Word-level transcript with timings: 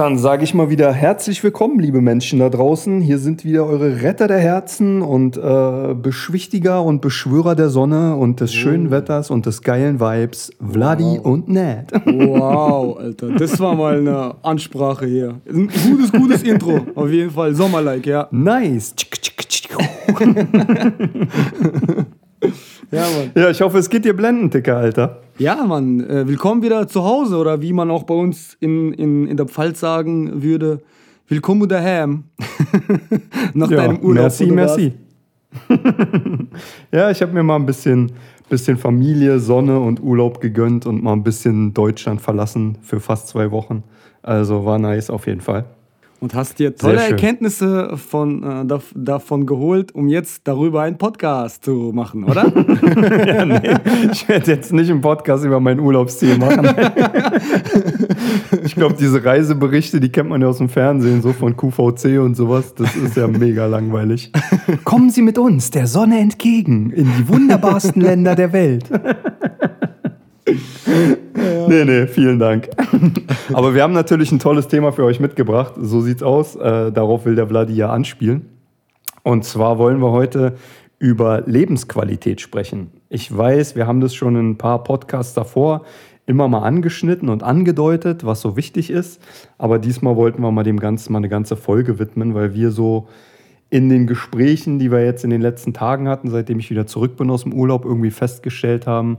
Dann 0.00 0.16
sage 0.16 0.44
ich 0.44 0.54
mal 0.54 0.70
wieder 0.70 0.92
herzlich 0.92 1.44
willkommen, 1.44 1.78
liebe 1.78 2.00
Menschen 2.00 2.38
da 2.38 2.48
draußen. 2.48 3.02
Hier 3.02 3.18
sind 3.18 3.44
wieder 3.44 3.66
eure 3.66 4.00
Retter 4.00 4.28
der 4.28 4.38
Herzen 4.38 5.02
und 5.02 5.36
äh, 5.36 5.94
Beschwichtiger 5.94 6.82
und 6.82 7.02
Beschwörer 7.02 7.54
der 7.54 7.68
Sonne 7.68 8.16
und 8.16 8.40
des 8.40 8.54
schönen 8.54 8.86
oh. 8.86 8.90
Wetters 8.92 9.30
und 9.30 9.44
des 9.44 9.60
geilen 9.60 10.00
Vibes, 10.00 10.52
Vladi 10.58 11.18
wow. 11.18 11.26
und 11.26 11.48
Ned. 11.48 11.92
Wow, 12.06 12.96
Alter, 12.98 13.32
das 13.32 13.60
war 13.60 13.74
mal 13.74 13.98
eine 13.98 14.36
Ansprache 14.42 15.04
hier. 15.04 15.38
Ein 15.46 15.68
gutes, 15.68 16.12
gutes 16.12 16.42
Intro, 16.44 16.80
auf 16.94 17.10
jeden 17.10 17.32
Fall. 17.32 17.54
Sommerlike, 17.54 18.08
ja. 18.08 18.26
Nice. 18.30 18.94
Ja, 22.92 23.02
Mann. 23.02 23.30
Ja, 23.36 23.50
ich 23.50 23.60
hoffe, 23.60 23.78
es 23.78 23.88
geht 23.88 24.04
dir 24.04 24.16
blendend, 24.16 24.52
Dicker, 24.52 24.76
Alter. 24.76 25.20
Ja, 25.38 25.64
Mann. 25.64 26.00
Äh, 26.00 26.26
willkommen 26.26 26.60
wieder 26.62 26.88
zu 26.88 27.04
Hause 27.04 27.36
oder 27.36 27.62
wie 27.62 27.72
man 27.72 27.88
auch 27.88 28.02
bei 28.02 28.14
uns 28.14 28.56
in, 28.58 28.92
in, 28.94 29.28
in 29.28 29.36
der 29.36 29.46
Pfalz 29.46 29.78
sagen 29.78 30.42
würde, 30.42 30.80
willkommen 31.28 31.68
daheim. 31.68 32.24
Nach 33.54 33.70
ja, 33.70 33.76
deinem 33.76 34.00
Urlaub. 34.00 34.24
Merci, 34.24 34.46
merci. 34.46 34.92
ja, 36.92 37.12
ich 37.12 37.22
habe 37.22 37.32
mir 37.32 37.44
mal 37.44 37.56
ein 37.56 37.66
bisschen, 37.66 38.10
bisschen 38.48 38.76
Familie, 38.76 39.38
Sonne 39.38 39.78
und 39.78 40.02
Urlaub 40.02 40.40
gegönnt 40.40 40.84
und 40.84 41.00
mal 41.00 41.12
ein 41.12 41.22
bisschen 41.22 41.72
Deutschland 41.72 42.20
verlassen 42.20 42.78
für 42.82 42.98
fast 42.98 43.28
zwei 43.28 43.52
Wochen. 43.52 43.84
Also 44.22 44.64
war 44.64 44.80
nice 44.80 45.10
auf 45.10 45.28
jeden 45.28 45.40
Fall 45.40 45.64
und 46.20 46.34
hast 46.34 46.58
dir 46.58 46.76
tolle 46.76 47.00
Erkenntnisse 47.00 47.96
von, 47.96 48.42
äh, 48.42 48.66
dav 48.66 48.92
davon 48.94 49.46
geholt, 49.46 49.94
um 49.94 50.08
jetzt 50.08 50.46
darüber 50.46 50.82
einen 50.82 50.98
Podcast 50.98 51.64
zu 51.64 51.92
machen, 51.94 52.24
oder? 52.24 52.46
ja, 53.26 53.44
nee, 53.44 53.74
ich 54.12 54.28
werde 54.28 54.52
jetzt 54.52 54.72
nicht 54.72 54.90
einen 54.90 55.00
Podcast 55.00 55.44
über 55.44 55.60
mein 55.60 55.80
Urlaubsziel 55.80 56.36
machen. 56.38 56.68
ich 58.64 58.74
glaube, 58.74 58.96
diese 58.98 59.24
Reiseberichte, 59.24 60.00
die 60.00 60.10
kennt 60.10 60.28
man 60.28 60.42
ja 60.42 60.48
aus 60.48 60.58
dem 60.58 60.68
Fernsehen, 60.68 61.22
so 61.22 61.32
von 61.32 61.56
QVC 61.56 62.20
und 62.20 62.36
sowas. 62.36 62.74
Das 62.74 62.94
ist 62.96 63.16
ja 63.16 63.26
mega 63.26 63.66
langweilig. 63.66 64.32
Kommen 64.84 65.10
Sie 65.10 65.22
mit 65.22 65.38
uns 65.38 65.70
der 65.70 65.86
Sonne 65.86 66.18
entgegen 66.18 66.90
in 66.90 67.08
die 67.18 67.28
wunderbarsten 67.28 68.02
Länder 68.02 68.34
der 68.34 68.52
Welt. 68.52 68.84
Nee, 71.68 71.84
nee, 71.84 72.06
vielen 72.06 72.38
Dank. 72.38 72.68
Aber 73.52 73.74
wir 73.74 73.82
haben 73.82 73.92
natürlich 73.92 74.32
ein 74.32 74.40
tolles 74.40 74.68
Thema 74.68 74.92
für 74.92 75.04
euch 75.04 75.20
mitgebracht. 75.20 75.74
So 75.80 76.00
sieht's 76.00 76.22
aus. 76.22 76.56
Äh, 76.56 76.90
darauf 76.90 77.24
will 77.24 77.36
der 77.36 77.46
Vladi 77.46 77.74
ja 77.74 77.90
anspielen. 77.90 78.46
Und 79.22 79.44
zwar 79.44 79.78
wollen 79.78 80.00
wir 80.00 80.10
heute 80.10 80.56
über 80.98 81.42
Lebensqualität 81.46 82.40
sprechen. 82.40 82.90
Ich 83.08 83.34
weiß, 83.34 83.76
wir 83.76 83.86
haben 83.86 84.00
das 84.00 84.14
schon 84.14 84.36
in 84.36 84.50
ein 84.50 84.58
paar 84.58 84.82
Podcasts 84.84 85.34
davor 85.34 85.82
immer 86.26 86.46
mal 86.46 86.62
angeschnitten 86.62 87.28
und 87.28 87.42
angedeutet, 87.42 88.24
was 88.24 88.40
so 88.40 88.56
wichtig 88.56 88.90
ist. 88.90 89.20
Aber 89.58 89.78
diesmal 89.78 90.16
wollten 90.16 90.42
wir 90.42 90.50
mal 90.52 90.62
dem 90.62 90.78
Ganzen 90.78 91.12
mal 91.12 91.18
eine 91.18 91.28
ganze 91.28 91.56
Folge 91.56 91.98
widmen, 91.98 92.34
weil 92.34 92.54
wir 92.54 92.70
so 92.70 93.08
in 93.68 93.88
den 93.88 94.06
Gesprächen, 94.06 94.78
die 94.78 94.90
wir 94.90 95.04
jetzt 95.04 95.24
in 95.24 95.30
den 95.30 95.40
letzten 95.40 95.72
Tagen 95.72 96.08
hatten, 96.08 96.30
seitdem 96.30 96.58
ich 96.58 96.70
wieder 96.70 96.86
zurück 96.86 97.16
bin 97.16 97.30
aus 97.30 97.44
dem 97.44 97.52
Urlaub, 97.52 97.84
irgendwie 97.84 98.10
festgestellt 98.10 98.86
haben, 98.86 99.18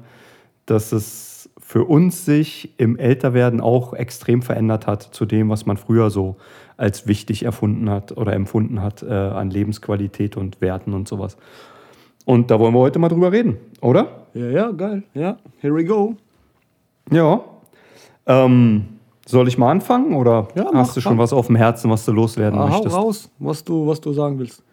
dass 0.72 0.92
es 0.92 1.50
für 1.60 1.84
uns 1.86 2.26
sich 2.26 2.74
im 2.78 2.98
Älterwerden 2.98 3.62
auch 3.62 3.94
extrem 3.94 4.42
verändert 4.42 4.88
hat 4.88 5.04
zu 5.04 5.26
dem, 5.26 5.50
was 5.50 5.66
man 5.66 5.78
früher 5.78 6.10
so 6.10 6.38
als 6.78 7.08
wichtig 7.08 7.44
erfunden 7.44 7.90
hat 7.90 8.18
oder 8.18 8.34
empfunden 8.34 8.82
hat 8.82 9.04
äh, 9.04 9.14
an 9.14 9.50
Lebensqualität 9.50 10.38
und 10.38 10.62
Werten 10.62 10.94
und 10.94 11.08
sowas. 11.08 11.38
Und 12.26 12.52
da 12.52 12.60
wollen 12.60 12.74
wir 12.74 12.80
heute 12.80 13.00
mal 13.00 13.10
drüber 13.10 13.32
reden, 13.32 13.58
oder? 13.82 14.26
Ja, 14.34 14.50
ja, 14.50 14.72
geil. 14.72 15.04
Ja, 15.14 15.38
here 15.60 15.76
we 15.76 15.86
go. 15.86 16.16
Ja. 17.12 17.42
Ähm, 18.26 18.86
soll 19.26 19.48
ich 19.48 19.58
mal 19.58 19.72
anfangen 19.72 20.14
oder 20.14 20.48
ja, 20.56 20.66
hast 20.66 20.74
mach, 20.74 20.94
du 20.94 21.02
schon 21.02 21.18
mach. 21.18 21.24
was 21.24 21.34
auf 21.34 21.48
dem 21.48 21.56
Herzen, 21.56 21.90
was 21.90 22.06
du 22.06 22.12
loswerden 22.12 22.60
ah, 22.60 22.68
möchtest? 22.68 22.96
Hau 22.96 23.04
raus, 23.04 23.30
was 23.40 23.64
du, 23.64 23.88
was 23.88 24.00
du 24.00 24.14
sagen 24.14 24.40
willst. 24.40 24.64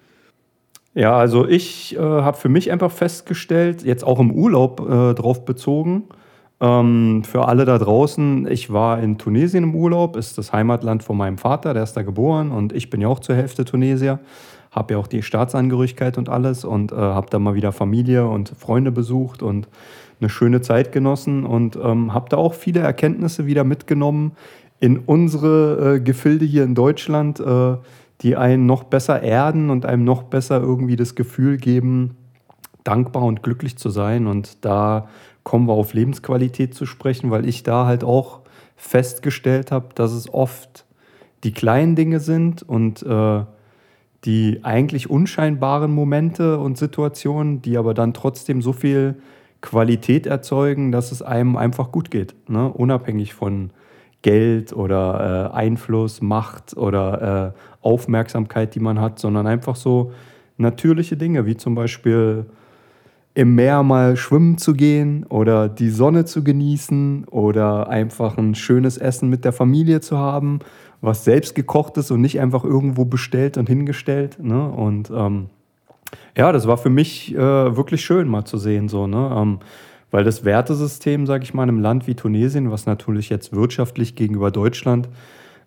Ja, 0.95 1.17
also 1.17 1.47
ich 1.47 1.97
äh, 1.97 2.01
habe 2.01 2.37
für 2.37 2.49
mich 2.49 2.73
einfach 2.73 2.91
festgestellt, 2.91 3.85
jetzt 3.85 4.05
auch 4.05 4.19
im 4.19 4.33
Urlaub 4.33 4.81
äh, 4.81 5.15
drauf 5.15 5.45
bezogen, 5.45 6.05
ähm, 6.61 7.23
für 7.25 7.47
alle 7.47 7.65
da 7.65 7.79
draußen, 7.79 8.49
ich 8.51 8.73
war 8.73 9.01
in 9.01 9.17
Tunesien 9.17 9.65
im 9.65 9.75
Urlaub, 9.75 10.17
ist 10.17 10.39
das 10.39 10.53
Heimatland 10.53 11.05
von 11.05 11.17
meinem 11.17 11.39
Vater, 11.39 11.73
der 11.73 11.85
ist 11.85 11.97
da 11.97 12.03
geboren 12.03 12.51
und 12.51 12.73
ich 12.73 12.91
bin 12.91 13.01
ja 13.01 13.09
auch 13.09 13.21
zur 13.21 13.37
Hälfte 13.37 13.65
Tunesier, 13.65 14.19
habe 14.73 14.95
ja 14.95 14.99
auch 14.99 15.07
die 15.07 15.23
Staatsangehörigkeit 15.23 16.19
und 16.19 16.29
alles 16.29 16.65
und 16.65 16.91
äh, 16.91 16.97
habe 16.97 17.29
da 17.31 17.39
mal 17.39 17.55
wieder 17.55 17.71
Familie 17.71 18.27
und 18.27 18.49
Freunde 18.59 18.91
besucht 18.91 19.41
und 19.43 19.69
eine 20.21 20.29
schöne 20.29 20.61
Zeit 20.61 20.91
genossen 20.91 21.47
und 21.47 21.77
ähm, 21.77 22.13
habe 22.13 22.29
da 22.29 22.39
auch 22.39 22.55
viele 22.55 22.81
Erkenntnisse 22.81 23.47
wieder 23.47 23.63
mitgenommen 23.63 24.33
in 24.81 24.99
unsere 24.99 25.97
äh, 25.97 26.01
Gefilde 26.01 26.45
hier 26.45 26.65
in 26.65 26.75
Deutschland, 26.75 27.39
äh, 27.39 27.77
die 28.21 28.37
einen 28.37 28.67
noch 28.67 28.85
besser 28.85 29.23
erden 29.23 29.71
und 29.71 29.87
einem 29.87 30.05
noch 30.05 30.25
besser 30.25 30.61
irgendwie 30.61 30.97
das 30.97 31.15
Gefühl 31.15 31.57
geben, 31.57 32.17
dankbar 32.85 33.23
und 33.23 33.43
glücklich 33.43 33.77
zu 33.77 33.91
sein. 33.91 34.27
Und 34.27 34.65
da 34.65 35.09
kommen 35.45 35.69
wir 35.69 35.75
auf 35.75 35.95
Lebensqualität 35.95 36.75
zu 36.75 36.85
sprechen, 36.87 37.31
weil 37.31 37.49
ich 37.49 37.63
da 37.63 37.87
halt 37.87 38.05
auch 38.05 38.41
festgestellt 38.77 39.73
habe, 39.73 39.89
dass 39.95 40.13
es 40.13 40.33
oft 40.33 40.85
die 41.45 41.53
kleinen 41.53 41.95
Dinge 41.95 42.21
sind 42.21 42.63
und 42.63 43.03
äh, 43.03 43.45
die 44.25 44.61
eigentlich 44.65 45.09
unscheinbaren 45.09 45.93
Momente 45.93 46.59
und 46.59 46.77
Situationen, 46.77 47.63
die 47.63 47.77
aber 47.77 47.95
dann 47.95 48.15
trotzdem 48.15 48.63
so 48.63 48.73
viel 48.73 49.17
Qualität 49.61 50.27
erzeugen, 50.27 50.93
dass 50.93 51.13
es 51.13 51.23
einem 51.23 51.57
einfach 51.57 51.93
gut 51.93 52.11
geht, 52.11 52.35
ne? 52.49 52.69
unabhängig 52.73 53.35
von 53.35 53.71
Geld 54.23 54.73
oder 54.73 55.51
äh, 55.53 55.57
Einfluss, 55.57 56.21
Macht 56.21 56.77
oder 56.77 57.55
äh, 57.55 57.87
Aufmerksamkeit, 57.87 58.75
die 58.75 58.81
man 58.81 59.01
hat, 59.01 59.19
sondern 59.19 59.47
einfach 59.47 59.77
so 59.77 60.13
natürliche 60.57 61.17
Dinge, 61.17 61.47
wie 61.47 61.57
zum 61.57 61.75
Beispiel 61.75 62.47
im 63.35 63.55
Meer 63.55 63.85
mal 63.85 64.17
schwimmen 64.17 64.59
zu 64.59 64.75
gehen 64.75 65.25
oder 65.29 65.69
die 65.69 65.91
Sonne 65.91 66.25
zu 66.25 66.43
genießen 66.43 67.27
oder 67.27 67.89
einfach 67.89 68.37
ein 68.37 68.57
schönes 68.57 68.99
Essen 68.99 69.29
mit 69.29 69.45
der 69.45 69.53
Familie 69.53 70.01
zu 70.01 70.19
haben, 70.19 70.59
was 71.01 71.25
selbst 71.25 71.55
gekocht 71.55 71.97
ist 71.99 72.11
und 72.11 72.21
nicht 72.21 72.41
einfach 72.41 72.65
irgendwo 72.65 73.05
bestellt 73.05 73.57
und 73.57 73.69
hingestellt. 73.69 74.43
Ne? 74.43 74.69
Und 74.69 75.11
ähm, 75.15 75.47
ja, 76.37 76.51
das 76.51 76.67
war 76.67 76.79
für 76.79 76.91
mich 76.91 77.33
äh, 77.33 77.77
wirklich 77.77 78.05
schön 78.05 78.27
mal 78.27 78.45
zu 78.45 78.59
sehen, 78.59 78.89
so, 78.89 79.07
ne? 79.07 79.33
Ähm, 79.37 79.59
weil 80.11 80.25
das 80.25 80.45
Wertesystem, 80.45 81.27
sage 81.27 81.45
ich 81.45 81.55
mal, 81.55 81.65
in 81.65 81.71
einem 81.71 81.81
Land 81.81 82.07
wie 82.07 82.15
Tunesien, 82.15 82.71
was 82.71 82.87
natürlich 82.87 83.29
jetzt 83.29 83.53
wirtschaftlich 83.53 84.15
gegenüber 84.15 84.51
Deutschland 84.51 85.09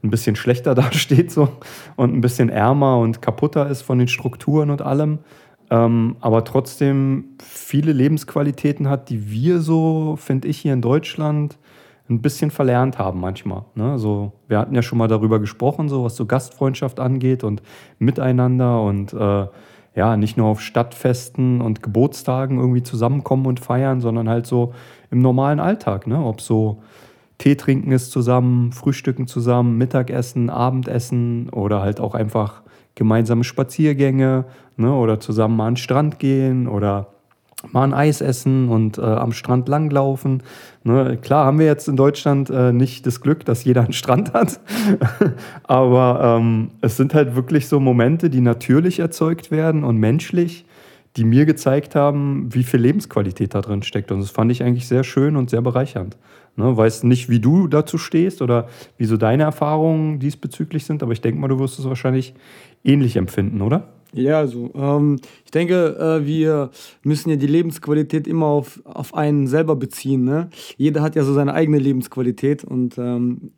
ein 0.03 0.09
bisschen 0.09 0.35
schlechter 0.35 0.75
dasteht 0.75 1.31
so 1.31 1.49
und 1.95 2.13
ein 2.13 2.21
bisschen 2.21 2.49
ärmer 2.49 2.97
und 2.97 3.21
kaputter 3.21 3.67
ist 3.69 3.81
von 3.81 3.99
den 3.99 4.07
Strukturen 4.07 4.69
und 4.69 4.81
allem, 4.81 5.19
ähm, 5.69 6.17
aber 6.19 6.43
trotzdem 6.43 7.25
viele 7.41 7.93
Lebensqualitäten 7.93 8.89
hat, 8.89 9.09
die 9.09 9.31
wir 9.31 9.59
so, 9.59 10.15
finde 10.17 10.47
ich, 10.47 10.57
hier 10.57 10.73
in 10.73 10.81
Deutschland 10.81 11.57
ein 12.09 12.21
bisschen 12.21 12.51
verlernt 12.51 12.99
haben 12.99 13.21
manchmal. 13.21 13.63
Ne? 13.75 13.97
So, 13.97 14.33
wir 14.47 14.59
hatten 14.59 14.75
ja 14.75 14.81
schon 14.81 14.97
mal 14.97 15.07
darüber 15.07 15.39
gesprochen, 15.39 15.87
so 15.87 16.03
was 16.03 16.17
so 16.17 16.25
Gastfreundschaft 16.25 16.99
angeht 16.99 17.43
und 17.43 17.61
Miteinander 17.99 18.81
und 18.81 19.13
äh, 19.13 19.47
ja, 19.95 20.15
nicht 20.17 20.37
nur 20.37 20.47
auf 20.47 20.61
Stadtfesten 20.61 21.61
und 21.61 21.83
Geburtstagen 21.83 22.59
irgendwie 22.59 22.83
zusammenkommen 22.83 23.45
und 23.45 23.59
feiern, 23.59 24.01
sondern 24.01 24.29
halt 24.29 24.45
so 24.45 24.73
im 25.09 25.21
normalen 25.21 25.59
Alltag, 25.59 26.07
ne? 26.07 26.23
Ob 26.23 26.41
so 26.41 26.81
Tee 27.37 27.55
trinken 27.55 27.91
ist 27.91 28.11
zusammen, 28.11 28.71
Frühstücken 28.71 29.27
zusammen, 29.27 29.77
Mittagessen, 29.77 30.49
Abendessen 30.49 31.49
oder 31.49 31.81
halt 31.81 31.99
auch 31.99 32.13
einfach 32.13 32.61
gemeinsame 32.95 33.43
Spaziergänge 33.43 34.45
ne, 34.77 34.93
oder 34.93 35.19
zusammen 35.19 35.55
mal 35.55 35.67
an 35.67 35.73
den 35.73 35.77
Strand 35.77 36.19
gehen 36.19 36.67
oder 36.67 37.07
mal 37.69 37.83
ein 37.83 37.93
Eis 37.93 38.21
essen 38.21 38.69
und 38.69 38.97
äh, 38.97 39.01
am 39.01 39.31
Strand 39.33 39.67
langlaufen. 39.67 40.43
Ne, 40.83 41.17
klar 41.21 41.45
haben 41.45 41.59
wir 41.59 41.65
jetzt 41.65 41.87
in 41.87 41.95
Deutschland 41.95 42.49
äh, 42.49 42.73
nicht 42.73 43.05
das 43.05 43.21
Glück, 43.21 43.45
dass 43.45 43.63
jeder 43.63 43.83
einen 43.83 43.93
Strand 43.93 44.33
hat, 44.33 44.59
aber 45.63 46.37
ähm, 46.39 46.71
es 46.81 46.97
sind 46.97 47.13
halt 47.13 47.35
wirklich 47.35 47.67
so 47.67 47.79
Momente, 47.79 48.29
die 48.29 48.41
natürlich 48.41 48.99
erzeugt 48.99 49.51
werden 49.51 49.83
und 49.83 49.97
menschlich, 49.97 50.65
die 51.17 51.25
mir 51.25 51.45
gezeigt 51.45 51.93
haben, 51.95 52.53
wie 52.53 52.63
viel 52.63 52.79
Lebensqualität 52.79 53.53
da 53.53 53.61
drin 53.61 53.83
steckt. 53.83 54.11
Und 54.11 54.21
das 54.21 54.29
fand 54.29 54.51
ich 54.51 54.63
eigentlich 54.63 54.87
sehr 54.87 55.03
schön 55.03 55.35
und 55.35 55.49
sehr 55.49 55.61
bereichernd. 55.61 56.17
Ne, 56.55 56.75
weiß 56.75 57.03
nicht, 57.03 57.29
wie 57.29 57.39
du 57.39 57.67
dazu 57.67 57.97
stehst 57.97 58.41
oder 58.41 58.67
wie 58.97 59.05
so 59.05 59.17
deine 59.17 59.43
Erfahrungen 59.43 60.19
diesbezüglich 60.19 60.85
sind, 60.85 61.01
aber 61.03 61.11
ich 61.11 61.21
denke 61.21 61.39
mal, 61.39 61.47
du 61.47 61.59
wirst 61.59 61.79
es 61.79 61.85
wahrscheinlich 61.85 62.33
ähnlich 62.83 63.15
empfinden, 63.15 63.61
oder? 63.61 63.87
Ja, 64.13 64.39
also 64.39 64.71
ähm, 64.75 65.19
ich 65.45 65.51
denke, 65.51 65.95
äh, 65.97 66.25
wir 66.25 66.71
müssen 67.03 67.29
ja 67.29 67.37
die 67.37 67.47
Lebensqualität 67.47 68.27
immer 68.27 68.47
auf, 68.47 68.81
auf 68.83 69.13
einen 69.13 69.47
selber 69.47 69.75
beziehen. 69.77 70.25
Ne? 70.25 70.49
Jeder 70.77 71.01
hat 71.01 71.15
ja 71.15 71.23
so 71.23 71.33
seine 71.33 71.53
eigene 71.53 71.79
Lebensqualität 71.79 72.63
und 72.65 72.97
ähm, 72.97 73.51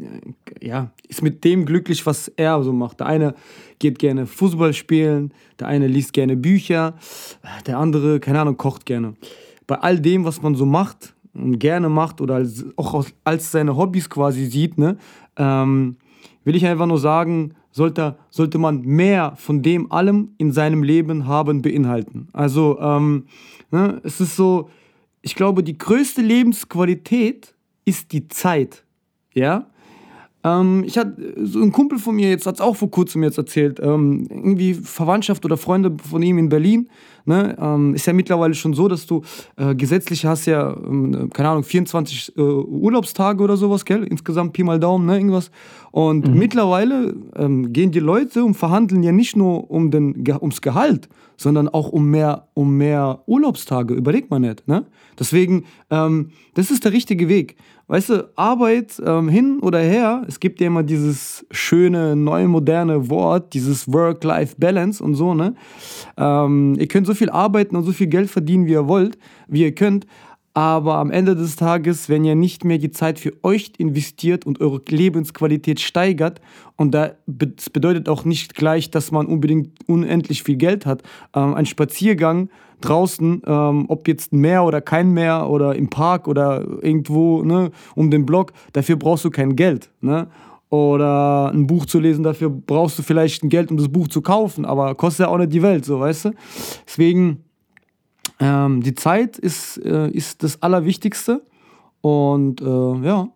ja, 0.61 0.91
ist 1.07 1.23
mit 1.23 1.43
dem 1.43 1.65
glücklich, 1.65 2.05
was 2.05 2.27
er 2.27 2.61
so 2.61 2.71
macht. 2.71 2.99
Der 2.99 3.07
eine 3.07 3.33
geht 3.79 3.97
gerne 3.97 4.27
Fußball 4.27 4.73
spielen, 4.73 5.33
der 5.59 5.67
eine 5.67 5.87
liest 5.87 6.13
gerne 6.13 6.37
Bücher, 6.37 6.93
der 7.65 7.79
andere, 7.79 8.19
keine 8.19 8.39
Ahnung, 8.39 8.57
kocht 8.57 8.85
gerne. 8.85 9.15
Bei 9.65 9.75
all 9.77 9.99
dem, 9.99 10.23
was 10.23 10.41
man 10.43 10.53
so 10.53 10.67
macht 10.67 11.15
und 11.33 11.57
gerne 11.57 11.89
macht 11.89 12.21
oder 12.21 12.35
als, 12.35 12.63
auch 12.75 13.05
als 13.23 13.51
seine 13.51 13.75
Hobbys 13.75 14.09
quasi 14.09 14.45
sieht, 14.45 14.77
ne, 14.77 14.97
ähm, 15.35 15.97
will 16.43 16.55
ich 16.55 16.65
einfach 16.65 16.85
nur 16.85 16.99
sagen, 16.99 17.55
sollte, 17.73 18.15
sollte 18.29 18.59
man 18.59 18.81
mehr 18.81 19.33
von 19.35 19.61
dem 19.61 19.91
allem 19.91 20.29
in 20.37 20.53
seinem 20.53 20.83
Leben 20.83 21.27
haben 21.27 21.61
beinhalten. 21.61 22.29
Also 22.31 22.79
ähm, 22.79 23.25
ne, 23.71 23.99
es 24.03 24.21
ist 24.21 24.35
so, 24.35 24.69
ich 25.21 25.35
glaube, 25.35 25.63
die 25.63 25.77
größte 25.77 26.21
Lebensqualität 26.21 27.53
ist 27.83 28.13
die 28.13 28.27
Zeit. 28.29 28.85
Ja, 29.33 29.67
ähm, 30.43 30.83
ich 30.85 30.97
hatte 30.97 31.33
so 31.43 31.61
ein 31.61 31.71
Kumpel 31.71 31.97
von 31.97 32.15
mir 32.15 32.29
jetzt 32.29 32.45
hat 32.45 32.55
es 32.55 32.61
auch 32.61 32.75
vor 32.75 32.91
kurzem 32.91 33.23
jetzt 33.23 33.37
erzählt, 33.39 33.79
ähm, 33.81 34.27
irgendwie 34.29 34.75
Verwandtschaft 34.75 35.43
oder 35.43 35.57
Freunde 35.57 35.95
von 35.97 36.21
ihm 36.21 36.37
in 36.37 36.49
Berlin. 36.49 36.89
Ne, 37.25 37.55
ähm, 37.57 37.95
ist 37.95 38.05
ja 38.05 38.11
mittlerweile 38.11 38.53
schon 38.53 38.73
so, 38.73 38.89
dass 38.89 39.05
du 39.05 39.21
äh, 39.55 39.73
gesetzlich 39.75 40.25
hast 40.25 40.45
ja, 40.45 40.75
ähm, 40.75 41.29
keine 41.33 41.49
Ahnung, 41.49 41.63
24 41.63 42.33
äh, 42.35 42.41
Urlaubstage 42.41 43.41
oder 43.41 43.55
sowas, 43.55 43.85
gell? 43.85 44.03
Insgesamt 44.03 44.51
Pi 44.51 44.63
mal 44.63 44.79
Daumen, 44.79 45.05
ne, 45.05 45.15
irgendwas. 45.15 45.49
Und 45.91 46.27
mhm. 46.27 46.37
mittlerweile 46.37 47.15
ähm, 47.35 47.71
gehen 47.71 47.91
die 47.91 47.99
Leute 47.99 48.43
und 48.43 48.55
verhandeln 48.55 49.03
ja 49.03 49.11
nicht 49.11 49.35
nur 49.35 49.69
um 49.69 49.91
den, 49.91 50.21
ums 50.41 50.61
Gehalt, 50.61 51.07
sondern 51.37 51.69
auch 51.69 51.89
um 51.89 52.09
mehr, 52.09 52.47
um 52.55 52.77
mehr 52.77 53.21
Urlaubstage. 53.27 53.93
Überlegt 53.93 54.31
man 54.31 54.41
nicht. 54.41 54.67
Ne? 54.67 54.85
Deswegen, 55.19 55.65
ähm, 55.91 56.31
das 56.55 56.71
ist 56.71 56.83
der 56.83 56.93
richtige 56.93 57.29
Weg. 57.29 57.57
Weißt 57.87 58.09
du, 58.09 58.29
Arbeit 58.35 59.01
ähm, 59.05 59.27
hin 59.27 59.59
oder 59.61 59.79
her, 59.79 60.23
es 60.27 60.39
gibt 60.39 60.61
ja 60.61 60.67
immer 60.67 60.83
dieses 60.83 61.45
schöne, 61.51 62.15
neue, 62.15 62.47
moderne 62.47 63.09
Wort, 63.09 63.53
dieses 63.53 63.91
Work-Life-Balance 63.91 65.03
und 65.03 65.15
so, 65.15 65.33
ne? 65.33 65.53
Ähm, 66.17 66.75
ihr 66.79 66.87
könnt 66.87 67.05
so 67.05 67.12
viel 67.13 67.29
arbeiten 67.29 67.75
und 67.75 67.83
so 67.83 67.91
viel 67.91 68.07
Geld 68.07 68.29
verdienen, 68.29 68.65
wie 68.65 68.71
ihr 68.71 68.87
wollt, 68.87 69.17
wie 69.47 69.61
ihr 69.61 69.75
könnt, 69.75 70.05
aber 70.53 70.95
am 70.97 71.09
Ende 71.09 71.35
des 71.35 71.55
Tages, 71.55 72.09
wenn 72.09 72.23
ihr 72.23 72.35
nicht 72.35 72.63
mehr 72.63 72.77
die 72.77 72.91
Zeit 72.91 73.17
für 73.17 73.33
euch 73.41 73.73
investiert 73.77 74.45
und 74.45 74.61
eure 74.61 74.81
Lebensqualität 74.87 75.79
steigert, 75.79 76.41
und 76.75 76.93
das 76.93 77.69
bedeutet 77.71 78.07
auch 78.07 78.23
nicht 78.23 78.53
gleich, 78.53 78.91
dass 78.91 79.11
man 79.11 79.25
unbedingt 79.25 79.69
unendlich 79.87 80.43
viel 80.43 80.57
Geld 80.57 80.85
hat, 80.85 81.01
ähm, 81.33 81.55
ein 81.55 81.65
Spaziergang 81.65 82.49
draußen, 82.81 83.41
ähm, 83.45 83.85
ob 83.87 84.07
jetzt 84.07 84.33
Meer 84.33 84.63
oder 84.63 84.81
kein 84.81 85.11
Meer 85.11 85.49
oder 85.49 85.75
im 85.75 85.89
Park 85.89 86.27
oder 86.27 86.63
irgendwo 86.81 87.41
ne, 87.43 87.71
um 87.95 88.11
den 88.11 88.25
Block, 88.25 88.53
dafür 88.73 88.97
brauchst 88.97 89.25
du 89.25 89.31
kein 89.31 89.55
Geld. 89.55 89.89
Ne? 90.01 90.27
Oder 90.73 91.51
ein 91.53 91.67
Buch 91.67 91.85
zu 91.85 91.99
lesen, 91.99 92.23
dafür 92.23 92.49
brauchst 92.49 92.97
du 92.97 93.03
vielleicht 93.03 93.43
ein 93.43 93.49
Geld, 93.49 93.69
um 93.69 93.77
das 93.77 93.89
Buch 93.89 94.07
zu 94.07 94.23
kaufen, 94.23 94.65
aber 94.65 94.95
kostet 94.95 95.27
ja 95.27 95.31
auch 95.31 95.37
nicht 95.37 95.53
die 95.53 95.61
Welt, 95.61 95.85
so 95.85 95.99
weißt 95.99 96.25
du. 96.25 96.31
Deswegen 96.87 97.43
ähm, 98.39 98.81
die 98.81 98.95
Zeit 98.95 99.37
ist, 99.37 99.77
äh, 99.85 100.09
ist 100.09 100.41
das 100.41 100.63
Allerwichtigste. 100.63 101.45
Und 102.01 102.59
äh, 102.61 103.05
ja, 103.05 103.27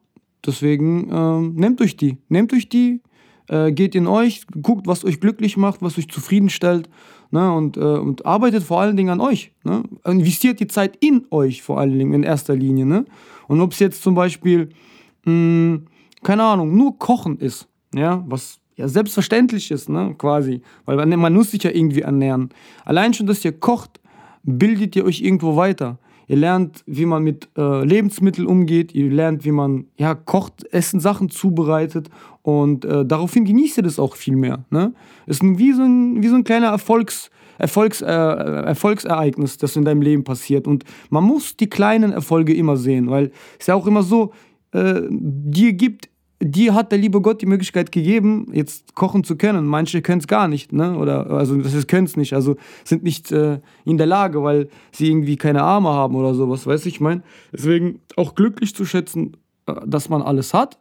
deswegen 0.44 1.12
äh, 1.12 1.62
nehmt 1.62 1.80
euch 1.80 1.95
die. 1.95 2.18
Nehmt 2.28 2.54
euch 2.54 2.69
die, 2.69 3.01
äh, 3.50 3.72
geht 3.72 3.94
in 3.94 4.07
euch, 4.07 4.42
guckt, 4.63 4.88
was 4.88 5.06
euch 5.06 5.19
glücklich 5.19 5.57
macht, 5.57 5.84
was 5.84 6.00
euch 6.00 6.10
zufriedenstellt. 6.10 6.89
Ne, 7.30 7.54
und, 7.54 7.78
äh, 7.78 7.81
und 7.81 8.25
arbeitet 8.25 8.63
vor 8.63 8.81
allen 8.81 8.98
Dingen 8.98 9.12
an 9.12 9.22
euch. 9.22 9.51
Ne? 9.63 9.84
Investiert 10.06 10.60
die 10.60 10.66
Zeit 10.66 10.98
in 11.01 11.28
euch 11.30 11.62
vor 11.62 11.80
allen 11.80 12.00
Dingen 12.00 12.13
in 12.13 12.24
erster 12.24 12.56
Linie. 12.56 12.88
Ne? 12.88 13.06
Und 13.48 13.62
ob 13.62 13.74
es 13.74 13.80
jetzt 13.80 14.01
zum 14.01 14.16
Beispiel, 14.16 14.69
mh, 15.25 15.31
hm, 15.31 15.88
keine 16.27 16.44
Ahnung, 16.44 16.75
nur 16.75 17.00
Kochen 17.00 17.39
ist, 17.39 17.69
ja, 17.95 18.21
was 18.27 18.59
ja 18.75 18.89
selbstverständlich 18.89 19.71
ist, 19.71 19.88
ne, 19.88 20.13
quasi, 20.18 20.62
weil 20.83 20.97
man, 20.97 21.18
man 21.18 21.33
muss 21.33 21.51
sich 21.51 21.63
ja 21.63 21.71
irgendwie 21.71 22.01
ernähren. 22.01 22.50
Allein 22.83 23.13
schon, 23.13 23.27
dass 23.27 23.45
ihr 23.45 23.53
kocht, 23.53 24.01
bildet 24.44 24.97
ihr 24.97 25.06
euch 25.06 25.21
irgendwo 25.21 25.56
weiter. 25.56 26.00
Ihr 26.27 26.35
lernt, 26.35 26.83
wie 26.85 27.06
man 27.06 27.24
mit 27.24 27.47
äh, 27.57 27.85
Lebensmitteln 27.85 28.45
umgeht, 28.45 28.94
ihr 28.94 29.09
lernt, 29.09 29.45
wie 29.45 29.53
man 29.53 29.85
ja, 29.97 30.15
kocht, 30.15 30.65
Essen, 30.74 31.00
Sachen 31.00 31.29
zubereitet 31.29 32.09
und 32.41 32.83
äh, 32.83 33.06
daraufhin 33.06 33.45
genießt 33.45 33.77
ihr 33.77 33.83
das 33.83 33.97
auch 33.97 34.18
viel 34.18 34.35
mehr. 34.35 34.65
Ne? 34.69 34.94
Ist 35.27 35.41
wie, 35.41 35.71
so 35.71 35.83
ein, 35.83 36.21
wie 36.21 36.27
so 36.27 36.35
ein 36.35 36.44
kleiner 36.44 36.68
Erfolgs, 36.68 37.31
Erfolgs, 37.57 38.01
äh, 38.01 38.06
Erfolgsereignis, 38.06 39.59
das 39.59 39.77
in 39.77 39.85
deinem 39.85 40.01
Leben 40.01 40.25
passiert. 40.25 40.68
Und 40.68 40.83
man 41.09 41.24
muss 41.24 41.56
die 41.56 41.69
kleinen 41.69 42.12
Erfolge 42.12 42.53
immer 42.53 42.75
sehen, 42.75 43.09
weil 43.09 43.31
es 43.57 43.68
ja 43.68 43.75
auch 43.75 43.88
immer 43.88 44.03
so, 44.03 44.33
äh, 44.74 45.01
dir 45.09 45.71
gibt 45.71 46.09
dir 46.42 46.74
hat 46.74 46.92
der 46.92 47.00
liebe 47.00 47.22
Gott 47.22 47.42
die 47.42 47.45
Möglichkeit 47.45 47.92
gegeben, 47.92 48.48
jetzt 48.54 48.95
kochen 48.95 49.24
zu 49.24 49.38
können. 49.38 49.66
Manche 49.66 50.01
können 50.01 50.19
es 50.19 50.28
gar 50.28 50.48
nicht, 50.48 50.72
ne? 50.72 50.98
Oder 50.98 51.30
also 51.31 51.57
das 51.57 51.88
können 51.88 52.06
es 52.06 52.16
nicht, 52.16 52.34
also 52.34 52.56
sind 52.84 53.04
nicht 53.04 53.31
äh, 53.31 53.60
in 53.86 53.98
der 53.98 54.07
Lage, 54.07 54.44
weil 54.44 54.69
sie 54.92 55.10
irgendwie 55.10 55.36
keine 55.36 55.63
Arme 55.63 55.89
haben 55.89 56.16
oder 56.16 56.34
sowas, 56.34 56.68
weiß 56.68 56.86
ich 56.86 57.00
mein. 57.00 57.24
Deswegen 57.51 58.01
auch 58.16 58.36
glücklich 58.36 58.75
zu 58.75 58.86
schätzen, 58.86 59.38
äh, 59.66 59.74
dass 59.86 60.10
man 60.10 60.22
alles 60.22 60.54
hat. 60.54 60.80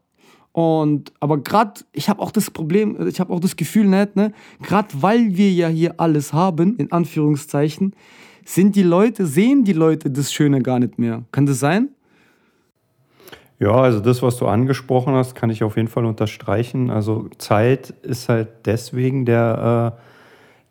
Und 0.52 1.12
aber 1.20 1.42
gerade, 1.42 1.82
ich 1.92 2.08
habe 2.08 2.22
auch 2.22 2.30
das 2.30 2.50
Problem, 2.50 3.06
ich 3.06 3.20
habe 3.20 3.32
auch 3.32 3.40
das 3.40 3.56
Gefühl 3.56 3.86
nicht, 3.86 4.16
ne? 4.16 4.32
Gerade 4.62 4.88
weil 5.00 5.36
wir 5.36 5.52
ja 5.52 5.68
hier 5.68 6.00
alles 6.00 6.32
haben, 6.32 6.76
in 6.76 6.92
Anführungszeichen, 6.92 7.94
sind 8.44 8.76
die 8.76 8.82
Leute, 8.82 9.26
sehen 9.26 9.64
die 9.64 9.72
Leute 9.72 10.10
das 10.10 10.32
Schöne 10.32 10.62
gar 10.62 10.78
nicht 10.78 10.98
mehr. 10.98 11.24
Kann 11.32 11.46
das 11.46 11.58
sein? 11.58 11.90
Ja, 13.58 13.72
also 13.72 14.00
das, 14.00 14.22
was 14.22 14.36
du 14.36 14.46
angesprochen 14.46 15.14
hast, 15.14 15.34
kann 15.34 15.48
ich 15.48 15.64
auf 15.64 15.76
jeden 15.76 15.88
Fall 15.88 16.04
unterstreichen. 16.04 16.90
Also 16.90 17.28
Zeit 17.38 17.90
ist 18.02 18.28
halt 18.28 18.48
deswegen 18.66 19.24
der, 19.24 19.94
äh, 19.96 20.00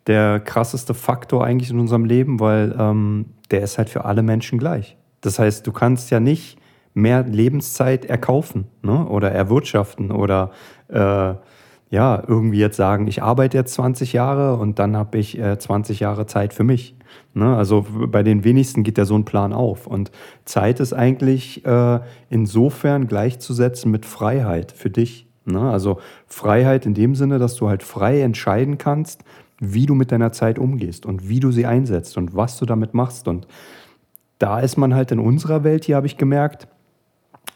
der 0.07 0.39
krasseste 0.39 0.93
Faktor 0.93 1.43
eigentlich 1.43 1.71
in 1.71 1.79
unserem 1.79 2.05
Leben, 2.05 2.39
weil 2.39 2.75
ähm, 2.77 3.25
der 3.49 3.61
ist 3.61 3.79
halt 3.79 3.89
für 3.89 4.05
alle 4.05 4.21
Menschen 4.21 4.59
gleich. 4.59 4.97
Das 5.21 5.39
heißt, 5.39 5.65
du 5.65 5.71
kannst 5.71 6.11
ja 6.11 6.19
nicht 6.19 6.59
mehr 6.93 7.23
Lebenszeit 7.23 8.05
erkaufen 8.05 8.67
ne? 8.83 9.07
oder 9.07 9.31
erwirtschaften 9.31 10.11
oder 10.11 10.51
äh, 10.87 11.33
ja, 11.89 12.21
irgendwie 12.27 12.59
jetzt 12.59 12.77
sagen, 12.77 13.07
ich 13.07 13.21
arbeite 13.21 13.57
jetzt 13.57 13.73
20 13.75 14.13
Jahre 14.13 14.57
und 14.57 14.79
dann 14.79 14.97
habe 14.97 15.17
ich 15.17 15.39
äh, 15.39 15.57
20 15.57 15.99
Jahre 15.99 16.25
Zeit 16.25 16.53
für 16.53 16.63
mich. 16.63 16.95
Ne? 17.33 17.55
Also 17.55 17.85
bei 17.89 18.23
den 18.23 18.43
wenigsten 18.43 18.83
geht 18.83 18.97
ja 18.97 19.05
so 19.05 19.15
ein 19.15 19.25
Plan 19.25 19.53
auf. 19.53 19.87
Und 19.87 20.11
Zeit 20.45 20.79
ist 20.79 20.93
eigentlich 20.93 21.65
äh, 21.65 21.99
insofern 22.29 23.07
gleichzusetzen 23.07 23.91
mit 23.91 24.05
Freiheit 24.05 24.71
für 24.71 24.89
dich. 24.89 25.27
Ne? 25.45 25.59
Also 25.59 25.99
Freiheit 26.27 26.85
in 26.85 26.93
dem 26.93 27.13
Sinne, 27.15 27.39
dass 27.39 27.55
du 27.55 27.69
halt 27.69 27.83
frei 27.83 28.21
entscheiden 28.21 28.77
kannst, 28.77 29.23
wie 29.59 29.85
du 29.85 29.95
mit 29.95 30.11
deiner 30.11 30.31
Zeit 30.31 30.59
umgehst 30.59 31.05
und 31.05 31.29
wie 31.29 31.39
du 31.39 31.51
sie 31.51 31.65
einsetzt 31.65 32.17
und 32.17 32.35
was 32.35 32.57
du 32.57 32.65
damit 32.65 32.93
machst. 32.93 33.27
Und 33.27 33.47
da 34.39 34.59
ist 34.59 34.77
man 34.77 34.93
halt 34.93 35.11
in 35.11 35.19
unserer 35.19 35.63
Welt, 35.63 35.85
hier 35.85 35.95
habe 35.95 36.07
ich 36.07 36.17
gemerkt, 36.17 36.67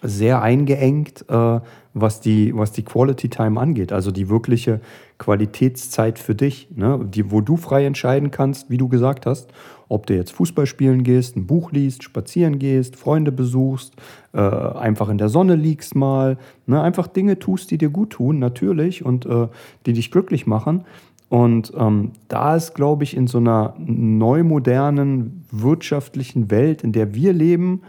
sehr 0.02 0.42
eingeengt, 0.42 1.26
äh, 1.30 1.60
was, 1.94 2.22
die, 2.22 2.56
was 2.56 2.72
die 2.72 2.84
Quality 2.84 3.30
Time 3.30 3.60
angeht, 3.60 3.92
also 3.92 4.12
die 4.12 4.30
wirkliche 4.30 4.80
Qualitätszeit 5.18 6.20
für 6.20 6.36
dich, 6.36 6.70
ne? 6.76 7.00
die, 7.04 7.32
wo 7.32 7.42
du 7.42 7.58
frei 7.58 7.86
entscheiden 7.86 8.32
kannst, 8.32 8.70
wie 8.70 8.78
du 8.78 8.88
gesagt 8.88 9.26
hast, 9.26 9.52
ob 9.90 10.06
du 10.06 10.16
jetzt 10.16 10.32
Fußball 10.32 10.68
spielen 10.68 11.04
gehst, 11.04 11.36
ein 11.36 11.48
Buch 11.48 11.72
liest, 11.72 12.04
spazieren 12.04 12.60
gehst, 12.60 12.96
Freunde 12.96 13.32
besuchst, 13.32 13.96
äh, 14.34 14.40
einfach 14.40 15.10
in 15.10 15.18
der 15.18 15.30
Sonne 15.30 15.56
liegst 15.56 15.96
mal, 15.96 16.38
ne? 16.68 16.82
einfach 16.82 17.08
Dinge 17.08 17.40
tust, 17.40 17.72
die 17.72 17.78
dir 17.78 17.90
gut 17.90 18.12
tun, 18.12 18.40
natürlich, 18.40 19.04
und 19.04 19.26
äh, 19.26 19.48
die 19.86 19.94
dich 19.94 20.12
glücklich 20.12 20.48
machen. 20.48 20.86
Und 21.28 21.74
ähm, 21.78 22.12
da 22.28 22.56
ist, 22.56 22.74
glaube 22.74 23.04
ich, 23.04 23.16
in 23.16 23.28
so 23.28 23.38
einer 23.38 23.76
neumodernen 23.78 25.46
wirtschaftlichen 25.52 26.50
Welt, 26.50 26.84
in 26.84 26.92
der 26.92 27.14
wir 27.14 27.34
leben, 27.34 27.82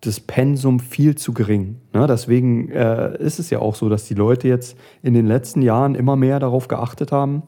das 0.00 0.20
Pensum 0.20 0.80
viel 0.80 1.14
zu 1.14 1.32
gering. 1.34 1.76
Ne? 1.92 2.06
Deswegen 2.06 2.70
äh, 2.70 3.16
ist 3.18 3.38
es 3.38 3.50
ja 3.50 3.58
auch 3.58 3.74
so, 3.74 3.88
dass 3.88 4.06
die 4.06 4.14
Leute 4.14 4.48
jetzt 4.48 4.76
in 5.02 5.14
den 5.14 5.26
letzten 5.26 5.62
Jahren 5.62 5.94
immer 5.94 6.16
mehr 6.16 6.40
darauf 6.40 6.68
geachtet 6.68 7.12
haben, 7.12 7.42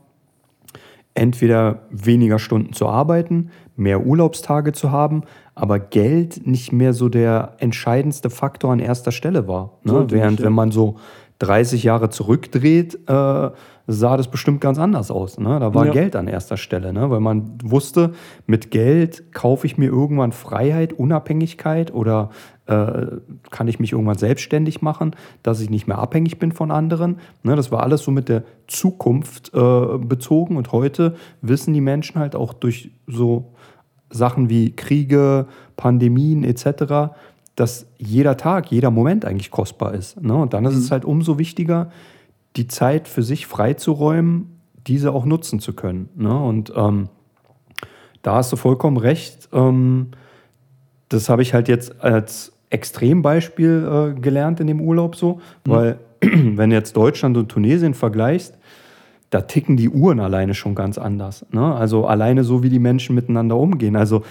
entweder 1.14 1.82
weniger 1.90 2.38
Stunden 2.38 2.72
zu 2.72 2.88
arbeiten, 2.88 3.50
mehr 3.76 4.04
Urlaubstage 4.06 4.72
zu 4.72 4.90
haben, 4.90 5.22
aber 5.54 5.78
Geld 5.78 6.46
nicht 6.46 6.72
mehr 6.72 6.92
so 6.92 7.08
der 7.08 7.56
entscheidendste 7.58 8.30
Faktor 8.30 8.72
an 8.72 8.80
erster 8.80 9.12
Stelle 9.12 9.48
war. 9.48 9.78
Ne? 9.84 9.92
So, 9.92 10.10
Während 10.10 10.42
wenn 10.42 10.52
man 10.52 10.70
so 10.70 10.96
30 11.42 11.82
Jahre 11.82 12.08
zurückdreht, 12.08 12.94
äh, 13.08 13.50
sah 13.88 14.16
das 14.16 14.30
bestimmt 14.30 14.60
ganz 14.60 14.78
anders 14.78 15.10
aus. 15.10 15.38
Ne? 15.38 15.58
Da 15.58 15.74
war 15.74 15.86
ja. 15.86 15.92
Geld 15.92 16.14
an 16.14 16.28
erster 16.28 16.56
Stelle, 16.56 16.92
ne? 16.92 17.10
weil 17.10 17.20
man 17.20 17.58
wusste, 17.62 18.12
mit 18.46 18.70
Geld 18.70 19.32
kaufe 19.32 19.66
ich 19.66 19.76
mir 19.76 19.86
irgendwann 19.86 20.30
Freiheit, 20.30 20.92
Unabhängigkeit 20.92 21.92
oder 21.92 22.30
äh, 22.66 23.06
kann 23.50 23.66
ich 23.66 23.80
mich 23.80 23.92
irgendwann 23.92 24.18
selbstständig 24.18 24.82
machen, 24.82 25.16
dass 25.42 25.60
ich 25.60 25.68
nicht 25.68 25.88
mehr 25.88 25.98
abhängig 25.98 26.38
bin 26.38 26.52
von 26.52 26.70
anderen. 26.70 27.18
Ne, 27.42 27.56
das 27.56 27.72
war 27.72 27.82
alles 27.82 28.02
so 28.02 28.12
mit 28.12 28.28
der 28.28 28.44
Zukunft 28.68 29.52
äh, 29.52 29.98
bezogen 29.98 30.56
und 30.56 30.70
heute 30.70 31.16
wissen 31.40 31.74
die 31.74 31.80
Menschen 31.80 32.20
halt 32.20 32.36
auch 32.36 32.52
durch 32.52 32.92
so 33.08 33.52
Sachen 34.10 34.48
wie 34.48 34.76
Kriege, 34.76 35.46
Pandemien 35.76 36.44
etc., 36.44 37.14
dass 37.56 37.86
jeder 37.98 38.36
Tag, 38.36 38.70
jeder 38.70 38.90
Moment 38.90 39.24
eigentlich 39.24 39.50
kostbar 39.50 39.94
ist. 39.94 40.20
Ne? 40.20 40.34
Und 40.34 40.54
dann 40.54 40.64
ist 40.64 40.74
mhm. 40.74 40.80
es 40.80 40.90
halt 40.90 41.04
umso 41.04 41.38
wichtiger, 41.38 41.90
die 42.56 42.66
Zeit 42.66 43.08
für 43.08 43.22
sich 43.22 43.46
freizuräumen, 43.46 44.60
diese 44.86 45.12
auch 45.12 45.24
nutzen 45.24 45.60
zu 45.60 45.74
können. 45.74 46.08
Ne? 46.16 46.36
Und 46.36 46.72
ähm, 46.74 47.08
da 48.22 48.36
hast 48.36 48.52
du 48.52 48.56
vollkommen 48.56 48.96
recht. 48.96 49.48
Ähm, 49.52 50.08
das 51.08 51.28
habe 51.28 51.42
ich 51.42 51.54
halt 51.54 51.68
jetzt 51.68 52.00
als 52.02 52.52
Extrembeispiel 52.70 54.14
äh, 54.16 54.20
gelernt 54.20 54.60
in 54.60 54.66
dem 54.66 54.80
Urlaub 54.80 55.16
so, 55.16 55.40
mhm. 55.66 55.70
weil 55.70 55.98
wenn 56.20 56.70
du 56.70 56.76
jetzt 56.76 56.96
Deutschland 56.96 57.36
und 57.36 57.48
Tunesien 57.48 57.94
vergleichst, 57.94 58.56
da 59.30 59.42
ticken 59.42 59.76
die 59.76 59.88
Uhren 59.88 60.20
alleine 60.20 60.54
schon 60.54 60.74
ganz 60.74 60.98
anders. 60.98 61.46
Ne? 61.52 61.74
Also 61.74 62.06
alleine 62.06 62.44
so, 62.44 62.62
wie 62.62 62.68
die 62.68 62.78
Menschen 62.78 63.14
miteinander 63.14 63.56
umgehen. 63.56 63.96
Also 63.96 64.22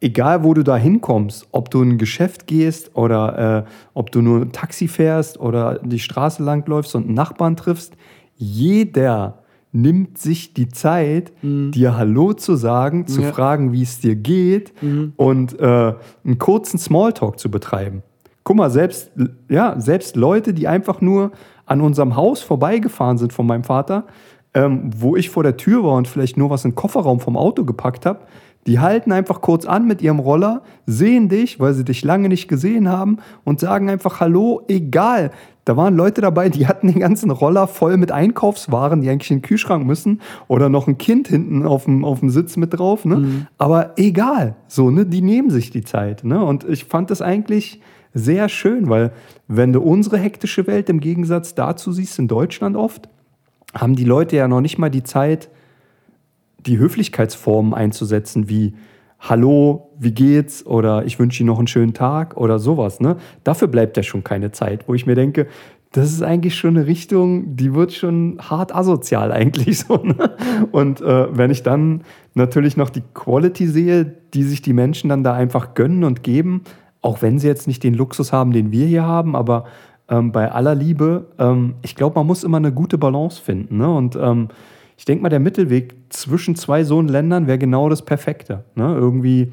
egal, 0.00 0.44
wo 0.44 0.54
du 0.54 0.62
da 0.62 0.76
hinkommst, 0.76 1.48
ob 1.52 1.70
du 1.70 1.82
in 1.82 1.92
ein 1.92 1.98
Geschäft 1.98 2.46
gehst 2.46 2.96
oder 2.96 3.66
äh, 3.66 3.70
ob 3.94 4.12
du 4.12 4.22
nur 4.22 4.42
ein 4.42 4.52
Taxi 4.52 4.88
fährst 4.88 5.40
oder 5.40 5.78
die 5.82 5.98
Straße 5.98 6.42
langläufst 6.42 6.94
und 6.94 7.04
einen 7.04 7.14
Nachbarn 7.14 7.56
triffst, 7.56 7.96
jeder 8.36 9.42
nimmt 9.72 10.18
sich 10.18 10.54
die 10.54 10.68
Zeit, 10.68 11.32
mhm. 11.42 11.70
dir 11.70 11.96
Hallo 11.96 12.32
zu 12.32 12.56
sagen, 12.56 13.06
zu 13.06 13.22
ja. 13.22 13.32
fragen, 13.32 13.72
wie 13.72 13.82
es 13.82 14.00
dir 14.00 14.16
geht 14.16 14.72
mhm. 14.82 15.12
und 15.16 15.58
äh, 15.60 15.94
einen 16.24 16.38
kurzen 16.38 16.78
Smalltalk 16.78 17.38
zu 17.38 17.50
betreiben. 17.50 18.02
Guck 18.44 18.56
mal, 18.56 18.70
selbst, 18.70 19.10
ja, 19.48 19.78
selbst 19.78 20.16
Leute, 20.16 20.54
die 20.54 20.68
einfach 20.68 21.00
nur 21.00 21.32
an 21.66 21.80
unserem 21.80 22.16
Haus 22.16 22.42
vorbeigefahren 22.42 23.18
sind 23.18 23.32
von 23.32 23.46
meinem 23.46 23.64
Vater, 23.64 24.04
ähm, 24.54 24.90
wo 24.96 25.16
ich 25.16 25.30
vor 25.30 25.42
der 25.42 25.56
Tür 25.56 25.84
war 25.84 25.94
und 25.94 26.08
vielleicht 26.08 26.36
nur 26.36 26.48
was 26.48 26.64
in 26.64 26.70
den 26.70 26.76
Kofferraum 26.76 27.20
vom 27.20 27.36
Auto 27.36 27.64
gepackt 27.64 28.06
habe, 28.06 28.20
die 28.66 28.80
halten 28.80 29.12
einfach 29.12 29.40
kurz 29.40 29.64
an 29.64 29.86
mit 29.86 30.02
ihrem 30.02 30.18
Roller, 30.18 30.62
sehen 30.86 31.28
dich, 31.28 31.60
weil 31.60 31.74
sie 31.74 31.84
dich 31.84 32.04
lange 32.04 32.28
nicht 32.28 32.48
gesehen 32.48 32.88
haben 32.88 33.18
und 33.44 33.60
sagen 33.60 33.88
einfach 33.88 34.20
Hallo, 34.20 34.62
egal. 34.68 35.30
Da 35.64 35.76
waren 35.76 35.96
Leute 35.96 36.20
dabei, 36.20 36.48
die 36.48 36.68
hatten 36.68 36.86
den 36.86 37.00
ganzen 37.00 37.30
Roller 37.30 37.66
voll 37.66 37.96
mit 37.96 38.12
Einkaufswaren, 38.12 39.00
die 39.00 39.10
eigentlich 39.10 39.32
in 39.32 39.38
den 39.38 39.42
Kühlschrank 39.42 39.84
müssen 39.84 40.20
oder 40.46 40.68
noch 40.68 40.86
ein 40.86 40.96
Kind 40.96 41.26
hinten 41.26 41.66
auf 41.66 41.84
dem, 41.84 42.04
auf 42.04 42.20
dem 42.20 42.30
Sitz 42.30 42.56
mit 42.56 42.78
drauf. 42.78 43.04
Ne? 43.04 43.16
Mhm. 43.16 43.46
Aber 43.58 43.94
egal, 43.96 44.54
so, 44.68 44.90
ne? 44.90 45.06
die 45.06 45.22
nehmen 45.22 45.50
sich 45.50 45.70
die 45.70 45.82
Zeit. 45.82 46.22
Ne? 46.22 46.42
Und 46.42 46.64
ich 46.68 46.84
fand 46.84 47.10
das 47.10 47.20
eigentlich 47.20 47.80
sehr 48.14 48.48
schön, 48.48 48.88
weil 48.88 49.12
wenn 49.48 49.72
du 49.72 49.80
unsere 49.80 50.18
hektische 50.18 50.66
Welt 50.66 50.88
im 50.88 51.00
Gegensatz 51.00 51.54
dazu 51.54 51.92
siehst, 51.92 52.18
in 52.18 52.28
Deutschland 52.28 52.76
oft, 52.76 53.08
haben 53.74 53.96
die 53.96 54.04
Leute 54.04 54.36
ja 54.36 54.48
noch 54.48 54.60
nicht 54.60 54.78
mal 54.78 54.88
die 54.88 55.02
Zeit, 55.02 55.50
die 56.66 56.78
Höflichkeitsformen 56.78 57.74
einzusetzen, 57.74 58.48
wie 58.48 58.74
Hallo, 59.18 59.90
wie 59.98 60.12
geht's? 60.12 60.66
Oder 60.66 61.04
ich 61.06 61.18
wünsche 61.18 61.42
Ihnen 61.42 61.48
noch 61.48 61.58
einen 61.58 61.66
schönen 61.66 61.94
Tag 61.94 62.36
oder 62.36 62.58
sowas. 62.58 63.00
Ne? 63.00 63.16
Dafür 63.44 63.68
bleibt 63.68 63.96
ja 63.96 64.02
schon 64.02 64.22
keine 64.22 64.52
Zeit, 64.52 64.88
wo 64.88 64.94
ich 64.94 65.06
mir 65.06 65.14
denke, 65.14 65.46
das 65.92 66.12
ist 66.12 66.22
eigentlich 66.22 66.54
schon 66.54 66.76
eine 66.76 66.86
Richtung, 66.86 67.56
die 67.56 67.72
wird 67.72 67.92
schon 67.92 68.38
hart 68.38 68.74
asozial 68.74 69.32
eigentlich 69.32 69.78
so. 69.86 69.96
Ne? 69.96 70.36
Und 70.70 71.00
äh, 71.00 71.34
wenn 71.36 71.50
ich 71.50 71.62
dann 71.62 72.02
natürlich 72.34 72.76
noch 72.76 72.90
die 72.90 73.02
Quality 73.14 73.66
sehe, 73.66 74.04
die 74.34 74.42
sich 74.42 74.60
die 74.60 74.74
Menschen 74.74 75.08
dann 75.08 75.24
da 75.24 75.32
einfach 75.32 75.74
gönnen 75.74 76.04
und 76.04 76.22
geben, 76.22 76.62
auch 77.00 77.22
wenn 77.22 77.38
sie 77.38 77.46
jetzt 77.46 77.66
nicht 77.66 77.82
den 77.82 77.94
Luxus 77.94 78.32
haben, 78.32 78.52
den 78.52 78.72
wir 78.72 78.86
hier 78.86 79.04
haben, 79.04 79.34
aber 79.34 79.64
ähm, 80.08 80.32
bei 80.32 80.52
aller 80.52 80.74
Liebe, 80.74 81.28
ähm, 81.38 81.76
ich 81.82 81.94
glaube, 81.94 82.16
man 82.18 82.26
muss 82.26 82.44
immer 82.44 82.58
eine 82.58 82.72
gute 82.72 82.98
Balance 82.98 83.40
finden. 83.40 83.78
Ne? 83.78 83.88
Und 83.88 84.16
ähm, 84.16 84.48
ich 84.96 85.04
denke 85.04 85.22
mal, 85.22 85.28
der 85.28 85.40
Mittelweg 85.40 85.94
zwischen 86.08 86.56
zwei 86.56 86.84
so 86.84 87.00
Ländern 87.00 87.46
wäre 87.46 87.58
genau 87.58 87.88
das 87.88 88.04
Perfekte. 88.04 88.64
Ne? 88.74 88.94
Irgendwie, 88.94 89.52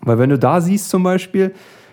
weil 0.00 0.18
wenn 0.18 0.30
du 0.30 0.38
da 0.38 0.60
siehst 0.60 0.88
zum 0.88 1.02
Beispiel, 1.02 1.52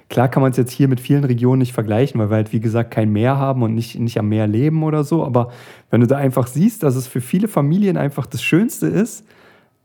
klar 0.10 0.30
kann 0.30 0.42
man 0.42 0.52
es 0.52 0.58
jetzt 0.58 0.72
hier 0.72 0.88
mit 0.88 1.00
vielen 1.00 1.26
Regionen 1.26 1.60
nicht 1.60 1.74
vergleichen, 1.74 2.20
weil 2.20 2.30
wir 2.30 2.38
halt, 2.38 2.54
wie 2.54 2.62
gesagt, 2.62 2.92
kein 2.92 3.12
Meer 3.12 3.38
haben 3.38 3.62
und 3.62 3.74
nicht, 3.74 4.00
nicht 4.00 4.18
am 4.18 4.30
Meer 4.30 4.48
leben 4.48 4.84
oder 4.84 5.04
so. 5.04 5.26
Aber 5.26 5.52
wenn 5.90 6.02
du 6.02 6.08
da 6.08 6.16
einfach 6.16 6.48
siehst, 6.48 6.84
dass 6.84 6.96
es 6.96 7.08
für 7.08 7.22
viele 7.22 7.48
Familien 7.48 7.98
einfach 7.98 8.26
das 8.26 8.42
Schönste 8.42 8.88
ist, 8.88 9.26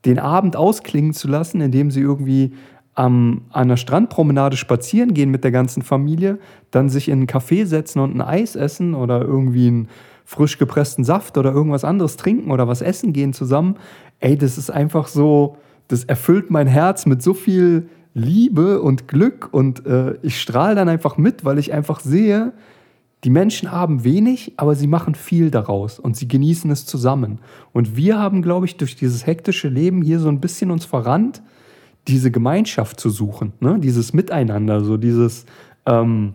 den 0.05 0.19
Abend 0.19 0.57
ausklingen 0.57 1.13
zu 1.13 1.29
lassen, 1.29 1.61
indem 1.61 1.91
sie 1.91 2.01
irgendwie 2.01 2.53
am, 2.95 3.43
an 3.51 3.69
der 3.69 3.77
Strandpromenade 3.77 4.57
spazieren 4.57 5.15
gehen 5.15 5.31
mit 5.31 5.45
der 5.45 5.51
ganzen 5.51 5.83
Familie, 5.83 6.39
dann 6.71 6.89
sich 6.89 7.09
in 7.09 7.21
einen 7.21 7.27
Café 7.27 7.67
setzen 7.67 8.01
und 8.01 8.15
ein 8.15 8.21
Eis 8.21 8.55
essen 8.55 8.95
oder 8.95 9.23
irgendwie 9.23 9.71
ein 9.71 9.89
frisch 10.33 10.57
gepressten 10.57 11.05
Saft 11.05 11.37
oder 11.37 11.53
irgendwas 11.53 11.85
anderes 11.85 12.17
trinken 12.17 12.51
oder 12.51 12.67
was 12.67 12.81
essen 12.81 13.13
gehen 13.13 13.35
zusammen. 13.35 13.77
Ey, 14.19 14.39
das 14.39 14.57
ist 14.57 14.71
einfach 14.71 15.07
so, 15.07 15.59
das 15.89 16.05
erfüllt 16.05 16.51
mein 16.51 16.67
Herz 16.67 17.05
mit 17.05 17.23
so 17.23 17.35
viel 17.35 17.89
Liebe 18.15 18.81
und 18.81 19.09
Glück 19.09 19.51
und 19.53 19.85
äh, 19.85 20.15
ich 20.23 20.41
strahle 20.41 20.75
dann 20.75 20.89
einfach 20.89 21.19
mit, 21.19 21.45
weil 21.45 21.59
ich 21.59 21.75
einfach 21.75 22.01
sehe, 22.01 22.53
die 23.25 23.31
Menschen 23.31 23.71
haben 23.71 24.05
wenig, 24.05 24.55
aber 24.57 24.75
sie 24.75 24.87
machen 24.87 25.15
viel 25.15 25.51
daraus 25.51 25.99
und 25.99 26.17
sie 26.17 26.29
genießen 26.29 26.71
es 26.71 26.87
zusammen. 26.87 27.39
Und 27.73 27.95
wir 27.95 28.19
haben, 28.19 28.41
glaube 28.41 28.65
ich, 28.65 28.79
durch 28.79 28.97
dieses 28.97 29.27
hektische 29.27 29.69
Leben 29.69 30.01
hier 30.01 30.19
so 30.19 30.29
ein 30.29 30.41
bisschen 30.41 30.71
uns 30.71 30.87
verrannt, 30.87 31.43
diese 32.09 32.31
Gemeinschaft 32.31 32.99
zu 32.99 33.11
suchen, 33.11 33.53
ne? 33.61 33.79
dieses 33.79 34.15
Miteinander, 34.15 34.83
so 34.83 34.97
dieses 34.97 35.45
ähm, 35.85 36.35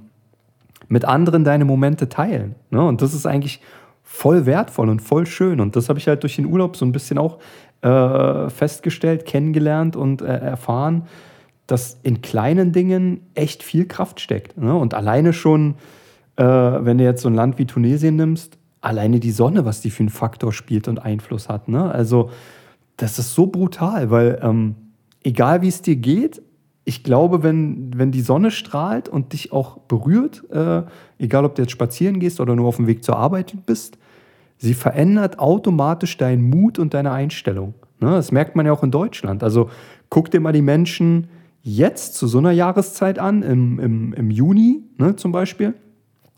mit 0.87 1.03
anderen 1.03 1.43
deine 1.43 1.65
Momente 1.65 2.09
teilen. 2.09 2.55
Ne? 2.69 2.85
Und 2.85 3.01
das 3.01 3.13
ist 3.13 3.25
eigentlich 3.25 3.59
voll 4.09 4.45
wertvoll 4.45 4.87
und 4.89 5.01
voll 5.01 5.25
schön. 5.25 5.59
Und 5.59 5.75
das 5.75 5.89
habe 5.89 5.99
ich 5.99 6.07
halt 6.07 6.23
durch 6.23 6.37
den 6.37 6.45
Urlaub 6.45 6.77
so 6.77 6.85
ein 6.85 6.93
bisschen 6.93 7.17
auch 7.17 7.39
äh, 7.81 8.49
festgestellt, 8.49 9.25
kennengelernt 9.25 9.97
und 9.97 10.21
äh, 10.21 10.27
erfahren, 10.27 11.03
dass 11.67 11.99
in 12.03 12.21
kleinen 12.21 12.71
Dingen 12.71 13.19
echt 13.35 13.63
viel 13.63 13.85
Kraft 13.85 14.21
steckt. 14.21 14.57
Ne? 14.57 14.73
Und 14.73 14.93
alleine 14.93 15.33
schon, 15.33 15.75
äh, 16.37 16.45
wenn 16.45 16.97
du 16.97 17.03
jetzt 17.03 17.21
so 17.21 17.27
ein 17.27 17.35
Land 17.35 17.59
wie 17.59 17.65
Tunesien 17.65 18.15
nimmst, 18.15 18.57
alleine 18.79 19.19
die 19.19 19.31
Sonne, 19.31 19.65
was 19.65 19.81
die 19.81 19.91
für 19.91 20.03
einen 20.03 20.09
Faktor 20.09 20.53
spielt 20.53 20.87
und 20.87 20.99
Einfluss 20.99 21.49
hat. 21.49 21.67
Ne? 21.67 21.91
Also 21.91 22.29
das 22.95 23.19
ist 23.19 23.35
so 23.35 23.47
brutal, 23.47 24.09
weil 24.09 24.39
ähm, 24.41 24.75
egal 25.21 25.61
wie 25.61 25.67
es 25.67 25.81
dir 25.81 25.97
geht, 25.97 26.41
ich 26.87 27.03
glaube, 27.03 27.43
wenn, 27.43 27.91
wenn 27.97 28.11
die 28.11 28.21
Sonne 28.21 28.49
strahlt 28.49 29.09
und 29.09 29.33
dich 29.33 29.51
auch 29.51 29.77
berührt, 29.77 30.49
äh, 30.51 30.83
egal 31.19 31.43
ob 31.43 31.55
du 31.55 31.61
jetzt 31.61 31.73
spazieren 31.73 32.21
gehst 32.21 32.39
oder 32.39 32.55
nur 32.55 32.65
auf 32.65 32.77
dem 32.77 32.87
Weg 32.87 33.03
zur 33.03 33.17
Arbeit 33.17 33.57
bist, 33.65 33.97
sie 34.57 34.73
verändert 34.73 35.37
automatisch 35.37 36.15
deinen 36.15 36.49
Mut 36.49 36.79
und 36.79 36.93
deine 36.93 37.11
Einstellung. 37.11 37.73
Ne? 37.99 38.11
Das 38.11 38.31
merkt 38.31 38.55
man 38.55 38.65
ja 38.65 38.71
auch 38.71 38.83
in 38.83 38.91
Deutschland. 38.91 39.43
Also 39.43 39.69
guck 40.09 40.31
dir 40.31 40.39
mal 40.39 40.53
die 40.53 40.61
Menschen 40.61 41.27
jetzt 41.61 42.15
zu 42.15 42.25
so 42.25 42.37
einer 42.37 42.51
Jahreszeit 42.51 43.19
an, 43.19 43.43
im, 43.43 43.79
im, 43.79 44.13
im 44.13 44.31
Juni 44.31 44.81
ne, 44.97 45.17
zum 45.17 45.33
Beispiel, 45.33 45.73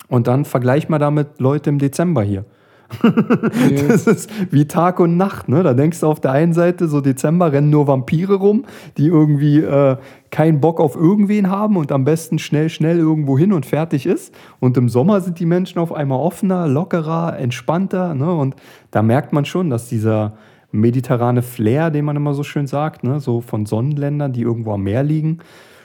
und 0.08 0.26
dann 0.26 0.46
vergleich 0.46 0.90
mal 0.90 0.98
damit 0.98 1.40
Leute 1.40 1.70
im 1.70 1.78
Dezember 1.78 2.24
hier. 2.24 2.46
das 3.88 4.08
ist 4.08 4.30
wie 4.52 4.66
Tag 4.66 5.00
und 5.00 5.18
Nacht. 5.18 5.48
Ne? 5.48 5.64
Da 5.64 5.74
denkst 5.74 6.00
du 6.00 6.08
auf 6.08 6.20
der 6.20 6.32
einen 6.32 6.54
Seite, 6.54 6.88
so 6.88 7.02
Dezember 7.02 7.52
rennen 7.52 7.70
nur 7.70 7.88
Vampire 7.88 8.36
rum, 8.36 8.66
die 8.98 9.08
irgendwie 9.08 9.60
äh, 9.60 9.98
keinen 10.32 10.60
Bock 10.60 10.80
auf 10.80 10.96
irgendwen 10.96 11.50
haben 11.50 11.78
und 11.78 11.92
am 11.92 12.04
besten 12.04 12.40
schnell, 12.40 12.70
schnell 12.70 12.98
irgendwo 12.98 13.38
hin 13.38 13.54
und 13.54 13.66
fertig 13.66 14.06
ist. 14.06 14.34
Und 14.60 14.76
im 14.78 14.90
Sommer 14.90 15.22
sind 15.22 15.40
die 15.40 15.46
Menschen 15.46 15.80
auf 15.80 15.94
einmal 15.94 16.20
offener, 16.20 16.68
lockerer, 16.68 17.38
entspannter. 17.38 18.16
Ne? 18.16 18.32
Und 18.34 18.56
da 18.92 19.02
merkt 19.02 19.34
man 19.34 19.46
schon, 19.46 19.70
dass 19.70 19.88
dieser 19.88 20.38
mediterrane 20.72 21.42
Flair, 21.42 21.92
den 21.92 22.06
man 22.06 22.16
immer 22.16 22.34
so 22.34 22.44
schön 22.44 22.68
sagt, 22.68 23.04
ne? 23.04 23.20
so 23.20 23.42
von 23.42 23.66
Sonnenländern, 23.66 24.34
die 24.34 24.42
irgendwo 24.42 24.74
am 24.74 24.84
Meer 24.84 25.04
liegen, 25.04 25.40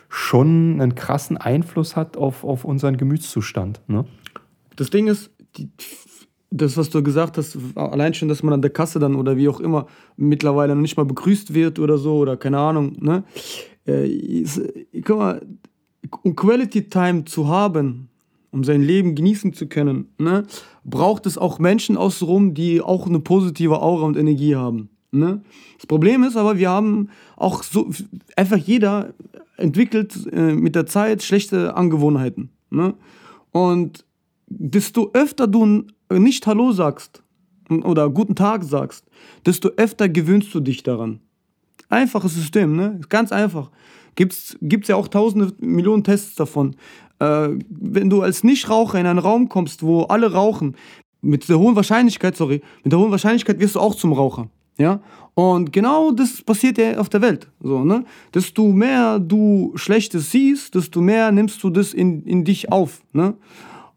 schon 0.08 0.80
einen 0.80 0.94
krassen 0.94 1.36
Einfluss 1.36 1.96
hat 1.96 2.16
auf, 2.16 2.44
auf 2.44 2.64
unseren 2.64 2.96
Gemütszustand. 2.96 3.80
Ne? 3.88 4.04
Das 4.76 4.90
Ding 4.90 5.06
ist, 5.06 5.30
die 5.56 5.70
das, 6.56 6.76
was 6.76 6.88
du 6.88 7.02
gesagt 7.02 7.36
hast, 7.36 7.58
allein 7.74 8.14
schon, 8.14 8.28
dass 8.28 8.42
man 8.42 8.54
an 8.54 8.62
der 8.62 8.70
Kasse 8.70 9.00
dann 9.00 9.16
oder 9.16 9.36
wie 9.36 9.48
auch 9.48 9.58
immer 9.58 9.86
mittlerweile 10.16 10.74
noch 10.74 10.82
nicht 10.82 10.96
mal 10.96 11.04
begrüßt 11.04 11.52
wird 11.52 11.80
oder 11.80 11.98
so 11.98 12.16
oder 12.16 12.36
keine 12.36 12.58
Ahnung, 12.58 12.96
ne? 13.00 13.24
Äh, 13.86 14.44
guck 15.04 15.18
mal, 15.18 15.42
um 16.22 16.36
Quality 16.36 16.88
Time 16.88 17.24
zu 17.24 17.48
haben, 17.48 18.08
um 18.50 18.62
sein 18.62 18.82
Leben 18.82 19.16
genießen 19.16 19.52
zu 19.52 19.66
können, 19.66 20.06
ne, 20.18 20.44
braucht 20.84 21.26
es 21.26 21.36
auch 21.36 21.58
Menschen 21.58 21.96
außenrum, 21.96 22.54
die 22.54 22.80
auch 22.80 23.06
eine 23.06 23.18
positive 23.18 23.82
Aura 23.82 24.06
und 24.06 24.16
Energie 24.16 24.54
haben. 24.54 24.90
Ne? 25.10 25.42
Das 25.76 25.86
Problem 25.86 26.22
ist 26.22 26.36
aber, 26.36 26.56
wir 26.56 26.70
haben 26.70 27.08
auch 27.36 27.62
so, 27.62 27.90
einfach 28.36 28.56
jeder 28.56 29.12
entwickelt 29.56 30.28
äh, 30.32 30.54
mit 30.54 30.76
der 30.76 30.86
Zeit 30.86 31.22
schlechte 31.22 31.76
Angewohnheiten. 31.76 32.50
Ne? 32.70 32.94
Und 33.50 34.04
desto 34.46 35.10
öfter 35.12 35.46
du 35.46 35.86
nicht 36.20 36.46
Hallo 36.46 36.72
sagst 36.72 37.22
oder 37.68 38.10
guten 38.10 38.34
Tag 38.34 38.64
sagst, 38.64 39.06
desto 39.46 39.70
öfter 39.76 40.08
gewöhnst 40.08 40.54
du 40.54 40.60
dich 40.60 40.82
daran. 40.82 41.20
Einfaches 41.88 42.34
System, 42.34 42.76
ne? 42.76 43.00
Ganz 43.08 43.32
einfach. 43.32 43.70
Gibt 44.16 44.32
es 44.32 44.88
ja 44.88 44.96
auch 44.96 45.08
tausende 45.08 45.52
Millionen 45.58 46.04
Tests 46.04 46.34
davon. 46.34 46.76
Äh, 47.18 47.48
wenn 47.68 48.10
du 48.10 48.22
als 48.22 48.44
Nichtraucher 48.44 48.98
in 48.98 49.06
einen 49.06 49.18
Raum 49.18 49.48
kommst, 49.48 49.82
wo 49.82 50.02
alle 50.02 50.32
rauchen, 50.32 50.76
mit 51.20 51.48
der 51.48 51.58
hohen 51.58 51.74
Wahrscheinlichkeit, 51.74 52.36
sorry, 52.36 52.60
mit 52.82 52.92
der 52.92 52.98
hohen 52.98 53.10
Wahrscheinlichkeit 53.10 53.58
wirst 53.58 53.74
du 53.74 53.80
auch 53.80 53.94
zum 53.94 54.12
Raucher. 54.12 54.48
Ja? 54.76 55.00
Und 55.34 55.72
genau 55.72 56.12
das 56.12 56.42
passiert 56.42 56.78
ja 56.78 56.98
auf 56.98 57.08
der 57.08 57.22
Welt. 57.22 57.48
So, 57.60 57.84
ne? 57.84 58.04
Desto 58.34 58.70
mehr 58.70 59.18
du 59.18 59.72
Schlechtes 59.74 60.30
siehst, 60.30 60.74
desto 60.74 61.00
mehr 61.00 61.32
nimmst 61.32 61.62
du 61.62 61.70
das 61.70 61.92
in, 61.92 62.22
in 62.24 62.44
dich 62.44 62.70
auf. 62.70 63.02
Ne? 63.12 63.34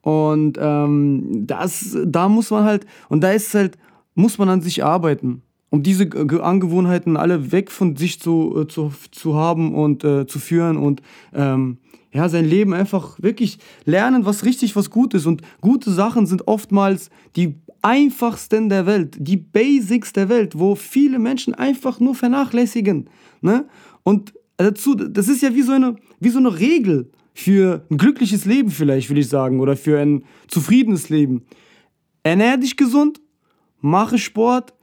Und 0.08 0.58
ähm, 0.58 1.46
das, 1.48 1.98
da 2.06 2.30
muss 2.30 2.50
man 2.50 2.64
halt, 2.64 2.86
und 3.10 3.26
da 3.26 3.34
ist 3.34 3.54
halt, 3.54 3.78
muss 4.16 4.38
man 4.38 4.48
an 4.48 4.62
sich 4.62 4.82
arbeiten, 4.82 5.42
um 5.70 5.84
diese 5.84 6.10
Angewohnheiten 6.42 7.18
alle 7.18 7.52
weg 7.52 7.70
von 7.70 7.98
sich 7.98 8.22
zu, 8.22 8.58
äh, 8.58 8.68
zu, 8.70 8.94
zu 9.12 9.36
haben 9.36 9.76
und 9.76 10.06
äh, 10.06 10.26
zu 10.26 10.40
führen 10.40 10.78
und 10.78 11.02
ähm, 11.34 11.80
ja, 12.14 12.30
sein 12.30 12.46
Leben 12.46 12.74
einfach 12.74 13.22
wirklich 13.22 13.60
lernen, 13.84 14.26
was 14.26 14.46
richtig, 14.46 14.78
was 14.78 14.92
gut 14.92 15.14
ist. 15.14 15.26
Und 15.26 15.42
gute 15.60 15.92
Sachen 15.92 16.26
sind 16.26 16.48
oftmals 16.48 17.10
die 17.36 17.56
einfachsten 17.82 18.70
der 18.70 18.86
Welt, 18.86 19.18
die 19.20 19.36
Basics 19.36 20.14
der 20.14 20.30
Welt, 20.30 20.58
wo 20.58 20.76
viele 20.76 21.20
Menschen 21.20 21.54
einfach 21.54 22.00
nur 22.00 22.16
vernachlässigen. 22.16 23.10
Ne? 23.42 23.66
Und 24.04 24.34
dazu, 24.56 24.96
das 24.96 25.28
ist 25.28 25.42
ja 25.42 25.54
wie 25.54 25.64
so, 25.64 25.74
eine, 25.74 25.98
wie 26.22 26.30
so 26.30 26.40
eine 26.40 26.58
Regel 26.58 27.12
für 27.38 27.86
ein 27.92 27.98
glückliches 27.98 28.46
Leben 28.46 28.72
vielleicht, 28.72 29.12
will 29.12 29.20
ich 29.20 29.30
sagen, 29.30 29.60
oder 29.60 29.78
für 29.78 30.00
ein 30.00 30.24
zufriedenes 30.48 31.10
Leben. 31.10 31.46
Ernähr 32.24 32.58
dich 32.58 32.76
gesund, 32.76 33.22
mache 33.80 34.18
Sport, 34.18 34.74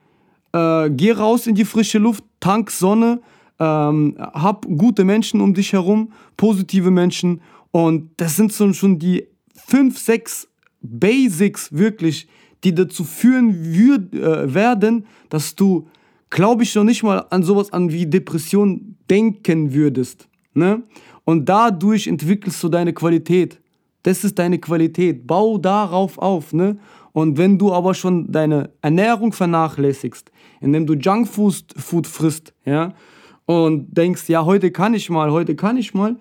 äh, 0.52 0.88
geh 0.90 1.10
raus 1.10 1.48
in 1.48 1.56
die 1.56 1.64
frische 1.64 1.98
Luft, 1.98 2.22
tank 2.38 2.70
Sonne, 2.70 3.20
ähm, 3.58 4.14
hab 4.18 4.66
gute 4.66 5.02
Menschen 5.02 5.40
um 5.40 5.52
dich 5.52 5.72
herum, 5.72 6.12
positive 6.36 6.92
Menschen. 6.92 7.40
Und 7.72 8.10
das 8.18 8.36
sind 8.36 8.52
so 8.52 8.72
schon 8.72 9.00
die 9.00 9.26
fünf, 9.66 9.98
sechs 9.98 10.48
Basics 10.80 11.72
wirklich, 11.72 12.28
die 12.62 12.72
dazu 12.72 13.02
führen 13.02 13.74
würd, 13.74 14.14
äh, 14.14 14.54
werden, 14.54 15.06
dass 15.28 15.56
du, 15.56 15.88
glaube 16.30 16.62
ich, 16.62 16.72
noch 16.76 16.84
nicht 16.84 17.02
mal 17.02 17.26
an 17.30 17.42
sowas 17.42 17.72
an 17.72 17.90
wie 17.90 18.06
Depression 18.06 18.96
denken 19.10 19.74
würdest. 19.74 20.28
Ne? 20.54 20.84
Und 21.24 21.48
dadurch 21.48 22.06
entwickelst 22.06 22.62
du 22.62 22.68
deine 22.68 22.92
Qualität. 22.92 23.60
Das 24.02 24.24
ist 24.24 24.38
deine 24.38 24.58
Qualität. 24.58 25.26
Bau 25.26 25.58
darauf 25.58 26.18
auf. 26.18 26.52
Ne? 26.52 26.76
Und 27.12 27.38
wenn 27.38 27.58
du 27.58 27.72
aber 27.72 27.94
schon 27.94 28.30
deine 28.30 28.70
Ernährung 28.82 29.32
vernachlässigst, 29.32 30.30
indem 30.60 30.86
du 30.86 30.94
Junkfood 30.94 31.64
Food 31.76 32.06
frisst, 32.06 32.52
ja, 32.64 32.92
und 33.46 33.96
denkst, 33.96 34.28
ja, 34.28 34.44
heute 34.44 34.70
kann 34.70 34.94
ich 34.94 35.10
mal, 35.10 35.30
heute 35.30 35.54
kann 35.54 35.76
ich 35.76 35.94
mal. 35.94 36.16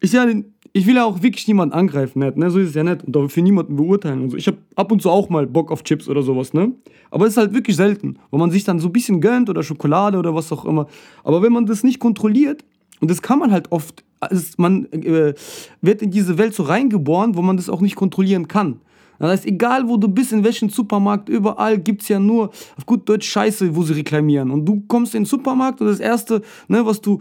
Ich, 0.00 0.12
ja, 0.12 0.26
ich 0.72 0.86
will 0.86 0.96
ja 0.96 1.04
auch 1.04 1.22
wirklich 1.22 1.46
niemanden 1.46 1.74
angreifen, 1.74 2.20
nicht, 2.20 2.36
ne? 2.36 2.50
so 2.50 2.58
ist 2.58 2.70
es 2.70 2.74
ja 2.74 2.82
nicht 2.82 3.04
und 3.04 3.16
auch 3.16 3.28
für 3.28 3.42
niemanden 3.42 3.76
beurteilen 3.76 4.22
und 4.22 4.30
so. 4.30 4.36
Ich 4.36 4.46
habe 4.46 4.58
ab 4.76 4.90
und 4.90 5.02
zu 5.02 5.10
auch 5.10 5.28
mal 5.28 5.46
Bock 5.46 5.70
auf 5.70 5.82
Chips 5.82 6.08
oder 6.08 6.22
sowas, 6.22 6.52
ne? 6.52 6.72
Aber 7.10 7.26
es 7.26 7.32
ist 7.32 7.36
halt 7.38 7.52
wirklich 7.52 7.76
selten, 7.76 8.18
wo 8.30 8.38
man 8.38 8.50
sich 8.50 8.64
dann 8.64 8.78
so 8.78 8.88
ein 8.88 8.92
bisschen 8.92 9.20
gönnt 9.20 9.50
oder 9.50 9.62
Schokolade 9.62 10.16
oder 10.16 10.34
was 10.34 10.50
auch 10.52 10.64
immer. 10.64 10.86
Aber 11.24 11.42
wenn 11.42 11.52
man 11.52 11.66
das 11.66 11.82
nicht 11.82 11.98
kontrolliert, 11.98 12.64
und 13.00 13.10
das 13.10 13.22
kann 13.22 13.38
man 13.38 13.52
halt 13.52 13.72
oft, 13.72 14.04
also 14.20 14.44
man 14.56 14.86
äh, 14.92 15.34
wird 15.80 16.02
in 16.02 16.10
diese 16.10 16.38
Welt 16.38 16.54
so 16.54 16.64
reingeboren, 16.64 17.36
wo 17.36 17.42
man 17.42 17.56
das 17.56 17.68
auch 17.68 17.80
nicht 17.80 17.96
kontrollieren 17.96 18.48
kann. 18.48 18.80
Das 19.20 19.32
heißt, 19.32 19.46
egal 19.46 19.86
wo 19.86 19.98
du 19.98 20.08
bist, 20.08 20.32
in 20.32 20.42
welchem 20.44 20.70
Supermarkt, 20.70 21.28
überall 21.28 21.78
gibt 21.78 22.00
es 22.00 22.08
ja 22.08 22.18
nur 22.18 22.48
auf 22.76 22.86
gut 22.86 23.06
Deutsch 23.06 23.28
Scheiße, 23.28 23.76
wo 23.76 23.82
sie 23.82 23.92
reklamieren. 23.92 24.50
Und 24.50 24.64
du 24.64 24.82
kommst 24.88 25.14
in 25.14 25.22
den 25.22 25.26
Supermarkt 25.26 25.82
und 25.82 25.88
das 25.88 26.00
Erste, 26.00 26.40
ne, 26.68 26.86
was 26.86 27.02
du 27.02 27.20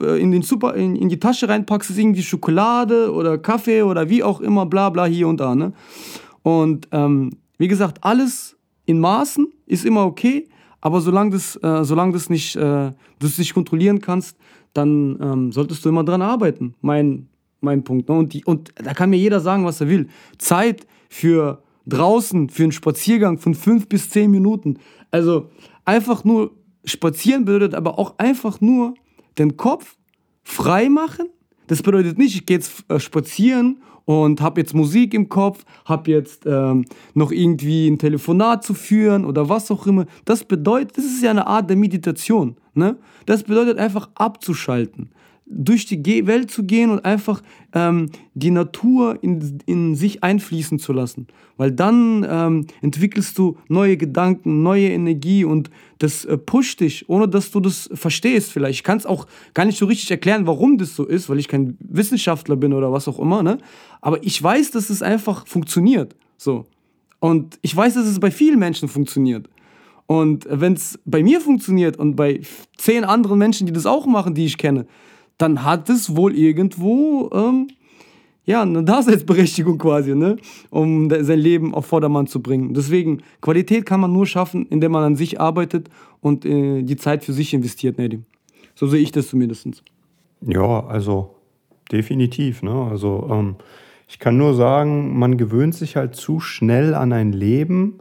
äh, 0.00 0.22
in, 0.22 0.30
den 0.30 0.42
Super, 0.42 0.74
in, 0.76 0.94
in 0.94 1.08
die 1.08 1.18
Tasche 1.18 1.48
reinpackst, 1.48 1.90
ist 1.90 1.98
irgendwie 1.98 2.22
Schokolade 2.22 3.12
oder 3.12 3.38
Kaffee 3.38 3.82
oder 3.82 4.08
wie 4.08 4.22
auch 4.22 4.40
immer, 4.40 4.66
bla 4.66 4.88
bla 4.90 5.04
hier 5.06 5.26
und 5.26 5.40
da. 5.40 5.56
Ne? 5.56 5.72
Und 6.42 6.86
ähm, 6.92 7.30
wie 7.58 7.68
gesagt, 7.68 7.98
alles 8.02 8.56
in 8.86 9.00
Maßen 9.00 9.48
ist 9.66 9.84
immer 9.84 10.06
okay, 10.06 10.48
aber 10.80 11.00
solange 11.00 11.30
das, 11.30 11.56
äh, 11.56 11.82
solange 11.82 12.12
das 12.12 12.30
nicht, 12.30 12.54
äh, 12.54 12.60
du 13.18 13.26
es 13.26 13.38
nicht 13.38 13.52
kontrollieren 13.52 14.00
kannst, 14.00 14.36
dann 14.72 15.18
ähm, 15.20 15.52
solltest 15.52 15.84
du 15.84 15.88
immer 15.88 16.04
dran 16.04 16.22
arbeiten. 16.22 16.74
Mein, 16.80 17.28
mein 17.60 17.84
Punkt. 17.84 18.08
Ne? 18.08 18.16
Und, 18.16 18.32
die, 18.32 18.44
und 18.44 18.72
da 18.76 18.94
kann 18.94 19.10
mir 19.10 19.18
jeder 19.18 19.40
sagen, 19.40 19.64
was 19.64 19.80
er 19.80 19.88
will. 19.88 20.08
Zeit 20.38 20.86
für 21.08 21.62
draußen, 21.86 22.48
für 22.48 22.62
einen 22.64 22.72
Spaziergang 22.72 23.38
von 23.38 23.54
fünf 23.54 23.88
bis 23.88 24.10
zehn 24.10 24.30
Minuten. 24.30 24.78
Also 25.10 25.50
einfach 25.84 26.24
nur 26.24 26.52
spazieren 26.84 27.44
bedeutet 27.44 27.74
aber 27.74 27.98
auch 27.98 28.18
einfach 28.18 28.60
nur 28.60 28.94
den 29.38 29.56
Kopf 29.56 29.96
frei 30.42 30.88
machen. 30.88 31.28
Das 31.66 31.82
bedeutet 31.82 32.18
nicht, 32.18 32.34
ich 32.34 32.46
gehe 32.46 32.56
jetzt 32.56 32.84
äh, 32.88 32.98
spazieren 32.98 33.82
und 34.04 34.40
habe 34.40 34.60
jetzt 34.60 34.74
Musik 34.74 35.14
im 35.14 35.28
Kopf, 35.28 35.64
habe 35.84 36.10
jetzt 36.10 36.44
ähm, 36.46 36.84
noch 37.14 37.30
irgendwie 37.30 37.88
ein 37.88 37.98
Telefonat 37.98 38.64
zu 38.64 38.74
führen 38.74 39.24
oder 39.24 39.48
was 39.48 39.70
auch 39.70 39.86
immer. 39.86 40.06
Das 40.24 40.44
bedeutet, 40.44 40.98
das 40.98 41.04
ist 41.04 41.22
ja 41.22 41.30
eine 41.30 41.46
Art 41.46 41.70
der 41.70 41.76
Meditation. 41.76 42.56
Ne? 42.74 42.96
Das 43.26 43.44
bedeutet 43.44 43.78
einfach 43.78 44.10
abzuschalten 44.14 45.10
durch 45.54 45.86
die 45.86 46.26
Welt 46.26 46.50
zu 46.50 46.64
gehen 46.64 46.90
und 46.90 47.04
einfach 47.04 47.42
ähm, 47.74 48.10
die 48.34 48.50
Natur 48.50 49.18
in, 49.22 49.58
in 49.66 49.94
sich 49.94 50.22
einfließen 50.24 50.78
zu 50.78 50.92
lassen. 50.92 51.26
Weil 51.56 51.72
dann 51.72 52.26
ähm, 52.28 52.66
entwickelst 52.80 53.38
du 53.38 53.58
neue 53.68 53.96
Gedanken, 53.96 54.62
neue 54.62 54.88
Energie 54.88 55.44
und 55.44 55.70
das 55.98 56.24
äh, 56.24 56.38
pusht 56.38 56.80
dich, 56.80 57.08
ohne 57.08 57.28
dass 57.28 57.50
du 57.50 57.60
das 57.60 57.90
verstehst 57.92 58.52
vielleicht. 58.52 58.80
Ich 58.80 58.84
kann 58.84 58.98
es 58.98 59.06
auch 59.06 59.26
gar 59.54 59.64
nicht 59.64 59.78
so 59.78 59.86
richtig 59.86 60.10
erklären, 60.10 60.46
warum 60.46 60.78
das 60.78 60.96
so 60.96 61.04
ist, 61.04 61.28
weil 61.28 61.38
ich 61.38 61.48
kein 61.48 61.76
Wissenschaftler 61.80 62.56
bin 62.56 62.72
oder 62.72 62.92
was 62.92 63.08
auch 63.08 63.18
immer. 63.18 63.42
Ne? 63.42 63.58
Aber 64.00 64.22
ich 64.24 64.42
weiß, 64.42 64.70
dass 64.70 64.90
es 64.90 65.02
einfach 65.02 65.46
funktioniert. 65.46 66.16
So. 66.36 66.64
Und 67.20 67.58
ich 67.62 67.76
weiß, 67.76 67.94
dass 67.94 68.06
es 68.06 68.18
bei 68.18 68.30
vielen 68.30 68.58
Menschen 68.58 68.88
funktioniert. 68.88 69.48
Und 70.12 70.46
wenn 70.50 70.74
es 70.74 70.98
bei 71.06 71.22
mir 71.22 71.40
funktioniert 71.40 71.96
und 71.96 72.16
bei 72.16 72.42
zehn 72.76 73.02
anderen 73.02 73.38
Menschen, 73.38 73.66
die 73.66 73.72
das 73.72 73.86
auch 73.86 74.04
machen, 74.04 74.34
die 74.34 74.44
ich 74.44 74.58
kenne, 74.58 74.84
dann 75.38 75.64
hat 75.64 75.88
es 75.88 76.14
wohl 76.14 76.34
irgendwo 76.36 77.30
ähm, 77.32 77.68
ja, 78.44 78.60
eine 78.60 78.84
Daseinsberechtigung 78.84 79.78
quasi, 79.78 80.14
ne? 80.14 80.36
um 80.68 81.08
sein 81.08 81.38
Leben 81.38 81.74
auf 81.74 81.86
Vordermann 81.86 82.26
zu 82.26 82.42
bringen. 82.42 82.74
Deswegen, 82.74 83.22
Qualität 83.40 83.86
kann 83.86 84.00
man 84.00 84.12
nur 84.12 84.26
schaffen, 84.26 84.66
indem 84.66 84.92
man 84.92 85.02
an 85.02 85.16
sich 85.16 85.40
arbeitet 85.40 85.88
und 86.20 86.44
äh, 86.44 86.82
die 86.82 86.96
Zeit 86.96 87.24
für 87.24 87.32
sich 87.32 87.54
investiert, 87.54 87.96
Nedim. 87.96 88.26
So 88.74 88.86
sehe 88.86 89.00
ich 89.00 89.12
das 89.12 89.28
zumindest. 89.28 89.82
Ja, 90.42 90.84
also 90.88 91.36
definitiv. 91.90 92.62
Ne? 92.62 92.88
Also 92.90 93.30
ähm, 93.32 93.56
ich 94.08 94.18
kann 94.18 94.36
nur 94.36 94.52
sagen, 94.52 95.18
man 95.18 95.38
gewöhnt 95.38 95.74
sich 95.74 95.96
halt 95.96 96.16
zu 96.16 96.38
schnell 96.38 96.94
an 96.94 97.14
ein 97.14 97.32
Leben, 97.32 98.00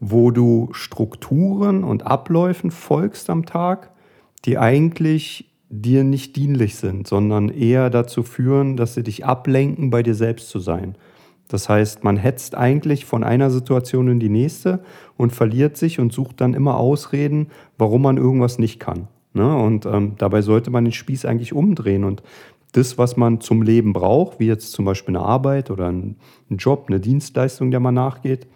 wo 0.00 0.30
du 0.30 0.68
Strukturen 0.72 1.84
und 1.84 2.06
Abläufen 2.06 2.70
folgst 2.70 3.30
am 3.30 3.46
Tag, 3.46 3.90
die 4.44 4.58
eigentlich 4.58 5.50
dir 5.70 6.04
nicht 6.04 6.36
dienlich 6.36 6.76
sind, 6.76 7.06
sondern 7.06 7.48
eher 7.48 7.90
dazu 7.90 8.22
führen, 8.22 8.76
dass 8.76 8.94
sie 8.94 9.02
dich 9.02 9.26
ablenken, 9.26 9.90
bei 9.90 10.02
dir 10.02 10.14
selbst 10.14 10.48
zu 10.48 10.60
sein. 10.60 10.96
Das 11.48 11.68
heißt, 11.68 12.04
man 12.04 12.16
hetzt 12.16 12.54
eigentlich 12.54 13.06
von 13.06 13.24
einer 13.24 13.50
Situation 13.50 14.08
in 14.08 14.20
die 14.20 14.28
nächste 14.28 14.80
und 15.16 15.32
verliert 15.32 15.76
sich 15.76 15.98
und 15.98 16.12
sucht 16.12 16.40
dann 16.40 16.54
immer 16.54 16.76
Ausreden, 16.76 17.48
warum 17.78 18.02
man 18.02 18.18
irgendwas 18.18 18.58
nicht 18.58 18.80
kann. 18.80 19.08
Ne? 19.32 19.56
Und 19.56 19.86
ähm, 19.86 20.14
dabei 20.18 20.42
sollte 20.42 20.70
man 20.70 20.84
den 20.84 20.92
Spieß 20.92 21.24
eigentlich 21.24 21.52
umdrehen 21.52 22.04
und 22.04 22.22
das, 22.72 22.98
was 22.98 23.16
man 23.16 23.40
zum 23.40 23.62
Leben 23.62 23.94
braucht, 23.94 24.40
wie 24.40 24.46
jetzt 24.46 24.72
zum 24.72 24.84
Beispiel 24.84 25.16
eine 25.16 25.24
Arbeit 25.24 25.70
oder 25.70 25.86
ein, 25.86 26.16
ein 26.50 26.58
Job, 26.58 26.84
eine 26.88 27.00
Dienstleistung, 27.00 27.70
der 27.70 27.80
man 27.80 27.94
nachgeht, 27.94 28.46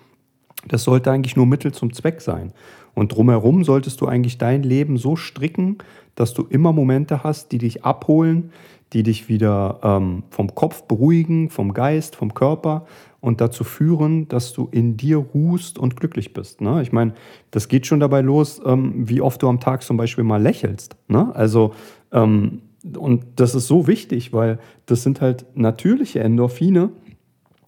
das 0.66 0.84
sollte 0.84 1.10
eigentlich 1.10 1.36
nur 1.36 1.46
Mittel 1.46 1.72
zum 1.72 1.92
Zweck 1.92 2.20
sein. 2.20 2.52
Und 2.94 3.12
drumherum 3.12 3.64
solltest 3.64 4.00
du 4.00 4.06
eigentlich 4.06 4.38
dein 4.38 4.62
Leben 4.62 4.96
so 4.96 5.16
stricken, 5.16 5.78
dass 6.14 6.34
du 6.34 6.42
immer 6.42 6.72
Momente 6.72 7.24
hast, 7.24 7.52
die 7.52 7.58
dich 7.58 7.84
abholen, 7.84 8.52
die 8.92 9.02
dich 9.02 9.28
wieder 9.28 9.80
ähm, 9.82 10.24
vom 10.30 10.54
Kopf 10.54 10.82
beruhigen, 10.82 11.48
vom 11.48 11.72
Geist, 11.72 12.16
vom 12.16 12.34
Körper 12.34 12.84
und 13.20 13.40
dazu 13.40 13.64
führen, 13.64 14.28
dass 14.28 14.52
du 14.52 14.68
in 14.70 14.96
dir 14.96 15.16
ruhst 15.16 15.78
und 15.78 15.96
glücklich 15.96 16.34
bist. 16.34 16.60
Ne? 16.60 16.82
Ich 16.82 16.92
meine, 16.92 17.14
das 17.50 17.68
geht 17.68 17.86
schon 17.86 18.00
dabei 18.00 18.20
los, 18.20 18.60
ähm, 18.64 19.08
wie 19.08 19.20
oft 19.20 19.42
du 19.42 19.48
am 19.48 19.60
Tag 19.60 19.82
zum 19.82 19.96
Beispiel 19.96 20.24
mal 20.24 20.42
lächelst. 20.42 20.96
Ne? 21.08 21.34
Also, 21.34 21.72
ähm, 22.12 22.62
und 22.96 23.24
das 23.36 23.54
ist 23.54 23.68
so 23.68 23.86
wichtig, 23.86 24.32
weil 24.32 24.58
das 24.86 25.04
sind 25.04 25.20
halt 25.20 25.46
natürliche 25.54 26.20
Endorphine 26.20 26.90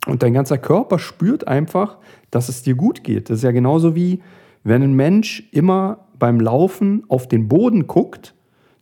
und 0.06 0.22
dein 0.22 0.34
ganzer 0.34 0.58
Körper 0.58 0.98
spürt 0.98 1.48
einfach, 1.48 1.98
dass 2.30 2.48
es 2.48 2.62
dir 2.62 2.74
gut 2.74 3.04
geht. 3.04 3.30
Das 3.30 3.38
ist 3.38 3.44
ja 3.44 3.52
genauso 3.52 3.94
wie, 3.94 4.20
wenn 4.62 4.82
ein 4.82 4.94
Mensch 4.94 5.48
immer 5.52 5.98
beim 6.18 6.40
Laufen 6.40 7.04
auf 7.08 7.28
den 7.28 7.48
Boden 7.48 7.86
guckt, 7.86 8.34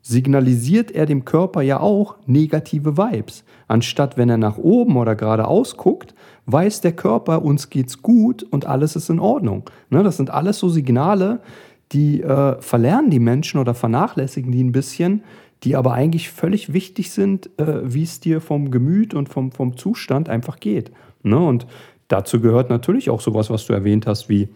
signalisiert 0.03 0.91
er 0.91 1.07
dem 1.07 1.25
Körper 1.25 1.63
ja 1.63 1.81
auch 1.81 2.17
negative 2.27 2.97
Vibes. 2.97 3.45
Anstatt 3.69 4.17
wenn 4.17 4.29
er 4.29 4.37
nach 4.37 4.59
oben 4.59 4.97
oder 4.97 5.15
geradeaus 5.15 5.77
guckt, 5.77 6.15
weiß 6.47 6.81
der 6.81 6.93
Körper, 6.93 7.43
uns 7.45 7.71
geht's 7.71 8.03
gut 8.03 8.43
und 8.43 8.67
alles 8.67 8.97
ist 8.97 9.11
in 9.11 9.21
Ordnung. 9.21 9.71
Ne, 9.91 10.03
das 10.03 10.17
sind 10.17 10.31
alles 10.31 10.59
so 10.59 10.69
Signale, 10.69 11.41
die 11.93 12.21
äh, 12.23 12.61
verlernen 12.61 13.11
die 13.11 13.21
Menschen 13.21 13.61
oder 13.61 13.75
vernachlässigen 13.75 14.51
die 14.51 14.65
ein 14.65 14.73
bisschen, 14.73 15.23
die 15.63 15.77
aber 15.77 15.93
eigentlich 15.93 16.31
völlig 16.31 16.73
wichtig 16.73 17.13
sind, 17.13 17.51
äh, 17.59 17.81
wie 17.85 18.03
es 18.03 18.19
dir 18.19 18.41
vom 18.41 18.71
Gemüt 18.71 19.15
und 19.15 19.29
vom, 19.29 19.53
vom 19.53 19.77
Zustand 19.77 20.29
einfach 20.29 20.59
geht. 20.59 20.91
Ne? 21.23 21.39
Und 21.39 21.67
dazu 22.09 22.41
gehört 22.41 22.71
natürlich 22.71 23.11
auch 23.11 23.21
sowas, 23.21 23.51
was 23.51 23.67
du 23.67 23.73
erwähnt 23.73 24.07
hast, 24.07 24.29
wie 24.29 24.49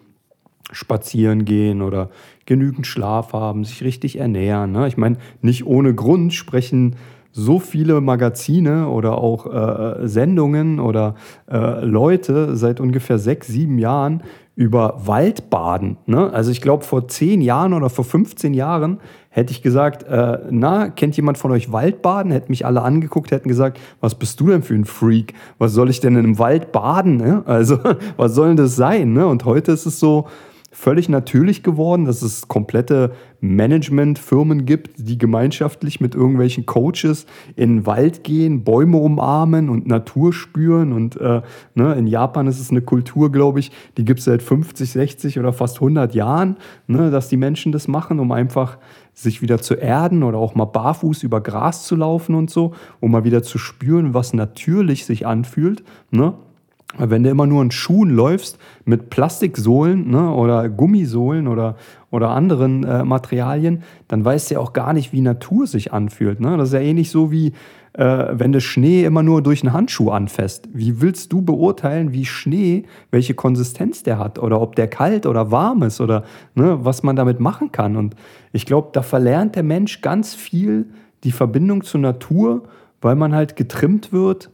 spazieren 0.73 1.45
gehen 1.45 1.83
oder 1.83 2.11
genügend 2.45 2.87
Schlaf 2.87 3.33
haben, 3.33 3.65
sich 3.65 3.85
richtig 3.85 4.19
ernähren. 4.19 4.73
Ne? 4.73 4.89
Ich 4.89 4.97
meine, 4.97 5.19
nicht 5.41 5.67
ohne 5.67 5.95
Grund 5.95 6.35
sprechen 6.35 6.97
so 7.33 7.59
viele 7.59 8.01
Magazine 8.01 8.89
oder 8.89 9.19
auch 9.19 9.47
äh, 9.47 10.09
Sendungen 10.09 10.81
oder 10.81 11.17
äh, 11.51 11.85
Leute 11.85 12.57
seit 12.57 12.81
ungefähr 12.81 13.19
sechs, 13.19 13.49
sieben 13.49 13.79
Jahren 13.79 14.23
über 14.57 15.03
Waldbaden. 15.05 15.99
Ne? 16.07 16.33
Also 16.33 16.51
ich 16.51 16.63
glaube, 16.63 16.83
vor 16.83 17.07
zehn 17.09 17.43
Jahren 17.43 17.75
oder 17.75 17.91
vor 17.91 18.07
15 18.07 18.55
Jahren 18.55 19.01
hätte 19.29 19.53
ich 19.53 19.61
gesagt, 19.61 20.05
äh, 20.05 20.39
na, 20.51 20.89
kennt 20.89 21.15
jemand 21.15 21.37
von 21.37 21.51
euch 21.51 21.71
Waldbaden? 21.71 22.33
Hätten 22.33 22.51
mich 22.51 22.65
alle 22.65 22.81
angeguckt, 22.81 23.31
hätten 23.31 23.51
gesagt, 23.51 23.79
was 24.01 24.15
bist 24.15 24.41
du 24.41 24.47
denn 24.49 24.63
für 24.63 24.75
ein 24.75 24.87
Freak? 24.87 25.35
Was 25.59 25.75
soll 25.75 25.91
ich 25.91 26.01
denn 26.01 26.15
in 26.15 26.25
einem 26.25 26.39
Wald 26.39 26.73
baden? 26.73 27.19
Ne? 27.19 27.43
Also 27.45 27.79
was 28.17 28.35
soll 28.35 28.49
denn 28.49 28.57
das 28.57 28.77
sein? 28.77 29.13
Ne? 29.13 29.27
Und 29.27 29.45
heute 29.45 29.73
ist 29.73 29.85
es 29.85 30.01
so, 30.01 30.27
völlig 30.77 31.09
natürlich 31.09 31.63
geworden, 31.63 32.05
dass 32.05 32.21
es 32.21 32.49
komplette 32.49 33.13
Managementfirmen 33.41 34.67
gibt, 34.67 34.91
die 34.99 35.17
gemeinschaftlich 35.17 36.03
mit 36.03 36.15
irgendwelchen 36.15 36.67
Coaches 36.67 37.25
in 37.57 37.77
den 37.77 37.87
Wald 37.87 38.25
gehen, 38.25 38.63
Bäume 38.63 38.99
umarmen 38.99 39.71
und 39.71 39.87
Natur 39.87 40.35
spüren. 40.35 40.93
Und 40.93 41.19
äh, 41.19 41.41
ne, 41.75 41.95
in 41.95 42.07
Japan 42.07 42.47
ist 42.47 42.61
es 42.61 42.71
eine 42.71 42.83
Kultur, 42.83 43.33
glaube 43.33 43.59
ich, 43.59 43.73
die 43.97 44.05
gibt 44.05 44.19
es 44.19 44.27
seit 44.27 44.43
50, 44.43 44.91
60 44.91 45.39
oder 45.39 45.55
fast 45.55 45.77
100 45.77 46.15
Jahren, 46.15 46.57
ne, 46.87 47.11
dass 47.11 47.31
die 47.31 47.39
Menschen 47.39 47.73
das 47.73 47.89
machen, 47.89 48.21
um 48.21 48.31
einfach 48.31 48.77
sich 49.15 49.41
wieder 49.41 49.59
zu 49.59 49.75
erden 49.75 50.23
oder 50.23 50.37
auch 50.37 50.55
mal 50.55 50.67
barfuß 50.67 51.23
über 51.23 51.41
Gras 51.41 51.87
zu 51.87 51.97
laufen 51.97 52.35
und 52.35 52.51
so, 52.51 52.75
um 53.01 53.13
mal 53.13 53.25
wieder 53.25 53.43
zu 53.43 53.57
spüren, 53.57 54.13
was 54.13 54.35
natürlich 54.35 55.07
sich 55.07 55.27
anfühlt. 55.27 55.83
Ne? 56.11 56.35
Wenn 56.97 57.25
du 57.25 57.31
immer 57.31 57.47
nur 57.47 57.63
in 57.63 57.71
Schuhen 57.73 58.11
läufst 58.11 58.59
mit 58.85 59.11
Plastiksohlen 59.11 60.09
ne, 60.09 60.31
oder 60.33 60.69
Gummisohlen 60.69 61.49
oder, 61.49 61.77
oder 62.11 62.31
anderen 62.31 62.85
äh, 62.85 63.05
Materialien, 63.05 63.83
dann 64.09 64.25
weißt 64.25 64.51
du 64.51 64.55
ja 64.55 64.61
auch 64.61 64.73
gar 64.73 64.93
nicht, 64.93 65.13
wie 65.13 65.21
Natur 65.21 65.67
sich 65.67 65.93
anfühlt. 65.93 66.41
Ne? 66.41 66.57
Das 66.57 66.69
ist 66.69 66.75
ja 66.75 66.81
ähnlich 66.81 67.11
so 67.11 67.31
wie, 67.33 67.53
äh, 67.95 68.27
wenn 68.33 68.53
du 68.53 68.61
Schnee 68.61 69.05
immer 69.05 69.23
nur 69.23 69.43
durch 69.43 69.63
einen 69.63 69.73
Handschuh 69.73 70.11
anfasst. 70.11 70.69
Wie 70.73 71.01
willst 71.01 71.33
du 71.33 71.43
beurteilen, 71.43 72.13
wie 72.13 72.25
Schnee, 72.25 72.85
welche 73.11 73.35
Konsistenz 73.35 74.05
der 74.05 74.19
hat 74.19 74.39
oder 74.39 74.61
ob 74.61 74.77
der 74.77 74.89
kalt 74.89 75.27
oder 75.27 75.51
warm 75.51 75.83
ist 75.83 76.01
oder 76.01 76.23
ne, 76.55 76.79
was 76.85 77.03
man 77.03 77.17
damit 77.17 77.41
machen 77.41 77.73
kann? 77.73 77.97
Und 77.97 78.15
ich 78.53 78.65
glaube, 78.65 78.91
da 78.93 79.03
verlernt 79.03 79.57
der 79.57 79.65
Mensch 79.65 80.03
ganz 80.03 80.35
viel 80.35 80.87
die 81.25 81.33
Verbindung 81.33 81.83
zur 81.83 82.01
Natur, 82.01 82.63
weil 83.01 83.17
man 83.17 83.35
halt 83.35 83.57
getrimmt 83.57 84.13
wird 84.13 84.51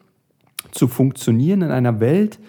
zu 0.72 0.88
funktionieren 0.88 1.62
in 1.62 1.70
einer 1.70 2.00
Welt, 2.00 2.40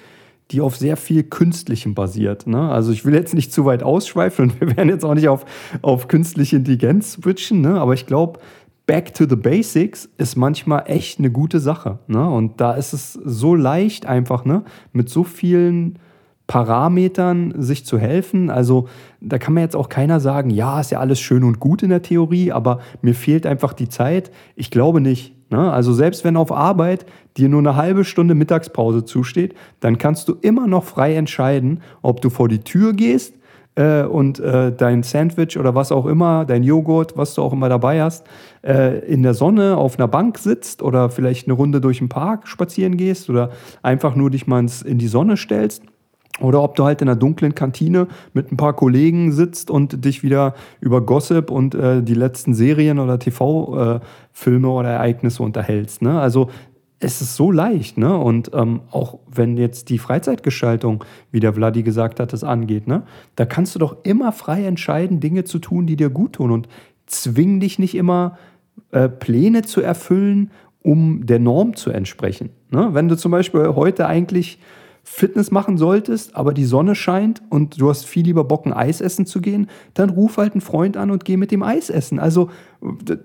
die 0.51 0.61
auf 0.61 0.75
sehr 0.75 0.97
viel 0.97 1.23
Künstlichem 1.23 1.93
basiert. 1.93 2.47
Ne? 2.47 2.69
Also 2.69 2.91
ich 2.91 3.05
will 3.05 3.13
jetzt 3.13 3.33
nicht 3.33 3.53
zu 3.53 3.65
weit 3.65 3.83
ausschweifen 3.83 4.49
und 4.49 4.61
wir 4.61 4.75
werden 4.75 4.89
jetzt 4.89 5.05
auch 5.05 5.13
nicht 5.13 5.29
auf, 5.29 5.45
auf 5.81 6.07
künstliche 6.07 6.57
Intelligenz 6.57 7.13
switchen, 7.13 7.61
ne? 7.61 7.79
aber 7.79 7.93
ich 7.93 8.05
glaube, 8.05 8.39
Back 8.85 9.13
to 9.13 9.25
the 9.29 9.37
Basics 9.37 10.09
ist 10.17 10.35
manchmal 10.35 10.83
echt 10.87 11.19
eine 11.19 11.31
gute 11.31 11.61
Sache. 11.61 11.99
Ne? 12.07 12.29
Und 12.29 12.59
da 12.59 12.73
ist 12.73 12.91
es 12.91 13.13
so 13.13 13.55
leicht 13.55 14.05
einfach, 14.05 14.43
ne? 14.43 14.63
mit 14.91 15.09
so 15.09 15.23
vielen 15.23 15.99
Parametern 16.47 17.53
sich 17.57 17.85
zu 17.85 17.97
helfen. 17.97 18.49
Also 18.49 18.89
da 19.21 19.37
kann 19.37 19.53
man 19.53 19.63
jetzt 19.63 19.77
auch 19.77 19.87
keiner 19.87 20.19
sagen, 20.19 20.49
ja, 20.49 20.81
ist 20.81 20.91
ja 20.91 20.99
alles 20.99 21.21
schön 21.21 21.45
und 21.45 21.61
gut 21.61 21.81
in 21.81 21.89
der 21.89 22.01
Theorie, 22.01 22.51
aber 22.51 22.79
mir 23.01 23.15
fehlt 23.15 23.45
einfach 23.45 23.71
die 23.71 23.87
Zeit. 23.87 24.31
Ich 24.55 24.69
glaube 24.69 24.99
nicht. 24.99 25.32
Ne? 25.53 25.71
Also 25.71 25.93
selbst 25.93 26.23
wenn 26.23 26.35
auf 26.35 26.51
Arbeit 26.51 27.05
dir 27.37 27.47
nur 27.47 27.59
eine 27.59 27.75
halbe 27.75 28.05
Stunde 28.05 28.33
Mittagspause 28.33 29.05
zusteht, 29.05 29.53
dann 29.81 29.99
kannst 29.99 30.27
du 30.27 30.35
immer 30.41 30.65
noch 30.65 30.83
frei 30.83 31.15
entscheiden, 31.15 31.81
ob 32.01 32.21
du 32.21 32.31
vor 32.31 32.49
die 32.49 32.63
Tür 32.63 32.93
gehst 32.93 33.35
äh, 33.75 34.01
und 34.01 34.39
äh, 34.39 34.71
dein 34.75 35.03
Sandwich 35.03 35.59
oder 35.59 35.75
was 35.75 35.91
auch 35.91 36.07
immer, 36.07 36.43
dein 36.45 36.63
Joghurt, 36.63 37.17
was 37.17 37.35
du 37.35 37.43
auch 37.43 37.53
immer 37.53 37.69
dabei 37.69 38.01
hast, 38.01 38.25
äh, 38.63 39.05
in 39.05 39.21
der 39.21 39.35
Sonne 39.35 39.77
auf 39.77 39.99
einer 39.99 40.07
Bank 40.07 40.39
sitzt 40.39 40.81
oder 40.81 41.11
vielleicht 41.11 41.47
eine 41.47 41.53
Runde 41.53 41.79
durch 41.81 41.99
den 41.99 42.09
Park 42.09 42.47
spazieren 42.47 42.97
gehst 42.97 43.29
oder 43.29 43.51
einfach 43.83 44.15
nur 44.15 44.31
dich 44.31 44.47
mal 44.47 44.65
in 44.85 44.97
die 44.97 45.07
Sonne 45.07 45.37
stellst 45.37 45.83
oder 46.39 46.63
ob 46.63 46.75
du 46.75 46.83
halt 46.83 47.01
in 47.01 47.09
einer 47.09 47.15
dunklen 47.15 47.53
Kantine 47.53 48.07
mit 48.33 48.51
ein 48.51 48.57
paar 48.57 48.73
Kollegen 48.73 49.31
sitzt 49.31 49.69
und 49.69 50.03
dich 50.03 50.23
wieder 50.23 50.55
über 50.81 51.01
Gossip 51.01 51.51
und 51.51 51.75
äh, 51.75 52.01
die 52.01 52.15
letzten 52.15 52.53
Serien 52.53 52.99
oder 52.99 53.19
TV-Filme 53.19 54.67
äh, 54.67 54.71
oder 54.71 54.89
Ereignisse 54.89 55.43
unterhältst. 55.43 56.01
Ne? 56.01 56.19
Also 56.19 56.49
es 56.99 57.21
ist 57.21 57.35
so 57.35 57.51
leicht, 57.51 57.97
ne? 57.97 58.17
Und 58.17 58.51
ähm, 58.53 58.81
auch 58.91 59.19
wenn 59.29 59.57
jetzt 59.57 59.89
die 59.89 59.97
Freizeitgestaltung, 59.97 61.03
wie 61.31 61.41
der 61.41 61.53
Vladi 61.53 61.83
gesagt 61.83 62.21
hat, 62.21 62.31
das 62.31 62.45
angeht, 62.45 62.87
ne? 62.87 63.03
Da 63.35 63.45
kannst 63.45 63.75
du 63.75 63.79
doch 63.79 63.97
immer 64.03 64.31
frei 64.31 64.65
entscheiden, 64.65 65.19
Dinge 65.19 65.43
zu 65.43 65.59
tun, 65.59 65.85
die 65.85 65.97
dir 65.97 66.09
gut 66.09 66.33
tun 66.33 66.49
und 66.49 66.69
zwing 67.05 67.59
dich 67.59 67.77
nicht 67.77 67.95
immer 67.95 68.37
äh, 68.91 69.09
Pläne 69.09 69.63
zu 69.63 69.81
erfüllen, 69.81 70.51
um 70.81 71.25
der 71.25 71.39
Norm 71.39 71.75
zu 71.75 71.91
entsprechen. 71.91 72.49
Ne? 72.71 72.89
Wenn 72.93 73.07
du 73.07 73.15
zum 73.17 73.31
Beispiel 73.31 73.75
heute 73.75 74.07
eigentlich 74.07 74.59
Fitness 75.05 75.51
machen 75.51 75.77
solltest, 75.77 76.35
aber 76.37 76.53
die 76.53 76.63
Sonne 76.63 76.95
scheint 76.95 77.41
und 77.49 77.79
du 77.79 77.89
hast 77.89 78.05
viel 78.05 78.23
lieber 78.23 78.45
Bock, 78.45 78.65
ein 78.65 78.71
Eis 78.71 79.01
essen 79.01 79.25
zu 79.25 79.41
gehen, 79.41 79.67
dann 79.93 80.09
ruf 80.09 80.37
halt 80.37 80.53
einen 80.53 80.61
Freund 80.61 80.95
an 80.95 81.11
und 81.11 81.25
geh 81.25 81.35
mit 81.35 81.51
dem 81.51 81.61
Eis 81.61 81.89
essen. 81.89 82.19
Also 82.19 82.49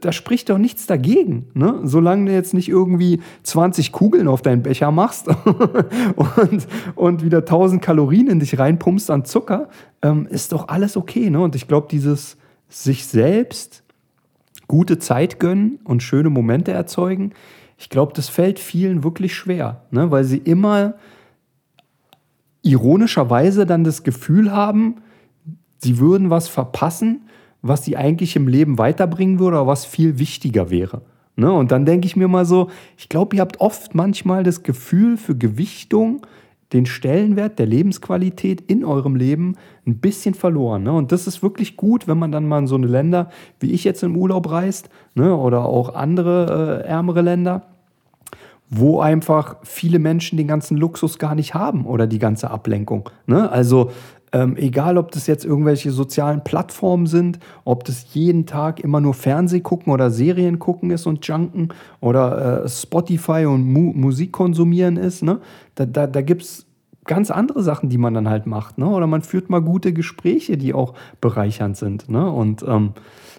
da 0.01 0.11
spricht 0.11 0.51
doch 0.51 0.59
nichts 0.59 0.87
dagegen. 0.87 1.47
Ne? 1.55 1.79
Solange 1.85 2.27
du 2.27 2.33
jetzt 2.33 2.53
nicht 2.53 2.69
irgendwie 2.69 3.21
20 3.45 3.93
Kugeln 3.93 4.27
auf 4.27 4.43
deinen 4.43 4.65
Becher 4.65 4.91
machst 4.91 5.29
und, 6.17 6.67
und 6.97 7.25
wieder 7.25 7.39
1000 7.39 7.81
Kalorien 7.81 8.27
in 8.27 8.41
dich 8.41 8.59
reinpumpst 8.59 9.09
an 9.09 9.25
Zucker, 9.25 9.69
ähm, 10.03 10.27
ist 10.29 10.51
doch 10.51 10.67
alles 10.67 10.97
okay. 10.97 11.31
Ne? 11.31 11.41
Und 11.41 11.55
ich 11.55 11.69
glaube, 11.69 11.87
dieses 11.89 12.37
sich 12.69 13.07
selbst 13.07 13.85
gute 14.67 14.99
Zeit 14.99 15.39
gönnen 15.39 15.79
und 15.85 16.03
schöne 16.03 16.29
Momente 16.29 16.73
erzeugen, 16.73 17.35
ich 17.79 17.89
glaube, 17.89 18.13
das 18.15 18.29
fällt 18.29 18.59
vielen 18.59 19.05
wirklich 19.05 19.37
schwer, 19.37 19.83
ne? 19.93 20.11
weil 20.11 20.25
sie 20.25 20.39
immer 20.39 20.95
ironischerweise 22.69 23.67
dann 23.67 23.85
das 23.85 24.03
Gefühl 24.03 24.53
haben, 24.53 24.97
sie 25.79 25.99
würden 25.99 26.31
was 26.31 26.49
verpassen, 26.49 27.23
was 27.63 27.85
sie 27.85 27.97
eigentlich 27.97 28.37
im 28.37 28.47
Leben 28.47 28.79
weiterbringen 28.79 29.39
würde, 29.39 29.57
oder 29.57 29.67
was 29.67 29.85
viel 29.85 30.19
wichtiger 30.19 30.71
wäre. 30.71 31.03
Ne? 31.37 31.53
Und 31.53 31.73
dann 31.73 31.87
denke 31.87 32.07
ich 32.07 32.17
mir 32.17 32.29
mal 32.29 32.45
so, 32.45 32.69
ich 32.97 33.09
glaube, 33.09 33.37
ihr 33.37 33.43
habt 33.43 33.61
oft 33.61 33.95
manchmal 33.95 34.43
das 34.43 34.63
Gefühl 34.63 35.17
für 35.17 35.37
Gewichtung, 35.37 36.27
den 36.73 36.85
Stellenwert 36.85 37.59
der 37.59 37.67
Lebensqualität 37.67 38.61
in 38.61 38.85
eurem 38.85 39.17
Leben 39.17 39.57
ein 39.87 39.99
bisschen 39.99 40.35
verloren. 40.35 40.83
Ne? 40.83 40.93
Und 40.93 41.13
das 41.13 41.27
ist 41.27 41.43
wirklich 41.43 41.77
gut, 41.77 42.07
wenn 42.07 42.19
man 42.19 42.31
dann 42.31 42.47
mal 42.47 42.59
in 42.59 42.67
so 42.67 42.75
eine 42.75 42.87
Länder 42.87 43.31
wie 43.59 43.73
ich 43.73 43.85
jetzt 43.85 44.03
im 44.03 44.17
Urlaub 44.17 44.51
reist 44.51 44.91
ne? 45.15 45.35
oder 45.35 45.65
auch 45.65 45.95
andere 45.95 46.83
äh, 46.85 46.87
ärmere 46.87 47.23
Länder 47.23 47.63
wo 48.71 49.01
einfach 49.01 49.57
viele 49.63 49.99
Menschen 49.99 50.37
den 50.37 50.47
ganzen 50.47 50.77
Luxus 50.77 51.19
gar 51.19 51.35
nicht 51.35 51.55
haben 51.55 51.87
oder 51.87 52.07
die 52.07 52.19
ganze 52.19 52.51
Ablenkung. 52.51 53.09
Ne? 53.27 53.51
Also 53.51 53.91
ähm, 54.33 54.57
egal, 54.57 54.99
ob 54.99 55.11
das 55.13 55.27
jetzt 55.27 55.45
irgendwelche 55.45 55.91
sozialen 55.91 56.45
Plattformen 56.45 57.07
sind, 57.07 57.39
ob 57.65 57.85
das 57.85 58.13
jeden 58.13 58.45
Tag 58.45 58.81
immer 58.81 59.01
nur 59.01 59.15
Fernseh 59.15 59.61
gucken 59.61 59.93
oder 59.93 60.11
Serien 60.11 60.59
gucken 60.59 60.91
ist 60.91 61.07
und 61.07 61.27
junken 61.27 61.69
oder 62.01 62.65
äh, 62.65 62.69
Spotify 62.69 63.47
und 63.47 63.73
Mu 63.73 63.93
Musik 63.95 64.33
konsumieren 64.33 64.97
ist, 64.97 65.23
ne? 65.23 65.41
da, 65.77 65.87
da, 65.87 66.07
da 66.07 66.21
gibt 66.21 66.43
es 66.43 66.67
ganz 67.07 67.31
andere 67.31 67.63
Sachen, 67.63 67.89
die 67.89 67.97
man 67.99 68.15
dann 68.15 68.29
halt 68.29 68.47
macht. 68.47 68.77
Ne? 68.77 68.87
Oder 68.87 69.07
man 69.07 69.23
führt 69.23 69.49
mal 69.49 69.63
gute 69.63 69.95
Gespräche, 69.95 70.59
die 70.59 70.75
auch 70.75 70.93
bereichernd 71.21 71.77
sind. 71.77 72.09
Ne? 72.09 72.31
Und 72.31 72.63
ähm, 72.69 72.93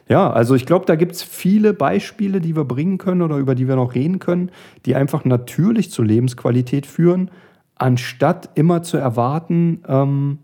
ja, 0.10 0.32
also 0.32 0.56
ich 0.56 0.66
glaube, 0.66 0.86
da 0.88 0.96
gibt 0.96 1.14
es 1.14 1.24
viele 1.24 1.74
Beispiele, 1.74 2.42
die 2.42 2.56
wir 2.56 2.66
bringen 2.66 2.98
können 2.98 3.22
oder 3.22 3.38
über 3.38 3.54
die 3.54 3.68
wir 3.68 3.76
noch 3.76 3.94
reden 3.94 4.18
können, 4.18 4.50
die 4.88 4.96
einfach 4.96 5.24
natürlich 5.24 5.92
zur 5.92 6.04
Lebensqualität 6.04 6.88
führen, 6.88 7.30
anstatt 7.76 8.50
immer 8.56 8.82
zu 8.82 8.98
erwarten, 8.98 9.84
ähm, 9.88 10.40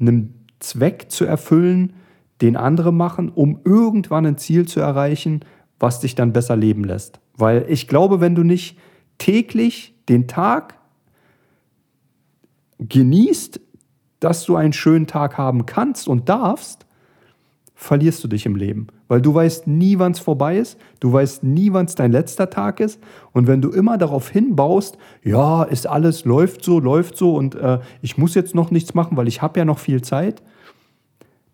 einen 0.00 0.46
Zweck 0.60 1.06
zu 1.08 1.24
erfüllen, 1.24 1.94
den 2.40 2.56
andere 2.56 2.92
machen, 2.92 3.30
um 3.30 3.60
irgendwann 3.64 4.26
ein 4.26 4.38
Ziel 4.38 4.68
zu 4.68 4.78
erreichen, 4.78 5.40
was 5.80 5.98
dich 5.98 6.14
dann 6.14 6.32
besser 6.32 6.56
leben 6.56 6.84
lässt. 6.84 7.18
Weil 7.36 7.66
ich 7.68 7.88
glaube, 7.88 8.20
wenn 8.20 8.36
du 8.36 8.44
nicht 8.44 8.78
täglich 9.18 9.96
den 10.08 10.28
Tag 10.28 10.78
genießt, 12.78 13.60
dass 14.20 14.44
du 14.44 14.54
einen 14.54 14.72
schönen 14.72 15.08
Tag 15.08 15.36
haben 15.36 15.66
kannst 15.66 16.06
und 16.06 16.28
darfst, 16.28 16.86
verlierst 17.80 18.24
du 18.24 18.28
dich 18.28 18.44
im 18.44 18.56
Leben. 18.56 18.88
Weil 19.06 19.22
du 19.22 19.32
weißt 19.32 19.68
nie, 19.68 20.00
wann 20.00 20.10
es 20.10 20.18
vorbei 20.18 20.58
ist, 20.58 20.76
du 20.98 21.12
weißt 21.12 21.44
nie, 21.44 21.72
wann 21.72 21.86
es 21.86 21.94
dein 21.94 22.10
letzter 22.10 22.50
Tag 22.50 22.80
ist. 22.80 23.00
Und 23.32 23.46
wenn 23.46 23.62
du 23.62 23.70
immer 23.70 23.96
darauf 23.96 24.28
hinbaust, 24.28 24.98
ja, 25.22 25.62
ist 25.62 25.86
alles, 25.86 26.24
läuft 26.24 26.64
so, 26.64 26.80
läuft 26.80 27.16
so 27.16 27.36
und 27.36 27.54
äh, 27.54 27.78
ich 28.02 28.18
muss 28.18 28.34
jetzt 28.34 28.56
noch 28.56 28.72
nichts 28.72 28.94
machen, 28.94 29.16
weil 29.16 29.28
ich 29.28 29.42
habe 29.42 29.60
ja 29.60 29.64
noch 29.64 29.78
viel 29.78 30.02
Zeit, 30.02 30.42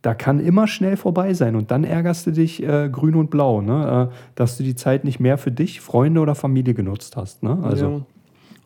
da 0.01 0.15
kann 0.15 0.41
immer 0.41 0.67
schnell 0.67 0.97
vorbei 0.97 1.35
sein. 1.35 1.57
Und 1.57 1.71
dann 1.71 1.85
ärgerst 1.85 2.27
du 2.27 2.31
dich 2.31 2.63
äh, 2.63 2.89
grün 2.91 3.17
und 3.17 3.31
blau, 3.31 3.61
ne? 3.61 4.11
Äh, 4.11 4.15
dass 4.35 4.57
du 4.57 4.65
die 4.65 4.75
Zeit 4.75 5.05
nicht 5.05 5.21
mehr 5.21 5.37
für 5.37 5.53
dich, 5.53 5.83
Freunde 5.83 6.21
oder 6.21 6.35
Familie 6.35 6.73
genutzt 6.73 7.17
hast. 7.17 7.43
Ne? 7.43 7.59
Also. 7.63 7.85
Ja. 7.85 8.01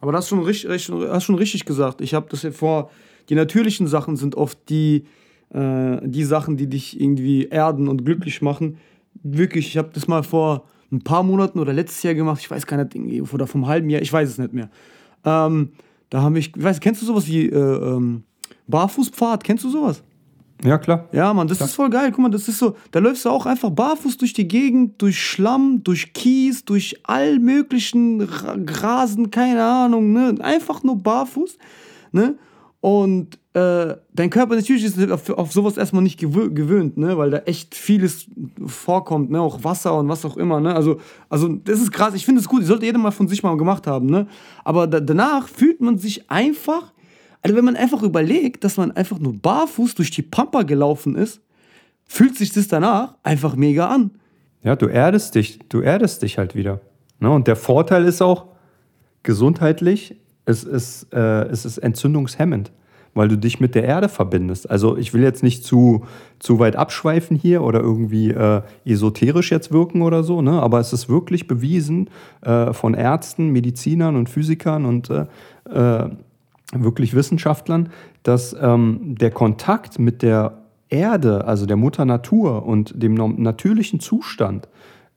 Aber 0.01 0.13
das 0.13 0.23
hast 0.23 0.29
schon 0.29 0.45
richtig, 0.45 0.91
hast 1.11 1.25
schon 1.25 1.35
richtig 1.35 1.65
gesagt. 1.65 2.01
Ich 2.03 2.15
habe 2.15 2.27
das 2.31 2.45
ja 2.45 2.53
vor, 2.53 2.91
die 3.29 3.35
natürlichen 3.35 3.89
Sachen 3.89 4.17
sind 4.17 4.37
oft 4.37 4.59
die, 4.69 5.07
äh, 5.51 5.99
die 6.03 6.25
Sachen, 6.25 6.57
die 6.57 6.69
dich 6.69 7.01
irgendwie 7.01 7.47
erden 7.47 7.89
und 7.89 8.05
glücklich 8.05 8.43
machen. 8.43 8.79
Wirklich, 9.23 9.69
ich 9.69 9.79
habe 9.79 9.91
das 9.93 10.09
mal 10.09 10.23
vor 10.23 10.65
ein 10.91 11.03
paar 11.03 11.23
Monaten 11.23 11.59
oder 11.59 11.73
letztes 11.73 12.03
Jahr 12.03 12.15
gemacht, 12.15 12.41
ich 12.41 12.51
weiß 12.51 12.67
gar 12.67 12.83
nicht, 12.83 13.33
oder 13.33 13.47
vom 13.47 13.67
halben 13.67 13.91
Jahr, 13.91 14.01
ich 14.01 14.13
weiß 14.13 14.29
es 14.29 14.39
nicht 14.39 14.53
mehr. 14.53 14.71
Ähm, 15.25 15.73
da 16.11 16.23
haben 16.23 16.37
ich, 16.37 16.53
weiß, 16.57 16.81
kennst 16.81 17.03
du 17.03 17.07
sowas 17.07 17.27
wie 17.27 17.47
äh, 17.47 17.57
ähm, 17.57 18.23
Barfußpfad? 18.67 19.45
Kennst 19.45 19.65
du 19.65 19.71
sowas? 19.71 20.03
Ja, 20.65 20.79
klar. 20.79 21.09
Ja, 21.13 21.33
Mann, 21.35 21.47
das 21.47 21.59
klar. 21.59 21.69
ist 21.69 21.75
voll 21.75 21.91
geil. 21.91 22.11
Guck 22.11 22.21
mal, 22.21 22.31
das 22.31 22.49
ist 22.49 22.59
so, 22.59 22.77
da 22.91 22.99
läufst 22.99 23.25
du 23.25 23.31
auch 23.31 23.47
einfach 23.47 23.71
barfuß 23.71 24.17
durch 24.17 24.33
die 24.33 24.49
Gegend, 24.49 25.01
durch 25.01 25.23
Schlamm, 25.23 25.83
durch 25.85 26.13
Kies, 26.13 26.65
durch 26.65 27.01
all 27.05 27.39
möglichen 27.39 28.27
Grasen, 28.67 29.31
keine 29.31 29.63
Ahnung, 29.63 30.13
ne? 30.13 30.35
Einfach 30.41 30.83
nur 30.83 30.97
barfuß, 30.97 31.59
ne? 32.13 32.37
Und 32.81 33.39
äh, 33.55 33.97
dein 34.13 34.31
Körper 34.31 34.55
natürlich 34.55 34.85
ist 34.85 35.11
auf, 35.11 35.29
auf 35.31 35.53
sowas 35.53 35.77
erstmal 35.77 36.03
nicht 36.03 36.19
gewö 36.19 36.51
gewöhnt, 36.51 36.97
ne? 36.97 37.19
weil 37.19 37.31
da 37.31 37.39
echt 37.39 37.75
vieles 37.75 38.27
vorkommt, 38.67 39.31
ne? 39.31 39.41
auch 39.41 39.65
Wasser 39.65 39.99
und 39.99 40.09
was 40.09 40.25
auch 40.25 40.37
immer. 40.37 40.61
Ne? 40.61 40.75
Also, 40.75 41.01
also 41.29 41.49
das 41.49 41.81
ist 41.81 41.91
krass, 41.91 42.15
ich 42.15 42.25
finde 42.25 42.41
es 42.41 42.49
gut, 42.49 42.61
das 42.61 42.69
sollte 42.69 42.87
jeder 42.87 42.99
mal 42.99 43.11
von 43.11 43.27
sich 43.27 43.43
mal 43.43 43.57
gemacht 43.57 43.89
haben. 43.89 44.07
Ne? 44.07 44.29
Aber 44.65 44.87
da, 44.87 45.01
danach 45.01 45.49
fühlt 45.49 45.81
man 45.81 45.99
sich 45.99 46.31
einfach, 46.31 46.93
also 47.43 47.57
wenn 47.57 47.65
man 47.65 47.75
einfach 47.75 48.03
überlegt, 48.03 48.63
dass 48.63 48.77
man 48.77 48.93
einfach 48.93 49.19
nur 49.19 49.35
barfuß 49.35 49.97
durch 49.97 50.13
die 50.13 50.23
Pampa 50.23 50.63
gelaufen 50.63 51.17
ist, 51.17 51.41
fühlt 52.05 52.37
sich 52.37 52.53
das 52.53 52.69
danach 52.69 53.17
einfach 53.25 53.57
mega 53.57 53.89
an. 53.89 54.13
Ja, 54.63 54.77
du 54.77 54.87
erdest 54.87 55.35
dich, 55.35 55.59
du 55.69 55.81
erdest 55.81 56.23
dich 56.23 56.39
halt 56.39 56.55
wieder. 56.55 56.81
Ne? 57.19 57.29
Und 57.29 57.49
der 57.49 57.57
Vorteil 57.57 58.05
ist 58.05 58.23
auch, 58.23 58.47
gesundheitlich, 59.23 60.17
es 60.49 60.65
ist, 60.65 61.13
äh, 61.13 61.45
es 61.49 61.67
ist 61.67 61.79
entzündungshemmend, 61.79 62.73
weil 63.13 63.29
du 63.29 63.37
dich 63.37 63.61
mit 63.61 63.75
der 63.75 63.85
Erde 63.85 64.09
verbindest. 64.09 64.71
Also 64.71 64.97
ich 64.97 65.13
will 65.13 65.23
jetzt 65.23 65.43
nicht 65.43 65.63
zu, 65.63 66.05
zu 66.39 66.59
weit 66.59 66.75
abschweifen 66.75 67.37
hier 67.37 67.63
oder 67.63 67.81
irgendwie 67.81 68.31
äh, 68.31 68.63
esoterisch 68.87 69.51
jetzt 69.51 69.73
wirken 69.73 70.01
oder 70.01 70.23
so, 70.23 70.41
ne? 70.41 70.63
aber 70.63 70.81
es 70.81 70.93
ist 70.95 71.09
wirklich 71.11 71.47
bewiesen 71.47 72.09
äh, 72.41 72.73
von 72.73 72.95
Ärzten, 72.95 73.51
Medizinern 73.51 74.17
und 74.17 74.31
Physikern 74.31 74.87
und 74.87 75.11
äh, 75.11 75.27
äh, 75.71 76.09
wirklich 76.73 77.15
Wissenschaftlern, 77.15 77.91
dass 78.23 78.57
ähm, 78.59 79.17
der 79.19 79.31
Kontakt 79.31 79.99
mit 79.99 80.23
der 80.23 80.63
Erde, 80.89 81.47
also 81.47 81.67
der 81.67 81.77
Mutter 81.77 82.07
Natur 82.07 82.65
und 82.65 83.03
dem 83.03 83.15
natürlichen 83.15 84.01
Zustand, 84.01 84.69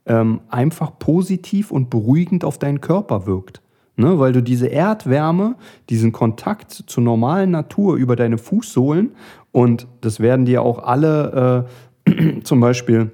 ähm, 0.06 0.42
einfach 0.50 1.00
positiv 1.00 1.72
und 1.72 1.90
beruhigend 1.90 2.44
auf 2.44 2.58
deinen 2.58 2.82
Körper 2.82 3.26
wirkt. 3.26 3.62
Ne, 4.02 4.18
weil 4.18 4.34
du 4.34 4.42
diese 4.42 4.66
Erdwärme, 4.66 5.56
diesen 5.90 6.12
Kontakt 6.12 6.72
zur 6.72 7.04
normalen 7.04 7.52
Natur 7.52 7.98
über 7.98 8.16
deine 8.16 8.40
Fußsohlen 8.40 9.12
und 9.52 9.88
das 10.02 10.20
werden 10.20 10.46
dir 10.46 10.64
auch 10.64 10.80
alle 10.80 11.68
äh, 12.08 12.42
zum 12.44 12.60
Beispiel 12.60 13.12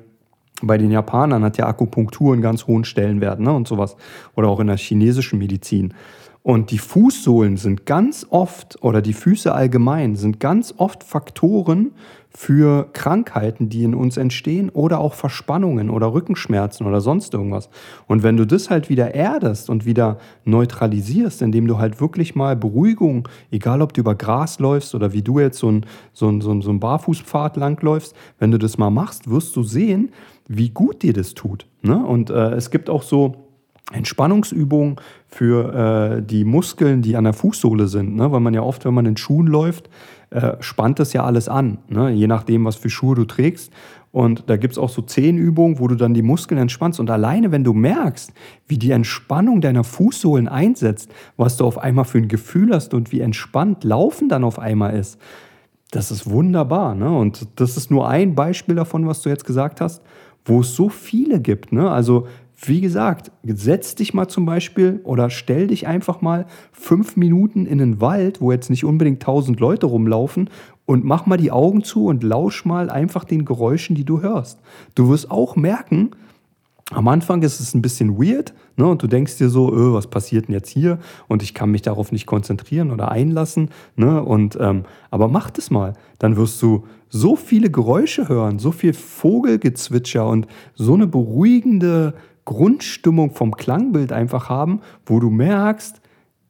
bei 0.61 0.77
den 0.77 0.89
Japanern 0.89 1.43
hat 1.43 1.57
ja 1.57 1.67
Akupunktur 1.67 2.31
einen 2.31 2.41
ganz 2.41 2.67
hohen 2.67 2.85
Stellenwert 2.85 3.39
ne, 3.39 3.53
und 3.53 3.67
sowas. 3.67 3.95
Oder 4.35 4.47
auch 4.47 4.59
in 4.59 4.67
der 4.67 4.77
chinesischen 4.77 5.39
Medizin. 5.39 5.93
Und 6.41 6.71
die 6.71 6.79
Fußsohlen 6.79 7.57
sind 7.57 7.85
ganz 7.85 8.25
oft, 8.29 8.81
oder 8.81 9.01
die 9.01 9.13
Füße 9.13 9.53
allgemein, 9.53 10.15
sind 10.15 10.39
ganz 10.39 10.73
oft 10.77 11.03
Faktoren 11.03 11.91
für 12.39 12.89
Krankheiten, 12.93 13.67
die 13.67 13.83
in 13.83 13.95
uns 13.95 14.15
entstehen 14.15 14.69
oder 14.69 14.99
auch 14.99 15.15
Verspannungen 15.15 15.89
oder 15.89 16.13
Rückenschmerzen 16.13 16.85
oder 16.85 17.01
sonst 17.01 17.33
irgendwas. 17.33 17.67
Und 18.05 18.21
wenn 18.21 18.37
du 18.37 18.45
das 18.45 18.69
halt 18.69 18.89
wieder 18.89 19.15
erdest 19.15 19.71
und 19.71 19.87
wieder 19.87 20.19
neutralisierst, 20.45 21.41
indem 21.41 21.65
du 21.65 21.79
halt 21.79 21.99
wirklich 21.99 22.35
mal 22.35 22.55
Beruhigung, 22.55 23.27
egal 23.49 23.81
ob 23.81 23.93
du 23.93 24.01
über 24.01 24.13
Gras 24.13 24.59
läufst 24.59 24.93
oder 24.93 25.13
wie 25.13 25.23
du 25.23 25.39
jetzt 25.39 25.57
so 25.57 25.71
ein, 25.71 25.87
so 26.13 26.29
ein, 26.29 26.41
so 26.41 26.51
ein, 26.51 26.61
so 26.61 26.69
ein 26.69 26.79
Barfußpfad 26.79 27.57
langläufst, 27.57 28.15
wenn 28.37 28.51
du 28.51 28.59
das 28.59 28.77
mal 28.77 28.91
machst, 28.91 29.27
wirst 29.27 29.55
du 29.55 29.63
sehen, 29.63 30.11
wie 30.47 30.69
gut 30.69 31.01
dir 31.01 31.13
das 31.13 31.33
tut. 31.33 31.65
Ne? 31.81 31.97
Und 31.97 32.29
äh, 32.29 32.51
es 32.51 32.69
gibt 32.69 32.91
auch 32.91 33.01
so 33.01 33.47
Entspannungsübungen 33.93 34.97
für 35.27 36.17
äh, 36.17 36.21
die 36.21 36.43
Muskeln, 36.43 37.01
die 37.01 37.15
an 37.15 37.23
der 37.23 37.33
Fußsohle 37.33 37.87
sind. 37.87 38.15
Ne? 38.15 38.31
Weil 38.31 38.41
man 38.41 38.53
ja 38.53 38.61
oft, 38.61 38.85
wenn 38.85 38.93
man 38.93 39.07
in 39.07 39.17
Schuhen 39.17 39.47
läuft, 39.47 39.89
äh, 40.29 40.57
spannt 40.59 40.99
das 40.99 41.13
ja 41.13 41.23
alles 41.23 41.47
an, 41.47 41.77
ne? 41.87 42.09
je 42.09 42.27
nachdem, 42.27 42.65
was 42.65 42.75
für 42.75 42.89
Schuhe 42.89 43.15
du 43.15 43.25
trägst. 43.25 43.71
Und 44.11 44.45
da 44.47 44.57
gibt 44.57 44.73
es 44.73 44.77
auch 44.77 44.89
so 44.89 45.01
zehn 45.01 45.37
Übungen, 45.37 45.79
wo 45.79 45.87
du 45.87 45.95
dann 45.95 46.13
die 46.13 46.21
Muskeln 46.21 46.59
entspannst. 46.59 46.99
Und 46.99 47.09
alleine, 47.09 47.51
wenn 47.51 47.63
du 47.63 47.73
merkst, 47.73 48.33
wie 48.67 48.77
die 48.77 48.91
Entspannung 48.91 49.61
deiner 49.61 49.83
Fußsohlen 49.83 50.47
einsetzt, 50.47 51.11
was 51.35 51.57
du 51.57 51.65
auf 51.65 51.77
einmal 51.77 52.05
für 52.05 52.17
ein 52.17 52.27
Gefühl 52.27 52.73
hast 52.73 52.93
und 52.93 53.11
wie 53.11 53.21
entspannt 53.21 53.83
Laufen 53.83 54.27
dann 54.27 54.43
auf 54.43 54.59
einmal 54.59 54.95
ist, 54.95 55.19
das 55.91 56.09
ist 56.11 56.29
wunderbar. 56.29 56.95
Ne? 56.95 57.15
Und 57.15 57.47
das 57.55 57.77
ist 57.77 57.91
nur 57.91 58.09
ein 58.09 58.33
Beispiel 58.33 58.75
davon, 58.75 59.07
was 59.07 59.21
du 59.21 59.29
jetzt 59.29 59.45
gesagt 59.45 59.81
hast, 59.81 60.01
wo 60.45 60.61
es 60.61 60.75
so 60.75 60.89
viele 60.89 61.39
gibt. 61.39 61.71
Ne? 61.71 61.89
Also 61.89 62.27
wie 62.59 62.81
gesagt, 62.81 63.31
setz 63.43 63.93
dich 63.93 64.13
mal 64.13 64.27
zum 64.27 64.45
Beispiel 64.45 64.99
oder 65.03 65.29
stell 65.29 65.67
dich 65.67 65.85
einfach 65.85 66.21
mal 66.21 66.47
fünf 66.71 67.15
Minuten 67.15 67.67
in 67.67 67.77
den 67.77 68.01
Wald, 68.01 68.41
wo 68.41 68.51
jetzt 68.51 68.71
nicht 68.71 68.83
unbedingt 68.83 69.21
tausend 69.21 69.59
Leute 69.59 69.85
rumlaufen 69.85 70.49
und 70.85 71.05
mach 71.05 71.27
mal 71.27 71.37
die 71.37 71.51
Augen 71.51 71.83
zu 71.83 72.05
und 72.05 72.23
lausch 72.23 72.65
mal 72.65 72.89
einfach 72.89 73.25
den 73.25 73.45
Geräuschen, 73.45 73.95
die 73.95 74.05
du 74.05 74.21
hörst. 74.21 74.59
Du 74.95 75.09
wirst 75.09 75.29
auch 75.29 75.55
merken, 75.55 76.11
am 76.89 77.07
Anfang 77.09 77.43
ist 77.43 77.59
es 77.59 77.75
ein 77.75 77.81
bisschen 77.81 78.17
weird 78.17 78.53
ne, 78.77 78.87
und 78.87 79.03
du 79.03 79.07
denkst 79.07 79.37
dir 79.37 79.49
so, 79.49 79.71
öh, 79.73 79.93
was 79.93 80.07
passiert 80.07 80.47
denn 80.47 80.55
jetzt 80.55 80.69
hier 80.69 80.99
und 81.27 81.43
ich 81.43 81.53
kann 81.53 81.69
mich 81.69 81.81
darauf 81.81 82.11
nicht 82.11 82.25
konzentrieren 82.25 82.91
oder 82.91 83.11
einlassen. 83.11 83.69
Ne, 83.97 84.23
und, 84.23 84.57
ähm, 84.59 84.83
aber 85.11 85.27
mach 85.27 85.51
das 85.51 85.69
mal, 85.69 85.93
dann 86.17 86.37
wirst 86.37 86.61
du 86.61 86.85
so 87.09 87.35
viele 87.35 87.69
Geräusche 87.69 88.29
hören, 88.29 88.57
so 88.57 88.71
viel 88.71 88.93
Vogelgezwitscher 88.93 90.27
und 90.27 90.47
so 90.75 90.93
eine 90.93 91.07
beruhigende 91.07 92.13
Grundstimmung 92.47 93.31
vom 93.31 93.55
Klangbild 93.55 94.13
einfach 94.13 94.47
haben, 94.47 94.79
wo 95.05 95.19
du 95.19 95.29
merkst, 95.29 95.99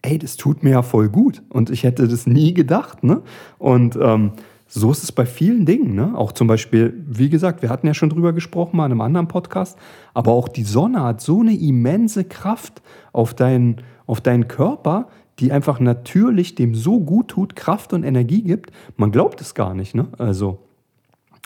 ey, 0.03 0.19
das 0.19 0.37
tut 0.37 0.61
mir 0.61 0.69
ja 0.69 0.81
voll 0.83 1.09
gut. 1.09 1.41
Und 1.49 1.71
ich 1.71 1.83
hätte 1.83 2.07
das 2.07 2.27
nie 2.27 2.53
gedacht. 2.53 3.03
Ne? 3.03 3.23
Und 3.57 3.97
ähm, 3.99 4.33
so 4.67 4.91
ist 4.91 5.01
es 5.01 5.11
bei 5.11 5.25
vielen 5.25 5.65
Dingen. 5.65 5.95
Ne? 5.95 6.15
Auch 6.15 6.33
zum 6.33 6.47
Beispiel, 6.47 7.03
wie 7.07 7.29
gesagt, 7.29 7.63
wir 7.63 7.69
hatten 7.69 7.87
ja 7.87 7.95
schon 7.95 8.11
drüber 8.11 8.31
gesprochen, 8.31 8.77
mal 8.77 8.85
in 8.85 8.91
einem 8.91 9.01
anderen 9.01 9.27
Podcast, 9.27 9.75
aber 10.13 10.33
auch 10.33 10.47
die 10.47 10.63
Sonne 10.63 11.01
hat 11.03 11.19
so 11.19 11.39
eine 11.39 11.57
immense 11.57 12.25
Kraft 12.25 12.83
auf 13.11 13.33
deinen, 13.33 13.81
auf 14.05 14.21
deinen 14.21 14.47
Körper, 14.47 15.07
die 15.39 15.51
einfach 15.51 15.79
natürlich 15.79 16.53
dem 16.53 16.75
so 16.75 16.99
gut 16.99 17.29
tut, 17.29 17.55
Kraft 17.55 17.91
und 17.91 18.03
Energie 18.03 18.43
gibt. 18.43 18.69
Man 18.97 19.11
glaubt 19.11 19.41
es 19.41 19.55
gar 19.55 19.73
nicht. 19.73 19.95
Ne? 19.95 20.07
Also, 20.19 20.59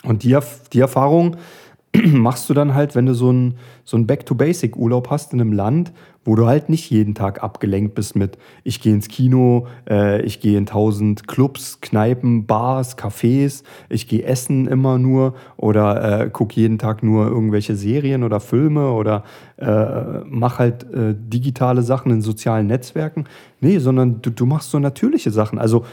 und 0.04 0.24
die, 0.24 0.38
die 0.74 0.80
Erfahrung 0.80 1.36
machst 2.06 2.48
du 2.48 2.54
dann 2.54 2.74
halt, 2.74 2.94
wenn 2.94 3.06
du 3.06 3.14
so 3.14 3.28
einen 3.28 3.54
so 3.84 4.02
Back-to-Basic-Urlaub 4.02 5.10
hast 5.10 5.34
in 5.34 5.40
einem 5.40 5.52
Land, 5.52 5.92
wo 6.24 6.36
du 6.36 6.46
halt 6.46 6.68
nicht 6.68 6.88
jeden 6.90 7.14
Tag 7.14 7.42
abgelenkt 7.42 7.94
bist 7.94 8.16
mit, 8.16 8.38
ich 8.64 8.80
gehe 8.80 8.94
ins 8.94 9.08
Kino, 9.08 9.66
äh, 9.90 10.22
ich 10.22 10.40
gehe 10.40 10.56
in 10.56 10.64
tausend 10.64 11.26
Clubs, 11.26 11.80
Kneipen, 11.80 12.46
Bars, 12.46 12.96
Cafés, 12.96 13.62
ich 13.90 14.08
gehe 14.08 14.22
essen 14.22 14.66
immer 14.68 14.98
nur 14.98 15.34
oder 15.56 16.22
äh, 16.22 16.30
gucke 16.30 16.58
jeden 16.58 16.78
Tag 16.78 17.02
nur 17.02 17.26
irgendwelche 17.26 17.76
Serien 17.76 18.22
oder 18.22 18.40
Filme 18.40 18.92
oder 18.92 19.24
äh, 19.56 20.20
mach 20.26 20.58
halt 20.58 20.84
äh, 20.94 21.14
digitale 21.14 21.82
Sachen 21.82 22.10
in 22.10 22.22
sozialen 22.22 22.68
Netzwerken. 22.68 23.24
Nee, 23.60 23.78
sondern 23.78 24.22
du, 24.22 24.30
du 24.30 24.46
machst 24.46 24.70
so 24.70 24.78
natürliche 24.78 25.30
Sachen. 25.30 25.58
Also 25.58 25.84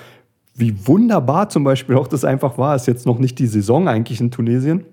wie 0.55 0.87
wunderbar 0.87 1.49
zum 1.49 1.63
Beispiel 1.63 1.95
auch 1.95 2.07
das 2.07 2.23
einfach 2.23 2.57
war, 2.57 2.75
ist 2.75 2.87
jetzt 2.87 3.05
noch 3.05 3.19
nicht 3.19 3.39
die 3.39 3.47
Saison 3.47 3.87
eigentlich 3.87 4.21
in 4.21 4.31
Tunesien 4.31 4.85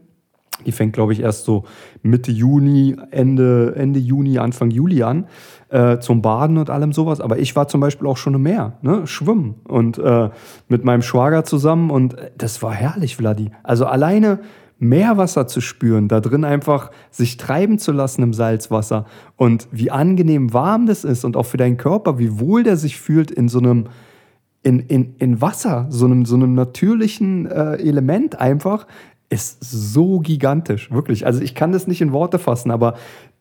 die 0.64 0.72
fängt, 0.72 0.94
glaube 0.94 1.12
ich, 1.12 1.20
erst 1.20 1.44
so 1.44 1.64
Mitte 2.02 2.32
Juni, 2.32 2.96
Ende, 3.10 3.74
Ende 3.76 3.98
Juni, 3.98 4.38
Anfang 4.38 4.70
Juli 4.70 5.02
an, 5.02 5.26
äh, 5.68 5.98
zum 5.98 6.22
Baden 6.22 6.58
und 6.58 6.70
allem 6.70 6.92
sowas. 6.92 7.20
Aber 7.20 7.38
ich 7.38 7.54
war 7.56 7.68
zum 7.68 7.80
Beispiel 7.80 8.06
auch 8.06 8.16
schon 8.16 8.34
im 8.34 8.42
Meer, 8.42 8.78
ne? 8.82 9.06
schwimmen 9.06 9.56
und 9.68 9.98
äh, 9.98 10.30
mit 10.68 10.84
meinem 10.84 11.02
Schwager 11.02 11.44
zusammen 11.44 11.90
und 11.90 12.14
äh, 12.14 12.30
das 12.38 12.62
war 12.62 12.72
herrlich, 12.72 13.16
Vladi. 13.16 13.50
Also 13.62 13.86
alleine 13.86 14.40
Meerwasser 14.78 15.46
zu 15.46 15.60
spüren, 15.60 16.08
da 16.08 16.20
drin 16.20 16.44
einfach 16.44 16.90
sich 17.10 17.38
treiben 17.38 17.78
zu 17.78 17.92
lassen 17.92 18.22
im 18.22 18.34
Salzwasser 18.34 19.06
und 19.36 19.68
wie 19.72 19.90
angenehm 19.90 20.52
warm 20.52 20.86
das 20.86 21.04
ist 21.04 21.24
und 21.24 21.36
auch 21.36 21.46
für 21.46 21.56
deinen 21.56 21.78
Körper, 21.78 22.18
wie 22.18 22.38
wohl 22.38 22.62
der 22.62 22.76
sich 22.76 22.98
fühlt 22.98 23.30
in 23.30 23.48
so 23.48 23.58
einem 23.58 23.86
in, 24.62 24.80
in, 24.80 25.14
in 25.18 25.40
Wasser, 25.40 25.86
so 25.90 26.06
einem, 26.06 26.24
so 26.24 26.34
einem 26.34 26.54
natürlichen 26.54 27.46
äh, 27.46 27.74
Element 27.76 28.40
einfach, 28.40 28.88
ist 29.28 29.58
so 29.60 30.20
gigantisch, 30.20 30.90
wirklich. 30.90 31.26
Also 31.26 31.40
ich 31.40 31.54
kann 31.54 31.72
das 31.72 31.86
nicht 31.86 32.00
in 32.00 32.12
Worte 32.12 32.38
fassen, 32.38 32.70
aber 32.70 32.94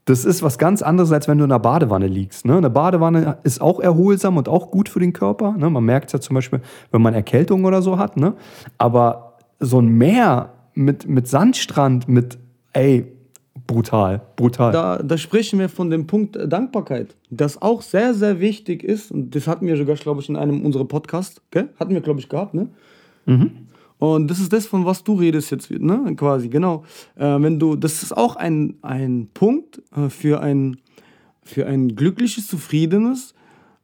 das 0.05 0.23
ist 0.23 0.43
was 0.43 0.57
ganz 0.57 0.81
anderes, 0.81 1.11
als 1.11 1.27
wenn 1.27 1.39
du 1.39 1.45
in 1.45 1.51
einer 1.51 1.59
Badewanne 1.59 2.07
liegst. 2.07 2.45
Ne? 2.45 2.57
Eine 2.57 2.69
Badewanne 2.69 3.39
ist 3.43 3.59
auch 3.59 3.79
erholsam 3.79 4.37
und 4.37 4.47
auch 4.47 4.69
gut 4.69 4.87
für 4.87 4.99
den 4.99 5.13
Körper. 5.13 5.53
Ne? 5.57 5.69
Man 5.69 5.83
merkt 5.83 6.07
es 6.07 6.13
ja 6.13 6.19
zum 6.19 6.35
Beispiel, 6.35 6.61
wenn 6.91 7.01
man 7.01 7.15
Erkältung 7.15 7.65
oder 7.65 7.81
so 7.81 7.97
hat. 7.97 8.15
Ne? 8.15 8.33
Aber 8.77 9.37
so 9.59 9.79
ein 9.79 9.89
Meer 9.89 10.53
mit, 10.75 11.07
mit 11.07 11.27
Sandstrand, 11.27 12.07
mit, 12.07 12.37
ey, 12.73 13.07
brutal, 13.65 14.21
brutal. 14.35 14.71
Da, 14.71 14.97
da 15.01 15.17
sprechen 15.17 15.57
wir 15.57 15.69
von 15.69 15.89
dem 15.89 16.05
Punkt 16.05 16.37
Dankbarkeit, 16.51 17.15
das 17.31 17.61
auch 17.61 17.81
sehr, 17.81 18.13
sehr 18.13 18.39
wichtig 18.39 18.83
ist. 18.83 19.11
Und 19.11 19.35
das 19.35 19.47
hatten 19.47 19.65
wir 19.65 19.75
sogar, 19.75 19.95
glaube 19.95 20.21
ich, 20.21 20.29
in 20.29 20.35
einem 20.35 20.63
unserer 20.65 20.85
Podcasts, 20.85 21.41
gell? 21.49 21.69
Hatten 21.79 21.93
wir, 21.93 22.01
glaube 22.01 22.19
ich, 22.19 22.29
gehabt, 22.29 22.53
ne? 22.53 22.67
Mhm. 23.25 23.51
Und 23.97 24.29
das 24.29 24.39
ist 24.39 24.51
das, 24.51 24.65
von 24.65 24.85
was 24.85 25.03
du 25.03 25.15
redest 25.15 25.51
jetzt, 25.51 25.71
ne? 25.71 26.13
Quasi, 26.15 26.49
genau. 26.49 26.83
Äh, 27.15 27.41
wenn 27.41 27.59
du, 27.59 27.75
das 27.75 28.03
ist 28.03 28.15
auch 28.15 28.35
ein, 28.35 28.75
ein 28.81 29.29
Punkt 29.33 29.81
äh, 29.95 30.09
für, 30.09 30.41
ein, 30.41 30.77
für 31.43 31.65
ein 31.65 31.95
glückliches, 31.95 32.47
zufriedenes 32.47 33.33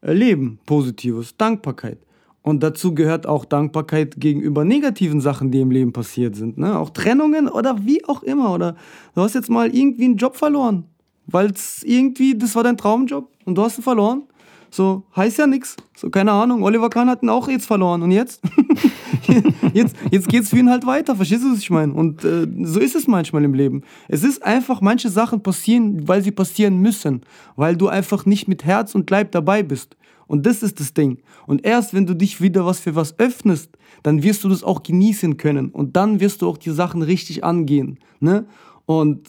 äh, 0.01 0.13
Leben, 0.13 0.59
positives, 0.65 1.37
Dankbarkeit. 1.37 1.97
Und 2.43 2.63
dazu 2.63 2.95
gehört 2.95 3.27
auch 3.27 3.45
Dankbarkeit 3.45 4.19
gegenüber 4.19 4.65
negativen 4.65 5.21
Sachen, 5.21 5.51
die 5.51 5.61
im 5.61 5.69
Leben 5.69 5.93
passiert 5.93 6.35
sind. 6.35 6.57
Ne? 6.57 6.77
Auch 6.77 6.89
Trennungen 6.89 7.47
oder 7.47 7.85
wie 7.85 8.03
auch 8.05 8.23
immer. 8.23 8.53
Oder 8.53 8.75
du 9.13 9.21
hast 9.21 9.35
jetzt 9.35 9.49
mal 9.49 9.73
irgendwie 9.73 10.05
einen 10.05 10.17
Job 10.17 10.35
verloren, 10.35 10.85
weil 11.27 11.51
es 11.51 11.83
irgendwie, 11.83 12.35
das 12.35 12.55
war 12.55 12.63
dein 12.63 12.77
Traumjob 12.77 13.29
und 13.45 13.55
du 13.55 13.61
hast 13.61 13.77
ihn 13.77 13.83
verloren. 13.83 14.23
So, 14.73 15.03
heißt 15.17 15.37
ja 15.37 15.47
nichts. 15.47 15.75
So, 15.97 16.09
keine 16.09 16.31
Ahnung. 16.31 16.63
Oliver 16.63 16.89
Kahn 16.89 17.09
hat 17.09 17.21
ihn 17.21 17.29
auch 17.29 17.49
jetzt 17.49 17.65
verloren. 17.65 18.01
Und 18.01 18.11
jetzt? 18.11 18.41
jetzt 19.73 19.97
jetzt 20.09 20.29
geht 20.29 20.43
es 20.43 20.49
für 20.49 20.57
ihn 20.57 20.69
halt 20.69 20.85
weiter. 20.85 21.13
Verstehst 21.13 21.43
du, 21.43 21.51
was 21.51 21.59
ich 21.59 21.69
meine? 21.69 21.93
Und 21.93 22.23
äh, 22.23 22.47
so 22.63 22.79
ist 22.79 22.95
es 22.95 23.05
manchmal 23.05 23.43
im 23.43 23.53
Leben. 23.53 23.83
Es 24.07 24.23
ist 24.23 24.41
einfach, 24.43 24.79
manche 24.79 25.09
Sachen 25.09 25.43
passieren, 25.43 26.07
weil 26.07 26.21
sie 26.21 26.31
passieren 26.31 26.77
müssen. 26.77 27.21
Weil 27.57 27.75
du 27.75 27.89
einfach 27.89 28.25
nicht 28.25 28.47
mit 28.47 28.63
Herz 28.63 28.95
und 28.95 29.09
Leib 29.09 29.33
dabei 29.33 29.61
bist. 29.61 29.97
Und 30.25 30.45
das 30.45 30.63
ist 30.63 30.79
das 30.79 30.93
Ding. 30.93 31.17
Und 31.45 31.65
erst 31.65 31.93
wenn 31.93 32.05
du 32.05 32.15
dich 32.15 32.39
wieder 32.39 32.65
was 32.65 32.79
für 32.79 32.95
was 32.95 33.19
öffnest, 33.19 33.77
dann 34.03 34.23
wirst 34.23 34.45
du 34.45 34.49
das 34.49 34.63
auch 34.63 34.83
genießen 34.83 35.35
können. 35.35 35.69
Und 35.69 35.97
dann 35.97 36.21
wirst 36.21 36.41
du 36.41 36.47
auch 36.47 36.57
die 36.57 36.69
Sachen 36.69 37.01
richtig 37.01 37.43
angehen. 37.43 37.99
Ne? 38.21 38.45
Und 38.85 39.27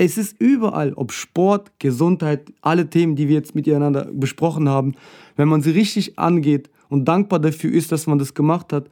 es 0.00 0.16
ist 0.16 0.40
überall, 0.40 0.94
ob 0.94 1.12
Sport, 1.12 1.72
Gesundheit, 1.78 2.50
alle 2.62 2.88
Themen, 2.88 3.16
die 3.16 3.28
wir 3.28 3.34
jetzt 3.34 3.54
miteinander 3.54 4.08
besprochen 4.10 4.66
haben, 4.66 4.94
wenn 5.36 5.46
man 5.46 5.60
sie 5.60 5.72
richtig 5.72 6.18
angeht 6.18 6.70
und 6.88 7.04
dankbar 7.04 7.38
dafür 7.38 7.70
ist, 7.70 7.92
dass 7.92 8.06
man 8.06 8.18
das 8.18 8.32
gemacht 8.32 8.72
hat, 8.72 8.88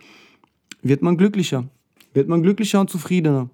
wird 0.82 1.00
man 1.00 1.16
glücklicher. 1.16 1.64
Wird 2.12 2.28
man 2.28 2.42
glücklicher 2.42 2.80
und 2.80 2.90
zufriedener. 2.90 3.48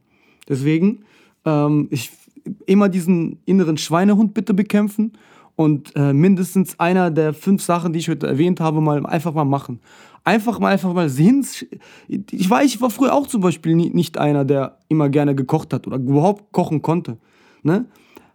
Deswegen, 0.49 1.05
ähm, 1.45 1.87
ich 1.93 2.11
immer 2.67 2.89
diesen 2.89 3.39
inneren 3.45 3.79
Schweinehund 3.79 4.35
bitte 4.35 4.53
bekämpfen 4.53 5.13
und 5.55 5.93
äh, 5.95 6.13
mindestens 6.13 6.81
einer 6.81 7.13
der 7.13 7.35
fünf 7.35 7.63
Sachen, 7.63 7.93
die 7.93 8.01
ich 8.01 8.09
heute 8.09 8.27
erwähnt 8.27 8.59
habe, 8.59 8.81
mal 8.81 9.07
einfach 9.07 9.33
mal 9.33 9.45
machen. 9.45 9.79
Einfach 10.25 10.59
mal, 10.59 10.73
einfach 10.73 10.93
mal 10.93 11.09
sehen. 11.09 11.47
Ich 12.09 12.51
weiß, 12.51 12.67
ich 12.67 12.81
war 12.81 12.91
früher 12.91 13.13
auch 13.15 13.29
zum 13.29 13.43
Beispiel 13.43 13.77
nicht 13.77 14.19
einer, 14.19 14.45
der 14.45 14.81
immer 14.89 15.09
gerne 15.09 15.37
gekocht 15.37 15.73
hat 15.73 15.87
oder 15.87 15.99
überhaupt 15.99 16.51
kochen 16.51 16.83
konnte. 16.83 17.19
Ne? 17.65 17.87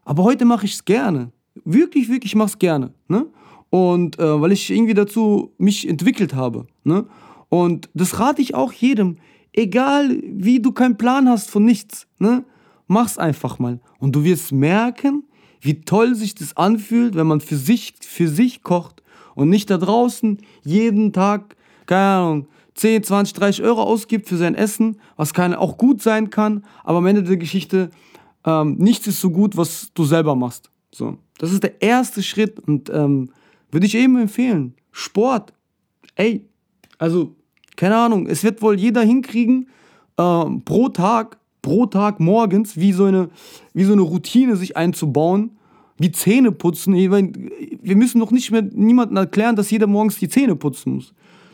Aber 0.03 0.23
heute 0.23 0.43
mache 0.43 0.65
ich 0.65 0.73
es 0.73 0.85
gerne. 0.85 1.31
Wirklich, 1.63 2.09
wirklich 2.09 2.35
mache 2.35 2.49
es 2.49 2.59
gerne. 2.59 2.93
Ne? 3.07 3.27
Und 3.69 4.19
äh, 4.19 4.41
weil 4.41 4.51
ich 4.51 4.69
irgendwie 4.69 4.93
dazu 4.93 5.53
mich 5.57 5.87
entwickelt 5.87 6.33
habe. 6.33 6.67
Ne? 6.83 7.05
Und 7.47 7.89
das 7.93 8.19
rate 8.19 8.41
ich 8.41 8.55
auch 8.55 8.73
jedem. 8.73 9.17
Egal 9.53 10.21
wie 10.27 10.59
du 10.59 10.71
keinen 10.71 10.97
Plan 10.97 11.29
hast 11.29 11.49
von 11.49 11.63
nichts, 11.63 12.07
ne? 12.17 12.43
mach's 12.87 13.17
einfach 13.17 13.59
mal. 13.59 13.79
Und 13.99 14.15
du 14.15 14.23
wirst 14.23 14.51
merken, 14.51 15.23
wie 15.61 15.81
toll 15.81 16.15
sich 16.15 16.35
das 16.35 16.57
anfühlt, 16.57 17.15
wenn 17.15 17.27
man 17.27 17.41
für 17.41 17.57
sich, 17.57 17.93
für 18.01 18.27
sich 18.27 18.63
kocht 18.63 19.03
und 19.35 19.49
nicht 19.49 19.69
da 19.69 19.77
draußen 19.77 20.39
jeden 20.63 21.13
Tag, 21.13 21.55
keine 21.85 22.01
Ahnung, 22.01 22.47
10, 22.75 23.03
20, 23.03 23.33
30 23.33 23.63
Euro 23.63 23.83
ausgibt 23.83 24.27
für 24.27 24.37
sein 24.37 24.55
Essen, 24.55 24.97
was 25.17 25.33
kann, 25.33 25.53
auch 25.53 25.77
gut 25.77 26.01
sein 26.01 26.29
kann, 26.29 26.63
aber 26.83 26.99
am 26.99 27.05
Ende 27.05 27.23
der 27.23 27.37
Geschichte, 27.37 27.89
ähm, 28.45 28.75
nichts 28.77 29.07
ist 29.07 29.21
so 29.21 29.29
gut, 29.29 29.57
was 29.57 29.91
du 29.93 30.03
selber 30.03 30.35
machst. 30.35 30.69
So, 30.91 31.17
das 31.37 31.51
ist 31.51 31.63
der 31.63 31.81
erste 31.81 32.23
Schritt 32.23 32.59
und 32.59 32.89
ähm, 32.89 33.31
würde 33.71 33.85
ich 33.85 33.95
eben 33.95 34.17
empfehlen. 34.17 34.73
Sport, 34.91 35.53
ey, 36.15 36.45
also 36.97 37.35
keine 37.75 37.97
Ahnung, 37.97 38.27
es 38.27 38.43
wird 38.43 38.61
wohl 38.61 38.77
jeder 38.77 39.01
hinkriegen, 39.01 39.69
äh, 40.17 40.45
pro 40.65 40.89
Tag 40.89 41.39
pro 41.61 41.85
Tag 41.85 42.19
morgens 42.19 42.77
wie 42.77 42.93
so 42.93 43.05
eine, 43.05 43.29
wie 43.73 43.83
so 43.83 43.93
eine 43.93 44.01
Routine 44.01 44.55
sich 44.55 44.77
einzubauen, 44.77 45.51
wie 45.97 46.11
Zähne 46.11 46.51
putzen. 46.51 46.93
Wir 46.95 47.95
müssen 47.95 48.19
doch 48.19 48.31
nicht 48.31 48.51
mehr 48.51 48.61
niemandem 48.61 49.17
erklären, 49.17 49.55
dass 49.55 49.69
jeder 49.69 49.87
morgens 49.87 50.17
die 50.17 50.29
Zähne 50.29 50.55
putzen 50.55 50.95
muss. 50.95 51.13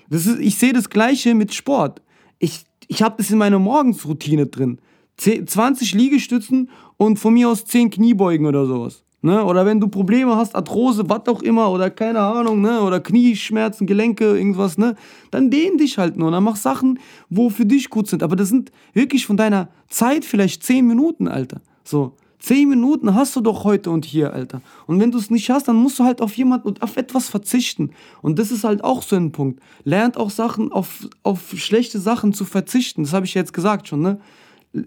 Das 0.10 0.28
ist, 0.28 0.39
ich 0.39 0.58
sehe 0.58 0.74
das 0.74 0.89
Gleiche 0.89 1.34
mit 1.34 1.54
Sport. 1.54 2.02
Ich, 2.38 2.65
ich 2.88 3.02
habe 3.02 3.15
das 3.17 3.32
in 3.32 3.39
meiner 3.39 3.60
Morgensroutine 3.60 4.45
drin. 4.45 4.80
20 5.17 5.93
Liegestützen 5.93 6.69
und 6.97 7.17
von 7.17 7.34
mir 7.34 7.49
aus 7.49 7.65
10 7.65 7.89
Kniebeugen 7.89 8.45
oder 8.45 8.65
sowas. 8.65 9.06
Ne? 9.25 9.43
Oder 9.43 9.65
wenn 9.65 9.80
du 9.80 9.88
Probleme 9.88 10.36
hast, 10.36 10.56
Arthrose, 10.56 11.10
was 11.10 11.28
auch 11.28 11.41
immer, 11.41 11.71
oder 11.71 11.89
keine 11.89 12.19
Ahnung, 12.19 12.62
ne? 12.62 12.82
oder 12.82 12.99
Knieschmerzen, 12.99 13.88
Gelenke, 13.88 14.38
irgendwas, 14.38 14.78
ne? 14.78 14.95
dann 15.32 15.49
dehn 15.49 15.80
dich 15.80 15.97
halt 15.97 16.15
nur. 16.15 16.30
Dann 16.30 16.43
mach 16.43 16.58
Sachen, 16.58 16.99
wo 17.30 17.49
für 17.49 17.65
dich 17.65 17.89
gut 17.89 18.08
sind. 18.08 18.21
Aber 18.21 18.36
das 18.36 18.49
sind 18.49 18.71
wirklich 18.93 19.25
von 19.25 19.36
deiner 19.36 19.69
Zeit 19.89 20.25
vielleicht 20.25 20.62
10 20.62 20.86
Minuten, 20.86 21.28
Alter. 21.28 21.62
So. 21.84 22.13
10 22.38 22.69
Minuten 22.69 23.15
hast 23.15 23.36
du 23.36 23.41
doch 23.41 23.63
heute 23.63 23.89
und 23.89 24.06
hier, 24.06 24.32
Alter. 24.32 24.62
Und 24.86 24.99
wenn 24.99 25.10
du 25.10 25.17
es 25.17 25.32
nicht 25.32 25.49
hast, 25.49 25.67
dann 25.67 25.78
musst 25.78 25.97
du 25.97 26.04
halt 26.04 26.21
auf 26.21 26.38
jemand 26.38 26.63
und 26.63 26.84
auf 26.84 26.95
etwas 26.95 27.28
verzichten. 27.28 27.89
Und 28.21 28.38
das 28.38 28.51
ist 28.51 28.63
halt 28.63 28.84
auch 28.84 29.01
so 29.01 29.15
ein 29.15 29.32
Punkt. 29.32 29.60
Lernt 29.84 30.17
auch 30.17 30.30
Sachen, 30.30 30.71
auf, 30.71 31.08
auf 31.23 31.54
schlechte 31.56 31.97
Sachen 31.97 32.32
zu 32.32 32.45
verzichten. 32.45 33.01
Das 33.01 33.13
habe 33.13 33.25
ich 33.25 33.34
jetzt 33.34 33.54
gesagt 33.54 33.88
schon, 33.88 34.01
ne? 34.01 34.19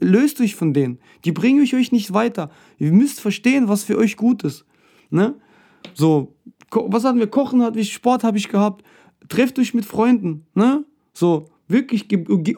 Löst 0.00 0.40
euch 0.40 0.54
von 0.54 0.74
denen. 0.74 0.98
Die 1.24 1.32
bringen 1.32 1.62
euch 1.62 1.92
nicht 1.92 2.12
weiter. 2.12 2.50
Ihr 2.78 2.92
müsst 2.92 3.20
verstehen, 3.20 3.68
was 3.68 3.84
für 3.84 3.96
euch 3.96 4.16
gut 4.16 4.44
ist. 4.44 4.66
Ne? 5.10 5.34
So, 5.94 6.34
was 6.70 7.04
hatten 7.04 7.18
wir? 7.18 7.26
Kochen 7.26 7.62
hatte 7.62 7.80
ich, 7.80 7.92
Sport 7.92 8.22
habe 8.22 8.36
ich 8.36 8.48
gehabt. 8.48 8.84
Trefft 9.28 9.58
euch 9.58 9.72
mit 9.72 9.86
Freunden. 9.86 10.46
Ne? 10.54 10.84
So, 11.14 11.46
wirklich 11.68 12.06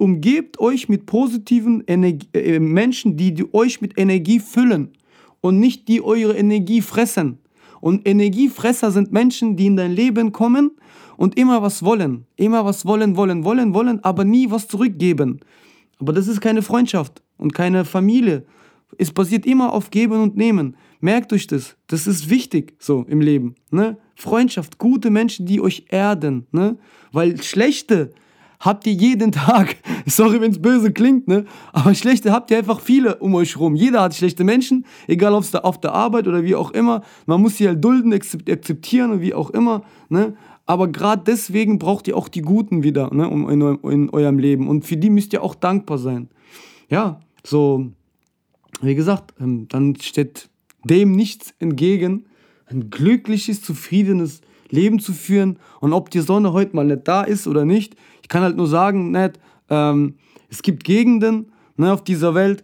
umgebt 0.01 0.59
euch 0.59 0.89
mit 0.89 1.07
positiven 1.07 1.85
Energie, 1.87 2.29
äh, 2.33 2.59
Menschen, 2.59 3.17
die, 3.17 3.33
die 3.33 3.55
euch 3.55 3.81
mit 3.81 3.97
Energie 3.97 4.41
füllen 4.41 4.91
und 5.41 5.61
nicht 5.61 5.87
die 5.87 6.03
eure 6.03 6.37
Energie 6.37 6.81
fressen. 6.81 7.39
Und 7.81 8.07
Energiefresser 8.07 8.91
sind 8.91 9.13
Menschen, 9.13 9.57
die 9.57 9.67
in 9.67 9.77
dein 9.77 9.93
Leben 9.93 10.33
kommen 10.33 10.73
und 11.17 11.39
immer 11.39 11.63
was 11.63 11.83
wollen. 11.83 12.27
Immer 12.37 12.65
was 12.65 12.85
wollen, 12.85 13.17
wollen, 13.17 13.45
wollen, 13.45 13.73
wollen, 13.73 14.05
aber 14.05 14.25
nie 14.25 14.51
was 14.51 14.69
zurückgeben. 14.69 15.41
Aber 16.01 16.13
das 16.13 16.27
ist 16.27 16.41
keine 16.41 16.63
Freundschaft 16.63 17.23
und 17.37 17.55
keine 17.55 17.85
Familie. 17.85 18.45
Es 18.99 19.13
basiert 19.13 19.47
immer 19.47 19.73
auf 19.73 19.91
Geben 19.91 20.21
und 20.21 20.37
Nehmen. 20.37 20.77
Merkt 21.01 21.33
euch 21.33 21.47
das. 21.47 21.77
Das 21.87 22.07
ist 22.07 22.29
wichtig 22.29 22.75
so 22.79 23.05
im 23.09 23.21
Leben. 23.21 23.55
Ne? 23.71 23.97
Freundschaft, 24.17 24.79
gute 24.79 25.11
Menschen, 25.11 25.47
die 25.47 25.61
euch 25.61 25.87
erden. 25.89 26.47
Ne? 26.53 26.77
Weil 27.13 27.41
schlechte 27.43 28.13
habt 28.61 28.87
ihr 28.87 28.93
jeden 28.93 29.33
Tag. 29.33 29.77
Sorry, 30.07 30.41
wenn 30.41 30.53
es 30.53 30.61
böse 30.61 30.93
klingt, 30.93 31.27
ne? 31.29 31.45
Aber 31.73 31.95
schlechte 31.95 32.33
habt 32.33 32.51
ihr 32.51 32.59
einfach 32.59 32.81
viele 32.81 33.17
um 33.17 33.35
euch 33.35 33.59
rum. 33.59 33.75
Jeder 33.75 34.03
hat 34.03 34.15
schlechte 34.15 34.45
Menschen, 34.45 34.85
egal 35.09 35.35
ob 35.35 35.43
es 35.43 35.51
da 35.51 35.61
auf 35.61 35.81
der 35.81 35.93
Arbeit 35.95 36.29
oder 36.29 36.45
wie 36.45 36.55
auch 36.55 36.71
immer. 36.71 37.03
Man 37.27 37.41
muss 37.41 37.57
sie 37.57 37.67
halt 37.67 37.83
dulden, 37.83 38.13
akzeptieren 38.13 39.13
und 39.13 39.21
wie 39.21 39.35
auch 39.35 39.51
immer. 39.51 39.83
Ne? 40.09 40.35
Aber 40.71 40.87
gerade 40.87 41.25
deswegen 41.27 41.81
braucht 41.81 42.07
ihr 42.07 42.17
auch 42.17 42.29
die 42.29 42.43
Guten 42.43 42.85
wieder 42.85 43.13
ne, 43.13 43.27
in, 43.27 43.61
in 43.91 44.11
eurem 44.11 44.39
Leben. 44.39 44.69
Und 44.69 44.85
für 44.87 44.97
die 44.97 45.11
müsst 45.11 45.33
ihr 45.33 45.43
auch 45.43 45.57
dankbar 45.57 45.99
sein. 45.99 46.29
Ja, 46.89 47.19
so, 47.45 47.89
wie 48.81 48.95
gesagt, 48.95 49.35
ähm, 49.41 49.67
dann 49.67 49.97
steht 49.97 50.49
dem 50.85 51.11
nichts 51.11 51.55
entgegen, 51.59 52.27
ein 52.67 52.89
glückliches, 52.89 53.63
zufriedenes 53.63 54.43
Leben 54.69 55.01
zu 55.01 55.13
führen. 55.13 55.59
Und 55.81 55.93
ob 55.93 56.09
die 56.09 56.21
Sonne 56.21 56.53
heute 56.53 56.77
mal 56.77 56.87
nicht 56.87 57.09
da 57.09 57.25
ist 57.25 57.49
oder 57.49 57.65
nicht, 57.65 57.97
ich 58.23 58.29
kann 58.29 58.45
halt 58.45 58.57
nur 58.57 58.69
sagen, 58.69 59.11
nicht, 59.11 59.41
ähm, 59.71 60.15
es 60.51 60.63
gibt 60.63 60.85
Gegenden 60.85 61.51
ne, 61.79 61.93
auf 61.93 62.05
dieser 62.05 62.37
Welt, 62.37 62.63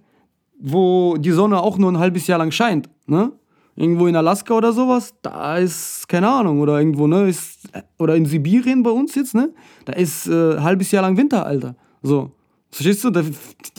wo 0.60 1.16
die 1.16 1.32
Sonne 1.32 1.60
auch 1.60 1.76
nur 1.76 1.90
ein 1.90 1.98
halbes 1.98 2.28
Jahr 2.28 2.38
lang 2.38 2.52
scheint. 2.52 2.88
Ne? 3.08 3.32
Irgendwo 3.76 4.06
in 4.06 4.16
Alaska 4.16 4.54
oder 4.54 4.72
sowas, 4.72 5.14
da 5.22 5.58
ist, 5.58 6.08
keine 6.08 6.28
Ahnung, 6.28 6.60
oder 6.60 6.78
irgendwo, 6.78 7.06
ne, 7.06 7.28
ist, 7.28 7.68
oder 7.98 8.16
in 8.16 8.26
Sibirien 8.26 8.82
bei 8.82 8.90
uns 8.90 9.14
jetzt, 9.14 9.34
ne, 9.34 9.52
da 9.84 9.92
ist 9.92 10.26
äh, 10.26 10.54
ein 10.56 10.62
halbes 10.62 10.90
Jahr 10.90 11.02
lang 11.02 11.16
Winter, 11.16 11.46
Alter. 11.46 11.76
So. 12.02 12.32
Verstehst 12.70 13.04
du? 13.04 13.10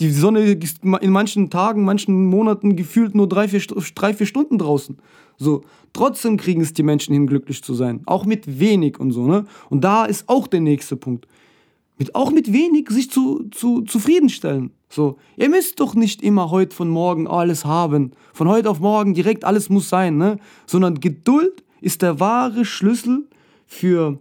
Die 0.00 0.10
Sonne 0.10 0.40
ist 0.40 0.82
in 0.82 1.10
manchen 1.10 1.50
Tagen, 1.50 1.84
manchen 1.84 2.24
Monaten 2.24 2.74
gefühlt 2.74 3.14
nur 3.14 3.28
drei, 3.28 3.46
vier, 3.46 3.60
drei, 3.94 4.14
vier 4.14 4.26
Stunden 4.26 4.58
draußen. 4.58 4.96
So. 5.36 5.62
Trotzdem 5.92 6.36
kriegen 6.36 6.62
es 6.62 6.72
die 6.72 6.82
Menschen 6.82 7.12
hin, 7.12 7.26
glücklich 7.26 7.62
zu 7.62 7.74
sein. 7.74 8.00
Auch 8.06 8.24
mit 8.24 8.58
wenig 8.58 8.98
und 8.98 9.12
so, 9.12 9.26
ne? 9.26 9.44
Und 9.70 9.84
da 9.84 10.04
ist 10.04 10.28
auch 10.28 10.46
der 10.46 10.60
nächste 10.60 10.96
Punkt. 10.96 11.28
Mit, 11.96 12.14
auch 12.14 12.30
mit 12.30 12.52
wenig 12.52 12.88
sich 12.90 13.10
zu, 13.10 13.48
zu, 13.50 13.82
zufriedenstellen. 13.82 14.72
So, 14.88 15.18
ihr 15.36 15.50
müsst 15.50 15.80
doch 15.80 15.94
nicht 15.94 16.22
immer 16.22 16.50
heute 16.50 16.74
von 16.74 16.88
morgen 16.88 17.26
alles 17.26 17.64
haben. 17.64 18.12
Von 18.32 18.48
heute 18.48 18.70
auf 18.70 18.80
morgen 18.80 19.14
direkt 19.14 19.44
alles 19.44 19.68
muss 19.68 19.88
sein, 19.88 20.16
ne? 20.16 20.38
Sondern 20.66 21.00
Geduld 21.00 21.62
ist 21.80 22.02
der 22.02 22.20
wahre 22.20 22.64
Schlüssel 22.64 23.28
für, 23.66 24.18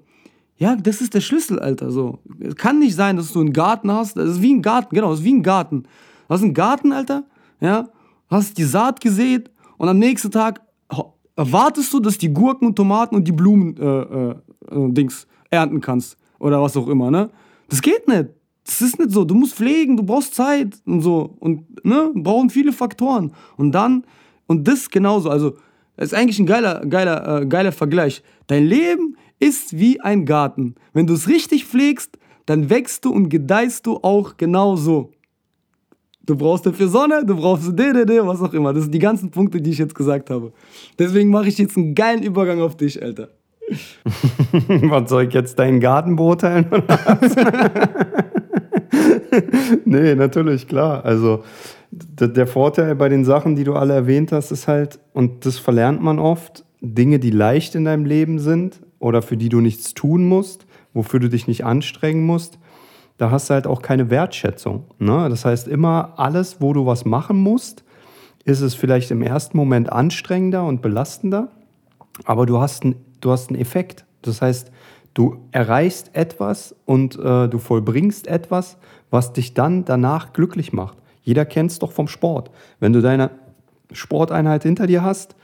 ja, 0.58 0.76
das 0.76 1.02
ist 1.02 1.14
der 1.14 1.22
Schlüssel, 1.22 1.60
Alter, 1.60 1.90
so. 1.92 2.20
Es 2.40 2.56
kann 2.56 2.80
nicht 2.80 2.96
sein, 2.96 3.16
dass 3.16 3.32
du 3.32 3.40
einen 3.40 3.54
Garten 3.54 3.92
hast, 3.92 4.18
das 4.18 4.30
ist 4.30 4.42
wie 4.42 4.54
ein 4.54 4.62
Garten, 4.62 4.94
genau, 4.94 5.12
das 5.12 5.20
ist 5.20 5.26
wie 5.26 5.34
ein 5.34 5.44
Garten. 5.44 5.84
Du 5.84 6.34
hast 6.34 6.44
einen 6.44 6.54
Garten, 6.54 6.92
Alter, 6.92 7.24
ja, 7.62 7.90
hast 8.30 8.58
die 8.58 8.64
Saat 8.64 9.00
gesät 9.00 9.50
und 9.78 9.88
am 9.88 10.00
nächsten 10.00 10.32
Tag 10.32 10.62
erwartest 11.38 11.94
du, 11.94 12.00
dass 12.02 12.18
die 12.18 12.34
Gurken 12.34 12.68
und 12.68 12.76
Tomaten 12.76 13.16
und 13.16 13.26
die 13.26 13.32
Blumen 13.32 13.78
äh, 13.78 13.86
äh, 13.86 14.32
äh, 14.32 14.92
Dings 14.92 15.28
ernten 15.50 15.80
kannst 15.80 16.18
oder 16.40 16.62
was 16.62 16.76
auch 16.76 16.88
immer, 16.88 17.10
ne? 17.10 17.30
Das 17.70 17.82
geht 17.82 18.08
nicht. 18.08 18.30
Das 18.68 18.82
ist 18.82 19.00
nicht 19.00 19.12
so. 19.12 19.24
Du 19.24 19.34
musst 19.34 19.56
pflegen, 19.56 19.96
du 19.96 20.04
brauchst 20.04 20.36
Zeit 20.36 20.76
und 20.86 21.02
so 21.02 21.36
und 21.40 21.84
ne, 21.86 22.12
brauchen 22.14 22.50
viele 22.50 22.74
Faktoren 22.74 23.32
und 23.56 23.72
dann 23.72 24.04
und 24.46 24.68
das 24.68 24.90
genauso. 24.90 25.30
Also 25.30 25.56
das 25.96 26.08
ist 26.08 26.14
eigentlich 26.14 26.38
ein 26.38 26.46
geiler, 26.46 26.86
geiler, 26.86 27.42
äh, 27.42 27.46
geiler 27.46 27.72
Vergleich. 27.72 28.22
Dein 28.48 28.66
Leben 28.66 29.16
ist 29.40 29.78
wie 29.80 30.02
ein 30.02 30.26
Garten. 30.26 30.76
Wenn 30.94 31.08
du 31.08 31.14
es 31.14 31.30
richtig 31.30 31.66
pflegst, 31.66 32.20
dann 32.46 32.70
wächst 32.70 33.06
du 33.06 33.12
und 33.12 33.30
gedeihst 33.30 33.86
du 33.86 33.98
auch 34.04 34.36
genauso. 34.36 35.12
Du 36.26 36.36
brauchst 36.36 36.66
dafür 36.66 36.90
Sonne, 36.90 37.24
du 37.26 37.38
brauchst 37.38 37.68
DDD, 37.68 38.26
was 38.26 38.42
auch 38.42 38.54
immer. 38.54 38.74
Das 38.74 38.84
sind 38.84 38.92
die 38.92 39.00
ganzen 39.00 39.32
Punkte, 39.32 39.62
die 39.62 39.72
ich 39.72 39.78
jetzt 39.78 39.96
gesagt 39.96 40.30
habe. 40.30 40.52
Deswegen 41.00 41.30
mache 41.30 41.48
ich 41.48 41.58
jetzt 41.58 41.78
einen 41.78 41.96
geilen 41.96 42.22
Übergang 42.22 42.60
auf 42.60 42.76
dich, 42.76 43.02
Alter. 43.02 43.30
was 44.52 45.10
soll 45.10 45.28
ich 45.28 45.34
jetzt 45.34 45.58
deinen 45.58 45.80
Garten 45.80 46.18
beurteilen? 46.18 46.68
nee, 49.86 50.16
natürlich, 50.16 50.68
klar. 50.68 51.06
Also 51.06 51.44
der 51.92 52.48
Vorteil 52.48 52.96
bei 52.96 53.10
den 53.10 53.26
Sachen, 53.26 53.56
die 53.56 53.64
du 53.64 53.74
alle 53.74 53.94
erwähnt 53.94 54.32
hast, 54.32 54.52
ist 54.52 54.68
halt, 54.68 55.00
und 55.14 55.46
das 55.46 55.58
verlernt 55.58 56.02
man 56.02 56.20
oft, 56.20 56.66
Dinge, 56.82 57.20
die 57.20 57.32
leicht 57.32 57.76
in 57.76 57.86
deinem 57.86 58.06
Leben 58.06 58.40
sind 58.40 58.80
oder 59.00 59.22
für 59.22 59.38
die 59.38 59.50
du 59.50 59.62
nichts 59.62 59.94
tun 59.94 60.26
musst, 60.26 60.66
wofür 60.94 61.20
du 61.20 61.30
dich 61.30 61.48
nicht 61.48 61.66
anstrengen 61.66 62.26
musst, 62.26 62.60
da 63.18 63.32
hast 63.32 63.50
du 63.50 63.56
halt 63.56 63.68
auch 63.68 63.82
keine 63.82 64.10
Wertschätzung. 64.10 64.86
Ne? 65.00 65.28
Das 65.30 65.46
heißt, 65.46 65.68
immer 65.68 66.14
alles, 66.18 66.62
wo 66.62 66.74
du 66.74 66.86
was 66.86 67.06
machen 67.06 67.38
musst, 67.38 67.84
ist 68.46 68.62
es 68.62 68.76
vielleicht 68.76 69.12
im 69.12 69.22
ersten 69.22 69.58
Moment 69.58 69.92
anstrengender 69.92 70.64
und 70.66 70.82
belastender, 70.82 71.50
aber 72.26 72.46
du 72.46 72.60
hast, 72.60 72.86
ein, 72.86 72.96
du 73.22 73.32
hast 73.32 73.50
einen 73.50 73.60
Effekt. 73.60 74.06
Das 74.22 74.42
heißt, 74.42 74.72
du 75.18 75.38
erreichst 75.52 76.12
etwas 76.14 76.76
und 76.86 77.18
äh, 77.18 77.48
du 77.48 77.58
vollbringst 77.58 78.28
etwas, 78.28 78.78
was 79.10 79.34
dich 79.34 79.54
dann 79.54 79.84
danach 79.84 80.34
glücklich 80.34 80.74
macht. 80.74 80.98
Jeder 81.24 81.46
kennt 81.46 81.72
es 81.72 81.80
doch 81.80 81.92
vom 81.92 82.08
Sport. 82.08 82.52
Wenn 82.80 82.94
du 82.94 83.02
deine 83.02 83.32
Sporteinheit 83.92 84.64
hinter 84.64 84.86
dir 84.86 85.04
hast, 85.04 85.36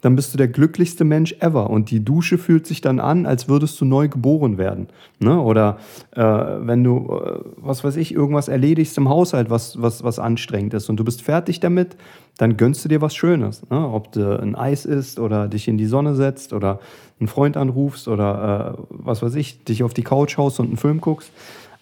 dann 0.00 0.14
bist 0.14 0.32
du 0.32 0.38
der 0.38 0.48
glücklichste 0.48 1.04
Mensch 1.04 1.34
ever. 1.40 1.70
Und 1.70 1.90
die 1.90 2.04
Dusche 2.04 2.38
fühlt 2.38 2.66
sich 2.66 2.80
dann 2.80 3.00
an, 3.00 3.26
als 3.26 3.48
würdest 3.48 3.80
du 3.80 3.84
neu 3.84 4.08
geboren 4.08 4.56
werden. 4.56 4.88
Ne? 5.18 5.40
Oder 5.40 5.78
äh, 6.12 6.22
wenn 6.22 6.84
du, 6.84 7.08
äh, 7.08 7.40
was 7.56 7.82
weiß 7.82 7.96
ich, 7.96 8.14
irgendwas 8.14 8.48
erledigst 8.48 8.96
im 8.96 9.08
Haushalt, 9.08 9.50
was, 9.50 9.82
was, 9.82 10.04
was 10.04 10.18
anstrengend 10.18 10.74
ist 10.74 10.88
und 10.88 10.98
du 10.98 11.04
bist 11.04 11.22
fertig 11.22 11.60
damit, 11.60 11.96
dann 12.38 12.56
gönnst 12.56 12.84
du 12.84 12.88
dir 12.88 13.02
was 13.02 13.14
Schönes. 13.14 13.68
Ne? 13.68 13.86
Ob 13.86 14.12
du 14.12 14.40
ein 14.40 14.54
Eis 14.54 14.86
isst 14.86 15.18
oder 15.18 15.48
dich 15.48 15.68
in 15.68 15.76
die 15.76 15.86
Sonne 15.86 16.14
setzt 16.14 16.52
oder 16.52 16.78
einen 17.20 17.28
Freund 17.28 17.56
anrufst 17.56 18.08
oder 18.08 18.78
äh, 18.78 18.82
was 18.90 19.22
weiß 19.22 19.34
ich, 19.34 19.64
dich 19.64 19.82
auf 19.82 19.92
die 19.92 20.04
Couch 20.04 20.38
haust 20.38 20.60
und 20.60 20.68
einen 20.68 20.76
Film 20.76 21.00
guckst. 21.00 21.30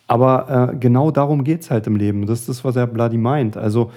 Aber 0.09 0.73
äh, 0.73 0.77
genau 0.77 1.11
darum 1.11 1.45
geht 1.45 1.61
es 1.61 1.71
halt 1.71 1.87
im 1.87 1.97
Leben. 1.97 2.27
Das 2.27 2.41
ist 2.41 2.49
das, 2.49 2.65
was 2.65 2.75
er 2.75 2.87
Bloody 2.87 3.19
meint. 3.19 3.57
Also 3.57 3.93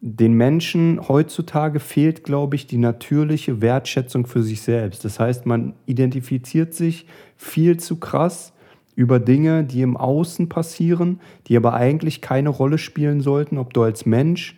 den 0.00 0.34
Menschen 0.34 1.00
heutzutage 1.08 1.80
fehlt, 1.80 2.22
glaube 2.22 2.54
ich, 2.54 2.68
die 2.68 2.78
natürliche 2.78 3.60
Wertschätzung 3.60 4.26
für 4.26 4.42
sich 4.42 4.60
selbst. 4.60 5.04
Das 5.04 5.18
heißt, 5.18 5.44
man 5.44 5.72
identifiziert 5.86 6.74
sich 6.74 7.06
viel 7.36 7.78
zu 7.78 7.96
krass 7.96 8.52
über 8.94 9.18
Dinge, 9.18 9.64
die 9.64 9.82
im 9.82 9.96
Außen 9.96 10.48
passieren, 10.48 11.20
die 11.48 11.56
aber 11.56 11.74
eigentlich 11.74 12.20
keine 12.20 12.50
Rolle 12.50 12.78
spielen 12.78 13.20
sollten, 13.20 13.58
ob 13.58 13.74
du 13.74 13.82
als 13.82 14.06
Mensch 14.06 14.56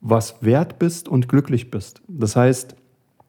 was 0.00 0.36
wert 0.40 0.78
bist 0.78 1.08
und 1.08 1.28
glücklich 1.28 1.70
bist. 1.70 2.02
Das 2.08 2.36
heißt, 2.36 2.74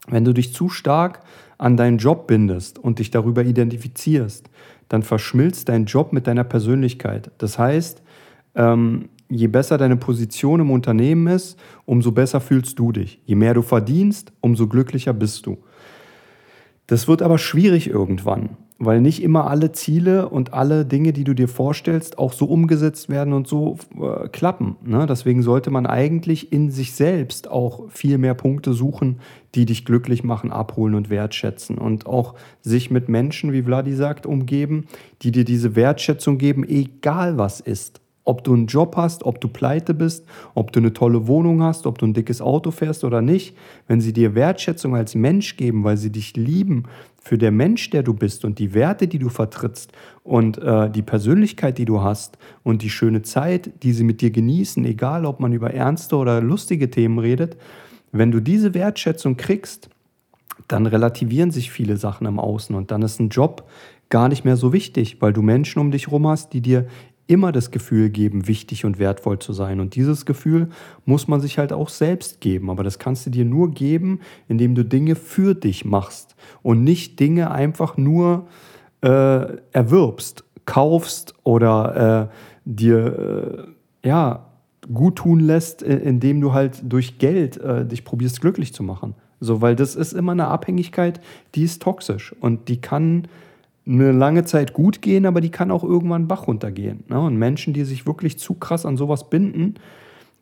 wenn 0.07 0.25
du 0.25 0.33
dich 0.33 0.53
zu 0.53 0.69
stark 0.69 1.21
an 1.57 1.77
deinen 1.77 1.97
Job 1.97 2.27
bindest 2.27 2.79
und 2.79 2.99
dich 2.99 3.11
darüber 3.11 3.43
identifizierst, 3.43 4.49
dann 4.89 5.03
verschmilzt 5.03 5.69
dein 5.69 5.85
Job 5.85 6.11
mit 6.11 6.27
deiner 6.27 6.43
Persönlichkeit. 6.43 7.31
Das 7.37 7.59
heißt, 7.59 8.01
ähm, 8.55 9.09
je 9.29 9.47
besser 9.47 9.77
deine 9.77 9.95
Position 9.95 10.59
im 10.59 10.71
Unternehmen 10.71 11.27
ist, 11.27 11.57
umso 11.85 12.11
besser 12.11 12.41
fühlst 12.41 12.77
du 12.79 12.91
dich. 12.91 13.21
Je 13.25 13.35
mehr 13.35 13.53
du 13.53 13.61
verdienst, 13.61 14.33
umso 14.41 14.67
glücklicher 14.67 15.13
bist 15.13 15.45
du. 15.45 15.57
Das 16.87 17.07
wird 17.07 17.21
aber 17.21 17.37
schwierig 17.37 17.89
irgendwann, 17.89 18.57
weil 18.83 18.99
nicht 18.99 19.21
immer 19.21 19.47
alle 19.47 19.71
Ziele 19.71 20.27
und 20.27 20.53
alle 20.53 20.85
Dinge, 20.85 21.13
die 21.13 21.23
du 21.23 21.35
dir 21.35 21.47
vorstellst, 21.47 22.17
auch 22.17 22.33
so 22.33 22.45
umgesetzt 22.45 23.09
werden 23.09 23.31
und 23.31 23.47
so 23.47 23.77
äh, 23.95 24.27
klappen. 24.29 24.75
Ne? 24.83 25.05
Deswegen 25.05 25.43
sollte 25.43 25.69
man 25.69 25.85
eigentlich 25.85 26.51
in 26.51 26.71
sich 26.71 26.93
selbst 26.93 27.49
auch 27.49 27.91
viel 27.91 28.17
mehr 28.17 28.33
Punkte 28.33 28.73
suchen, 28.73 29.19
die 29.53 29.67
dich 29.67 29.85
glücklich 29.85 30.23
machen, 30.23 30.51
abholen 30.51 30.95
und 30.95 31.11
wertschätzen. 31.11 31.77
Und 31.77 32.07
auch 32.07 32.33
sich 32.61 32.89
mit 32.89 33.07
Menschen, 33.07 33.53
wie 33.53 33.61
Vladi 33.61 33.93
sagt, 33.93 34.25
umgeben, 34.25 34.87
die 35.21 35.31
dir 35.31 35.45
diese 35.45 35.75
Wertschätzung 35.75 36.39
geben, 36.39 36.67
egal 36.67 37.37
was 37.37 37.59
ist. 37.59 38.01
Ob 38.23 38.43
du 38.43 38.53
einen 38.53 38.67
Job 38.67 38.97
hast, 38.97 39.23
ob 39.25 39.41
du 39.41 39.47
pleite 39.47 39.93
bist, 39.93 40.25
ob 40.53 40.71
du 40.71 40.79
eine 40.79 40.93
tolle 40.93 41.27
Wohnung 41.27 41.63
hast, 41.63 41.87
ob 41.87 41.97
du 41.97 42.05
ein 42.05 42.13
dickes 42.13 42.39
Auto 42.39 42.69
fährst 42.69 43.03
oder 43.03 43.21
nicht, 43.21 43.57
wenn 43.87 43.99
sie 43.99 44.13
dir 44.13 44.35
Wertschätzung 44.35 44.95
als 44.95 45.15
Mensch 45.15 45.57
geben, 45.57 45.83
weil 45.83 45.97
sie 45.97 46.11
dich 46.11 46.35
lieben 46.35 46.83
für 47.23 47.37
der 47.37 47.51
Mensch, 47.51 47.91
der 47.91 48.01
du 48.01 48.13
bist 48.15 48.43
und 48.43 48.57
die 48.57 48.73
Werte, 48.73 49.07
die 49.07 49.19
du 49.19 49.29
vertrittst 49.29 49.91
und 50.23 50.57
äh, 50.57 50.89
die 50.89 51.03
Persönlichkeit, 51.03 51.77
die 51.77 51.85
du 51.85 52.01
hast 52.01 52.37
und 52.63 52.81
die 52.81 52.89
schöne 52.89 53.21
Zeit, 53.21 53.83
die 53.83 53.93
sie 53.93 54.03
mit 54.03 54.21
dir 54.21 54.31
genießen, 54.31 54.83
egal 54.85 55.25
ob 55.25 55.39
man 55.39 55.53
über 55.53 55.71
ernste 55.71 56.15
oder 56.17 56.41
lustige 56.41 56.89
Themen 56.89 57.19
redet, 57.19 57.57
wenn 58.11 58.31
du 58.31 58.39
diese 58.39 58.73
Wertschätzung 58.73 59.37
kriegst, 59.37 59.89
dann 60.67 60.87
relativieren 60.87 61.51
sich 61.51 61.71
viele 61.71 61.95
Sachen 61.95 62.25
im 62.25 62.39
Außen 62.39 62.75
und 62.75 62.91
dann 62.91 63.03
ist 63.03 63.19
ein 63.19 63.29
Job 63.29 63.69
gar 64.09 64.27
nicht 64.27 64.43
mehr 64.43 64.57
so 64.57 64.73
wichtig, 64.73 65.21
weil 65.21 65.31
du 65.31 65.41
Menschen 65.41 65.79
um 65.79 65.91
dich 65.91 66.07
herum 66.07 66.27
hast, 66.27 66.53
die 66.53 66.61
dir 66.61 66.87
immer 67.31 67.53
das 67.53 67.71
Gefühl 67.71 68.09
geben, 68.09 68.49
wichtig 68.49 68.83
und 68.83 68.99
wertvoll 68.99 69.39
zu 69.39 69.53
sein. 69.53 69.79
Und 69.79 69.95
dieses 69.95 70.25
Gefühl 70.25 70.67
muss 71.05 71.29
man 71.29 71.39
sich 71.39 71.57
halt 71.57 71.71
auch 71.71 71.87
selbst 71.87 72.41
geben. 72.41 72.69
Aber 72.69 72.83
das 72.83 72.99
kannst 72.99 73.25
du 73.25 73.29
dir 73.29 73.45
nur 73.45 73.71
geben, 73.71 74.19
indem 74.49 74.75
du 74.75 74.83
Dinge 74.83 75.15
für 75.15 75.55
dich 75.55 75.85
machst 75.85 76.35
und 76.61 76.83
nicht 76.83 77.21
Dinge 77.21 77.49
einfach 77.49 77.95
nur 77.95 78.47
äh, 79.01 79.57
erwirbst, 79.71 80.43
kaufst 80.65 81.33
oder 81.43 82.29
äh, 82.29 82.35
dir 82.65 83.65
äh, 84.03 84.07
ja, 84.07 84.47
gut 84.93 85.15
tun 85.15 85.39
lässt, 85.39 85.83
indem 85.83 86.41
du 86.41 86.51
halt 86.51 86.81
durch 86.83 87.17
Geld 87.17 87.55
äh, 87.57 87.85
dich 87.85 88.03
probierst 88.03 88.41
glücklich 88.41 88.73
zu 88.73 88.83
machen. 88.83 89.15
So, 89.39 89.61
weil 89.61 89.77
das 89.77 89.95
ist 89.95 90.11
immer 90.11 90.33
eine 90.33 90.47
Abhängigkeit, 90.47 91.21
die 91.55 91.63
ist 91.63 91.81
toxisch 91.81 92.35
und 92.41 92.67
die 92.67 92.81
kann 92.81 93.29
eine 93.85 94.11
lange 94.11 94.45
Zeit 94.45 94.73
gut 94.73 95.01
gehen, 95.01 95.25
aber 95.25 95.41
die 95.41 95.49
kann 95.49 95.71
auch 95.71 95.83
irgendwann 95.83 96.27
Bach 96.27 96.47
runtergehen. 96.47 97.03
Ne? 97.09 97.19
Und 97.19 97.37
Menschen, 97.37 97.73
die 97.73 97.83
sich 97.83 98.05
wirklich 98.05 98.37
zu 98.37 98.53
krass 98.53 98.85
an 98.85 98.97
sowas 98.97 99.29
binden, 99.29 99.75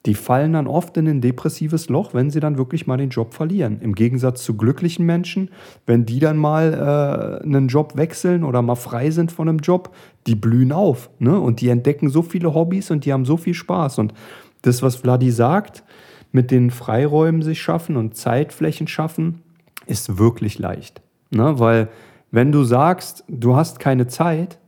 die 0.06 0.14
fallen 0.16 0.54
dann 0.54 0.68
oft 0.68 0.96
in 0.96 1.08
ein 1.08 1.22
depressives 1.22 1.90
Loch, 1.90 2.14
wenn 2.14 2.30
sie 2.30 2.40
dann 2.40 2.58
wirklich 2.58 2.88
mal 2.88 2.98
den 2.98 3.10
Job 3.10 3.34
verlieren. 3.34 3.82
Im 3.82 3.96
Gegensatz 3.96 4.44
zu 4.44 4.56
glücklichen 4.56 5.06
Menschen, 5.06 5.50
wenn 5.86 6.06
die 6.06 6.20
dann 6.20 6.38
mal 6.38 6.74
äh, 6.74 7.44
einen 7.44 7.68
Job 7.68 7.98
wechseln 7.98 8.46
oder 8.46 8.62
mal 8.62 8.76
frei 8.76 9.12
sind 9.12 9.32
von 9.32 9.50
einem 9.50 9.60
Job, 9.60 9.94
die 10.26 10.36
blühen 10.36 10.72
auf. 10.72 11.10
Ne? 11.20 11.38
Und 11.38 11.60
die 11.60 11.68
entdecken 11.68 12.10
so 12.10 12.22
viele 12.22 12.54
Hobbys 12.54 12.92
und 12.92 13.06
die 13.06 13.12
haben 13.12 13.26
so 13.26 13.36
viel 13.36 13.54
Spaß. 13.54 14.00
Und 14.00 14.14
das, 14.62 14.82
was 14.82 14.96
Vladi 14.96 15.32
sagt, 15.32 15.84
mit 16.32 16.50
den 16.50 16.72
Freiräumen 16.72 17.42
sich 17.42 17.62
schaffen 17.62 17.98
und 17.98 18.16
Zeitflächen 18.16 18.88
schaffen, 18.88 19.42
ist 19.86 20.18
wirklich 20.18 20.60
leicht. 20.60 21.02
Ne? 21.30 21.60
Weil 21.60 21.90
wenn 22.32 22.52
du 22.52 22.64
sagst, 22.64 23.24
du 23.28 23.56
hast 23.56 23.80
keine 23.80 24.08
Zeit, 24.08 24.60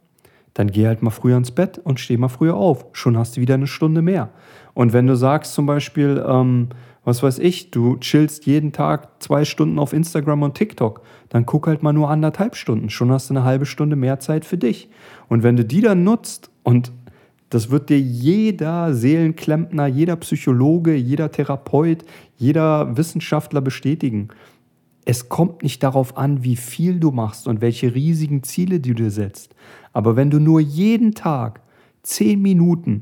dann 0.53 0.67
geh 0.67 0.87
halt 0.87 1.01
mal 1.01 1.11
früher 1.11 1.37
ins 1.37 1.51
Bett 1.51 1.77
und 1.77 1.99
steh 1.99 2.17
mal 2.17 2.27
früher 2.27 2.55
auf. 2.55 2.85
Schon 2.93 3.17
hast 3.17 3.37
du 3.37 3.41
wieder 3.41 3.53
eine 3.53 3.67
Stunde 3.67 4.01
mehr. 4.01 4.29
Und 4.73 4.93
wenn 4.93 5.07
du 5.07 5.15
sagst 5.15 5.53
zum 5.53 5.65
Beispiel, 5.65 6.23
ähm, 6.27 6.69
was 7.03 7.23
weiß 7.23 7.39
ich, 7.39 7.71
du 7.71 7.97
chillst 7.97 8.45
jeden 8.45 8.73
Tag 8.73 9.21
zwei 9.21 9.43
Stunden 9.45 9.79
auf 9.79 9.93
Instagram 9.93 10.43
und 10.43 10.55
TikTok, 10.55 11.01
dann 11.29 11.45
guck 11.45 11.67
halt 11.67 11.83
mal 11.83 11.93
nur 11.93 12.09
anderthalb 12.09 12.55
Stunden. 12.55 12.89
Schon 12.89 13.11
hast 13.11 13.29
du 13.29 13.33
eine 13.33 13.43
halbe 13.43 13.65
Stunde 13.65 13.95
mehr 13.95 14.19
Zeit 14.19 14.45
für 14.45 14.57
dich. 14.57 14.89
Und 15.27 15.43
wenn 15.43 15.55
du 15.55 15.65
die 15.65 15.81
dann 15.81 16.03
nutzt 16.03 16.51
und 16.63 16.91
das 17.49 17.69
wird 17.69 17.89
dir 17.89 17.99
jeder 17.99 18.93
Seelenklempner, 18.93 19.87
jeder 19.87 20.15
Psychologe, 20.17 20.95
jeder 20.95 21.31
Therapeut, 21.31 22.05
jeder 22.37 22.95
Wissenschaftler 22.95 23.61
bestätigen 23.61 24.29
es 25.05 25.29
kommt 25.29 25.63
nicht 25.63 25.81
darauf 25.83 26.17
an, 26.17 26.43
wie 26.43 26.55
viel 26.55 26.99
du 26.99 27.11
machst 27.11 27.47
und 27.47 27.61
welche 27.61 27.95
riesigen 27.95 28.43
Ziele 28.43 28.79
du 28.79 28.93
dir 28.93 29.11
setzt. 29.11 29.55
Aber 29.93 30.15
wenn 30.15 30.29
du 30.29 30.39
nur 30.39 30.59
jeden 30.59 31.13
Tag 31.13 31.61
zehn 32.03 32.41
Minuten 32.41 33.01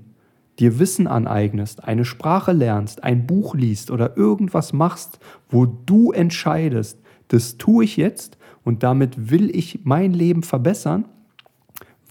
dir 0.60 0.80
Wissen 0.80 1.08
aneignest, 1.08 1.84
eine 1.84 2.06
Sprache 2.06 2.52
lernst, 2.52 3.04
ein 3.04 3.26
Buch 3.28 3.56
liest 3.56 3.92
oder 3.92 4.18
irgendwas 4.18 4.74
machst, 4.74 5.20
wo 5.50 5.66
du 5.66 6.12
entscheidest, 6.12 7.00
das 7.30 7.58
tue 7.58 7.86
ich 7.86 7.98
jetzt 7.98 8.38
und 8.64 8.84
damit 8.84 9.32
will 9.32 9.56
ich 9.56 9.82
mein 9.84 10.14
Leben 10.14 10.44
verbessern, 10.44 11.06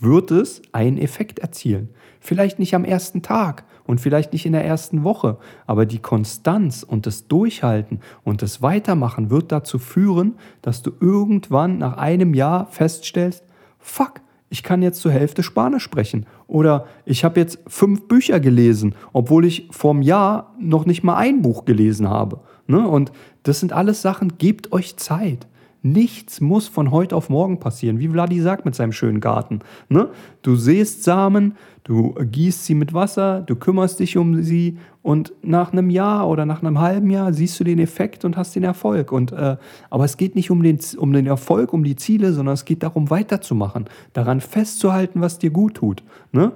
wird 0.00 0.30
es 0.30 0.62
einen 0.72 0.98
Effekt 0.98 1.40
erzielen. 1.40 1.90
Vielleicht 2.20 2.58
nicht 2.58 2.74
am 2.74 2.84
ersten 2.84 3.22
Tag 3.22 3.64
und 3.88 4.02
vielleicht 4.02 4.34
nicht 4.34 4.44
in 4.44 4.52
der 4.52 4.66
ersten 4.66 5.02
Woche, 5.02 5.38
aber 5.66 5.86
die 5.86 5.98
Konstanz 5.98 6.82
und 6.82 7.06
das 7.06 7.26
Durchhalten 7.26 8.00
und 8.22 8.42
das 8.42 8.60
Weitermachen 8.60 9.30
wird 9.30 9.50
dazu 9.50 9.78
führen, 9.78 10.34
dass 10.60 10.82
du 10.82 10.92
irgendwann 11.00 11.78
nach 11.78 11.96
einem 11.96 12.34
Jahr 12.34 12.66
feststellst, 12.66 13.42
fuck, 13.78 14.20
ich 14.50 14.62
kann 14.62 14.82
jetzt 14.82 15.00
zur 15.00 15.12
Hälfte 15.12 15.42
Spanisch 15.42 15.84
sprechen. 15.84 16.26
Oder 16.46 16.86
ich 17.06 17.24
habe 17.24 17.40
jetzt 17.40 17.60
fünf 17.66 18.08
Bücher 18.08 18.40
gelesen, 18.40 18.94
obwohl 19.14 19.46
ich 19.46 19.68
vor 19.70 19.92
einem 19.92 20.02
Jahr 20.02 20.54
noch 20.60 20.84
nicht 20.84 21.02
mal 21.02 21.16
ein 21.16 21.40
Buch 21.40 21.64
gelesen 21.64 22.10
habe. 22.10 22.40
Ne? 22.66 22.86
Und 22.86 23.10
das 23.42 23.60
sind 23.60 23.72
alles 23.72 24.02
Sachen, 24.02 24.36
gebt 24.36 24.70
euch 24.70 24.98
Zeit. 24.98 25.46
Nichts 25.92 26.40
muss 26.40 26.68
von 26.68 26.90
heute 26.90 27.16
auf 27.16 27.30
morgen 27.30 27.60
passieren, 27.60 27.98
wie 27.98 28.08
Vladi 28.08 28.40
sagt 28.40 28.64
mit 28.64 28.74
seinem 28.74 28.92
schönen 28.92 29.20
Garten. 29.20 29.60
Ne? 29.88 30.08
Du 30.42 30.56
säst 30.56 31.04
Samen, 31.04 31.56
du 31.84 32.14
gießt 32.14 32.66
sie 32.66 32.74
mit 32.74 32.92
Wasser, 32.92 33.40
du 33.40 33.56
kümmerst 33.56 34.00
dich 34.00 34.16
um 34.16 34.42
sie 34.42 34.78
und 35.02 35.32
nach 35.42 35.72
einem 35.72 35.88
Jahr 35.88 36.28
oder 36.28 36.44
nach 36.44 36.62
einem 36.62 36.80
halben 36.80 37.08
Jahr 37.08 37.32
siehst 37.32 37.58
du 37.58 37.64
den 37.64 37.78
Effekt 37.78 38.24
und 38.24 38.36
hast 38.36 38.54
den 38.54 38.64
Erfolg. 38.64 39.12
Und, 39.12 39.32
äh, 39.32 39.56
aber 39.88 40.04
es 40.04 40.16
geht 40.16 40.34
nicht 40.34 40.50
um 40.50 40.62
den, 40.62 40.78
um 40.98 41.12
den 41.12 41.26
Erfolg, 41.26 41.72
um 41.72 41.84
die 41.84 41.96
Ziele, 41.96 42.32
sondern 42.32 42.54
es 42.54 42.66
geht 42.66 42.82
darum, 42.82 43.08
weiterzumachen, 43.08 43.86
daran 44.12 44.40
festzuhalten, 44.40 45.20
was 45.22 45.38
dir 45.38 45.50
gut 45.50 45.74
tut. 45.74 46.02
Ne? 46.32 46.52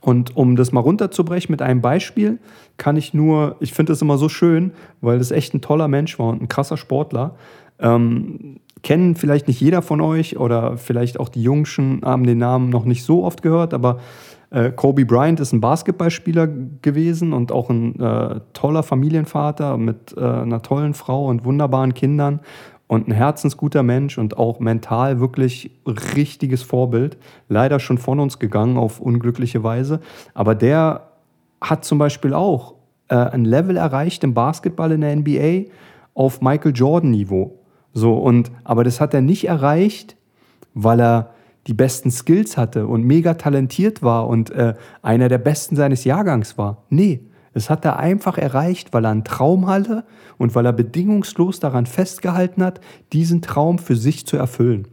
Und 0.00 0.36
um 0.36 0.54
das 0.54 0.70
mal 0.70 0.80
runterzubrechen 0.80 1.52
mit 1.52 1.60
einem 1.62 1.80
Beispiel, 1.80 2.38
kann 2.76 2.96
ich 2.96 3.12
nur, 3.12 3.56
ich 3.60 3.72
finde 3.72 3.92
das 3.92 4.02
immer 4.02 4.18
so 4.18 4.28
schön, 4.28 4.70
weil 5.00 5.18
das 5.18 5.32
echt 5.32 5.52
ein 5.52 5.60
toller 5.60 5.88
Mensch 5.88 6.18
war 6.18 6.28
und 6.28 6.40
ein 6.40 6.48
krasser 6.48 6.76
Sportler. 6.76 7.34
Ähm, 7.78 8.60
kennen 8.82 9.16
vielleicht 9.16 9.48
nicht 9.48 9.60
jeder 9.60 9.82
von 9.82 10.00
euch 10.00 10.38
oder 10.38 10.76
vielleicht 10.76 11.18
auch 11.18 11.28
die 11.28 11.42
Jungschen 11.42 12.02
haben 12.04 12.24
den 12.24 12.38
Namen 12.38 12.68
noch 12.68 12.84
nicht 12.84 13.04
so 13.04 13.24
oft 13.24 13.42
gehört, 13.42 13.74
aber 13.74 13.98
äh, 14.50 14.70
Kobe 14.70 15.04
Bryant 15.04 15.40
ist 15.40 15.52
ein 15.52 15.60
Basketballspieler 15.60 16.48
gewesen 16.82 17.32
und 17.32 17.50
auch 17.50 17.68
ein 17.68 17.98
äh, 17.98 18.40
toller 18.52 18.82
Familienvater 18.82 19.76
mit 19.76 20.14
äh, 20.16 20.20
einer 20.20 20.62
tollen 20.62 20.94
Frau 20.94 21.26
und 21.26 21.44
wunderbaren 21.44 21.94
Kindern 21.94 22.40
und 22.86 23.08
ein 23.08 23.12
herzensguter 23.12 23.82
Mensch 23.82 24.18
und 24.18 24.38
auch 24.38 24.60
mental 24.60 25.18
wirklich 25.18 25.72
richtiges 25.86 26.62
Vorbild. 26.62 27.18
Leider 27.48 27.80
schon 27.80 27.98
von 27.98 28.20
uns 28.20 28.38
gegangen 28.38 28.76
auf 28.76 29.00
unglückliche 29.00 29.64
Weise. 29.64 30.00
Aber 30.34 30.54
der 30.54 31.08
hat 31.60 31.84
zum 31.84 31.98
Beispiel 31.98 32.32
auch 32.32 32.74
äh, 33.08 33.16
ein 33.16 33.44
Level 33.44 33.76
erreicht 33.76 34.22
im 34.22 34.34
Basketball 34.34 34.92
in 34.92 35.00
der 35.00 35.16
NBA 35.16 35.72
auf 36.14 36.40
Michael 36.40 36.72
Jordan-Niveau. 36.74 37.58
So, 37.96 38.12
und, 38.12 38.50
aber 38.62 38.84
das 38.84 39.00
hat 39.00 39.14
er 39.14 39.22
nicht 39.22 39.48
erreicht, 39.48 40.16
weil 40.74 41.00
er 41.00 41.30
die 41.66 41.72
besten 41.72 42.10
Skills 42.10 42.58
hatte 42.58 42.86
und 42.86 43.04
mega 43.04 43.32
talentiert 43.32 44.02
war 44.02 44.28
und 44.28 44.50
äh, 44.50 44.74
einer 45.00 45.30
der 45.30 45.38
besten 45.38 45.76
seines 45.76 46.04
Jahrgangs 46.04 46.58
war. 46.58 46.84
Nee, 46.90 47.20
es 47.54 47.70
hat 47.70 47.86
er 47.86 47.98
einfach 47.98 48.36
erreicht, 48.36 48.92
weil 48.92 49.06
er 49.06 49.12
einen 49.12 49.24
Traum 49.24 49.66
hatte 49.66 50.04
und 50.36 50.54
weil 50.54 50.66
er 50.66 50.74
bedingungslos 50.74 51.58
daran 51.58 51.86
festgehalten 51.86 52.62
hat, 52.62 52.82
diesen 53.14 53.40
Traum 53.40 53.78
für 53.78 53.96
sich 53.96 54.26
zu 54.26 54.36
erfüllen. 54.36 54.88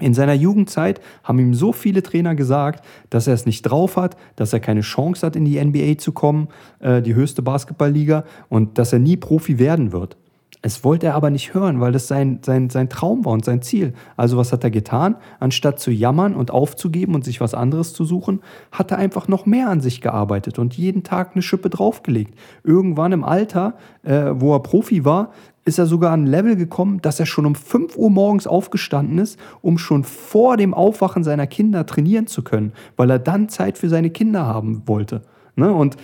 In 0.00 0.14
seiner 0.14 0.32
Jugendzeit 0.32 1.02
haben 1.24 1.40
ihm 1.40 1.52
so 1.52 1.74
viele 1.74 2.02
Trainer 2.02 2.34
gesagt, 2.34 2.82
dass 3.10 3.26
er 3.26 3.34
es 3.34 3.44
nicht 3.44 3.60
drauf 3.60 3.98
hat, 3.98 4.16
dass 4.36 4.54
er 4.54 4.60
keine 4.60 4.80
Chance 4.80 5.26
hat, 5.26 5.36
in 5.36 5.44
die 5.44 5.62
NBA 5.62 5.98
zu 5.98 6.12
kommen, 6.12 6.48
äh, 6.80 7.02
die 7.02 7.14
höchste 7.14 7.42
Basketballliga, 7.42 8.24
und 8.48 8.78
dass 8.78 8.94
er 8.94 9.00
nie 9.00 9.18
Profi 9.18 9.58
werden 9.58 9.92
wird. 9.92 10.16
Es 10.60 10.82
wollte 10.82 11.06
er 11.06 11.14
aber 11.14 11.30
nicht 11.30 11.54
hören, 11.54 11.80
weil 11.80 11.92
das 11.92 12.08
sein, 12.08 12.40
sein, 12.44 12.68
sein 12.68 12.88
Traum 12.88 13.24
war 13.24 13.32
und 13.32 13.44
sein 13.44 13.62
Ziel. 13.62 13.92
Also 14.16 14.36
was 14.36 14.52
hat 14.52 14.64
er 14.64 14.70
getan? 14.70 15.16
Anstatt 15.38 15.78
zu 15.78 15.92
jammern 15.92 16.34
und 16.34 16.50
aufzugeben 16.50 17.14
und 17.14 17.24
sich 17.24 17.40
was 17.40 17.54
anderes 17.54 17.92
zu 17.92 18.04
suchen, 18.04 18.40
hat 18.72 18.90
er 18.90 18.98
einfach 18.98 19.28
noch 19.28 19.46
mehr 19.46 19.68
an 19.68 19.80
sich 19.80 20.00
gearbeitet 20.00 20.58
und 20.58 20.76
jeden 20.76 21.04
Tag 21.04 21.32
eine 21.34 21.42
Schippe 21.42 21.70
draufgelegt. 21.70 22.34
Irgendwann 22.64 23.12
im 23.12 23.22
Alter, 23.22 23.74
äh, 24.02 24.32
wo 24.34 24.52
er 24.52 24.60
Profi 24.60 25.04
war, 25.04 25.30
ist 25.64 25.78
er 25.78 25.86
sogar 25.86 26.12
an 26.12 26.24
ein 26.24 26.26
Level 26.26 26.56
gekommen, 26.56 27.00
dass 27.02 27.20
er 27.20 27.26
schon 27.26 27.46
um 27.46 27.54
5 27.54 27.96
Uhr 27.96 28.10
morgens 28.10 28.46
aufgestanden 28.46 29.18
ist, 29.18 29.38
um 29.60 29.78
schon 29.78 30.02
vor 30.02 30.56
dem 30.56 30.74
Aufwachen 30.74 31.22
seiner 31.22 31.46
Kinder 31.46 31.86
trainieren 31.86 32.26
zu 32.26 32.42
können, 32.42 32.72
weil 32.96 33.10
er 33.10 33.18
dann 33.18 33.48
Zeit 33.48 33.78
für 33.78 33.88
seine 33.88 34.10
Kinder 34.10 34.46
haben 34.46 34.82
wollte. 34.86 35.22
Ne? 35.54 35.70
Und 35.72 35.96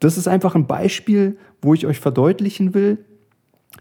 das 0.00 0.18
ist 0.18 0.28
einfach 0.28 0.54
ein 0.54 0.66
Beispiel, 0.66 1.38
wo 1.62 1.72
ich 1.72 1.86
euch 1.86 2.00
verdeutlichen 2.00 2.74
will, 2.74 2.98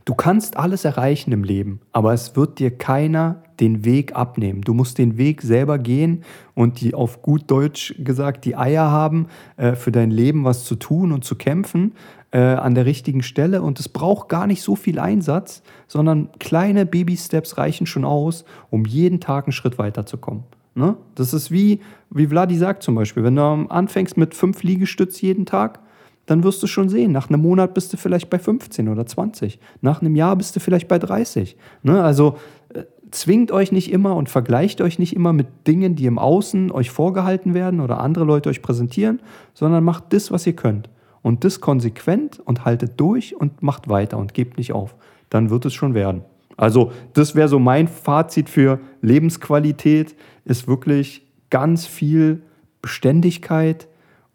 Du 0.05 0.15
kannst 0.15 0.57
alles 0.57 0.83
erreichen 0.85 1.31
im 1.31 1.43
Leben, 1.43 1.79
aber 1.91 2.13
es 2.13 2.35
wird 2.35 2.59
dir 2.59 2.71
keiner 2.71 3.43
den 3.59 3.85
Weg 3.85 4.15
abnehmen. 4.15 4.61
Du 4.61 4.73
musst 4.73 4.97
den 4.97 5.17
Weg 5.17 5.41
selber 5.41 5.77
gehen 5.77 6.23
und 6.55 6.81
die 6.81 6.95
auf 6.95 7.21
gut 7.21 7.51
Deutsch 7.51 7.93
gesagt 7.99 8.45
die 8.45 8.55
Eier 8.55 8.89
haben, 8.89 9.27
äh, 9.57 9.75
für 9.75 9.91
dein 9.91 10.09
Leben 10.09 10.43
was 10.43 10.65
zu 10.65 10.75
tun 10.75 11.11
und 11.11 11.23
zu 11.23 11.35
kämpfen 11.35 11.93
äh, 12.31 12.39
an 12.39 12.73
der 12.73 12.85
richtigen 12.85 13.21
Stelle. 13.21 13.61
Und 13.61 13.79
es 13.79 13.89
braucht 13.89 14.29
gar 14.29 14.47
nicht 14.47 14.63
so 14.63 14.75
viel 14.75 14.97
Einsatz, 14.97 15.61
sondern 15.87 16.29
kleine 16.39 16.85
Baby-Steps 16.85 17.57
reichen 17.57 17.85
schon 17.85 18.05
aus, 18.05 18.45
um 18.71 18.85
jeden 18.85 19.19
Tag 19.19 19.45
einen 19.45 19.53
Schritt 19.53 19.77
weiterzukommen. 19.77 20.43
Ne? 20.73 20.95
Das 21.15 21.33
ist 21.33 21.51
wie, 21.51 21.81
wie 22.09 22.27
Vladi 22.27 22.55
sagt 22.55 22.81
zum 22.81 22.95
Beispiel, 22.95 23.23
wenn 23.23 23.35
du 23.35 23.41
anfängst 23.41 24.17
mit 24.17 24.33
fünf 24.33 24.63
Liegestütz 24.63 25.21
jeden 25.21 25.45
Tag, 25.45 25.79
dann 26.25 26.43
wirst 26.43 26.61
du 26.61 26.67
schon 26.67 26.89
sehen, 26.89 27.11
nach 27.11 27.29
einem 27.29 27.41
Monat 27.41 27.73
bist 27.73 27.91
du 27.93 27.97
vielleicht 27.97 28.29
bei 28.29 28.39
15 28.39 28.87
oder 28.89 29.05
20, 29.05 29.59
nach 29.81 30.01
einem 30.01 30.15
Jahr 30.15 30.35
bist 30.35 30.55
du 30.55 30.59
vielleicht 30.59 30.87
bei 30.87 30.99
30. 30.99 31.57
Ne? 31.83 32.01
Also 32.03 32.37
äh, 32.73 32.83
zwingt 33.11 33.51
euch 33.51 33.71
nicht 33.71 33.91
immer 33.91 34.15
und 34.15 34.29
vergleicht 34.29 34.81
euch 34.81 34.99
nicht 34.99 35.15
immer 35.15 35.33
mit 35.33 35.47
Dingen, 35.67 35.95
die 35.95 36.05
im 36.05 36.19
Außen 36.19 36.71
euch 36.71 36.91
vorgehalten 36.91 37.53
werden 37.53 37.81
oder 37.81 37.99
andere 37.99 38.25
Leute 38.25 38.49
euch 38.49 38.61
präsentieren, 38.61 39.21
sondern 39.53 39.83
macht 39.83 40.13
das, 40.13 40.31
was 40.31 40.47
ihr 40.47 40.55
könnt. 40.55 40.89
Und 41.21 41.43
das 41.43 41.61
konsequent 41.61 42.39
und 42.39 42.65
haltet 42.65 42.99
durch 42.99 43.35
und 43.35 43.61
macht 43.61 43.89
weiter 43.89 44.17
und 44.17 44.33
gebt 44.33 44.57
nicht 44.57 44.73
auf. 44.73 44.95
Dann 45.29 45.49
wird 45.49 45.65
es 45.65 45.73
schon 45.73 45.93
werden. 45.93 46.23
Also 46.57 46.91
das 47.13 47.35
wäre 47.35 47.47
so 47.47 47.59
mein 47.59 47.87
Fazit 47.87 48.49
für 48.49 48.79
Lebensqualität, 49.01 50.15
ist 50.45 50.67
wirklich 50.67 51.25
ganz 51.49 51.85
viel 51.85 52.43
Beständigkeit, 52.81 53.87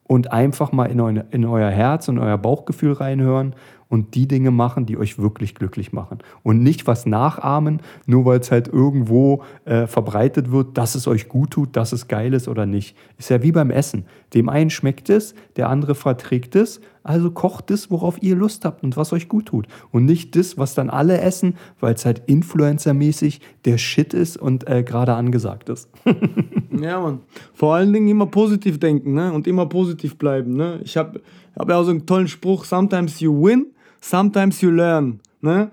und 0.06 0.32
einfach 0.32 0.72
mal 0.72 0.86
in, 0.86 1.00
eu 1.00 1.08
in 1.30 1.44
euer 1.44 1.70
Herz 1.70 2.08
und 2.08 2.18
euer 2.18 2.38
Bauchgefühl 2.38 2.92
reinhören 2.92 3.54
und 3.88 4.14
die 4.14 4.26
Dinge 4.26 4.50
machen, 4.50 4.86
die 4.86 4.98
euch 4.98 5.18
wirklich 5.18 5.54
glücklich 5.54 5.92
machen. 5.92 6.18
Und 6.42 6.62
nicht 6.62 6.86
was 6.86 7.06
nachahmen, 7.06 7.80
nur 8.06 8.24
weil 8.24 8.40
es 8.40 8.50
halt 8.50 8.68
irgendwo 8.68 9.42
äh, 9.64 9.86
verbreitet 9.86 10.50
wird, 10.50 10.76
dass 10.76 10.94
es 10.94 11.06
euch 11.06 11.28
gut 11.28 11.52
tut, 11.52 11.76
dass 11.76 11.92
es 11.92 12.08
geil 12.08 12.34
ist 12.34 12.48
oder 12.48 12.66
nicht. 12.66 12.96
Ist 13.16 13.30
ja 13.30 13.42
wie 13.42 13.52
beim 13.52 13.70
Essen. 13.70 14.06
Dem 14.34 14.48
einen 14.48 14.70
schmeckt 14.70 15.08
es, 15.08 15.34
der 15.56 15.68
andere 15.68 15.94
verträgt 15.94 16.56
es. 16.56 16.80
Also 17.04 17.30
kocht 17.30 17.70
es, 17.70 17.90
worauf 17.90 18.20
ihr 18.20 18.34
Lust 18.34 18.64
habt 18.64 18.82
und 18.82 18.96
was 18.96 19.12
euch 19.12 19.28
gut 19.28 19.46
tut. 19.46 19.68
Und 19.92 20.04
nicht 20.04 20.34
das, 20.34 20.58
was 20.58 20.74
dann 20.74 20.90
alle 20.90 21.20
essen, 21.20 21.54
weil 21.78 21.94
es 21.94 22.04
halt 22.04 22.22
influencermäßig 22.26 23.40
der 23.64 23.78
Shit 23.78 24.12
ist 24.12 24.36
und 24.36 24.68
äh, 24.68 24.82
gerade 24.82 25.14
angesagt 25.14 25.68
ist. 25.68 25.88
ja, 26.82 27.00
Mann. 27.00 27.20
Vor 27.54 27.74
allen 27.74 27.92
Dingen 27.92 28.08
immer 28.08 28.26
positiv 28.26 28.78
denken 28.78 29.14
ne? 29.14 29.32
und 29.32 29.46
immer 29.46 29.66
positiv 29.66 30.16
bleiben. 30.16 30.54
Ne? 30.54 30.80
Ich 30.84 30.96
habe 30.96 31.20
hab 31.58 31.68
ja 31.68 31.76
auch 31.78 31.84
so 31.84 31.90
einen 31.90 32.06
tollen 32.06 32.28
Spruch: 32.28 32.64
Sometimes 32.64 33.20
you 33.20 33.32
win, 33.32 33.66
sometimes 34.00 34.60
you 34.60 34.70
learn. 34.70 35.20
Ne? 35.40 35.70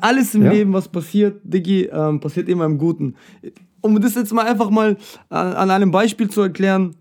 Alles 0.00 0.34
im 0.34 0.44
ja. 0.44 0.52
Leben, 0.52 0.72
was 0.72 0.88
passiert, 0.88 1.40
Diggi, 1.44 1.84
ähm, 1.84 2.20
passiert 2.20 2.48
immer 2.48 2.64
im 2.64 2.78
Guten. 2.78 3.14
Um 3.80 4.00
das 4.00 4.14
jetzt 4.14 4.32
mal 4.32 4.46
einfach 4.46 4.70
mal 4.70 4.96
an, 5.28 5.52
an 5.52 5.70
einem 5.70 5.90
Beispiel 5.90 6.28
zu 6.28 6.40
erklären, 6.40 6.94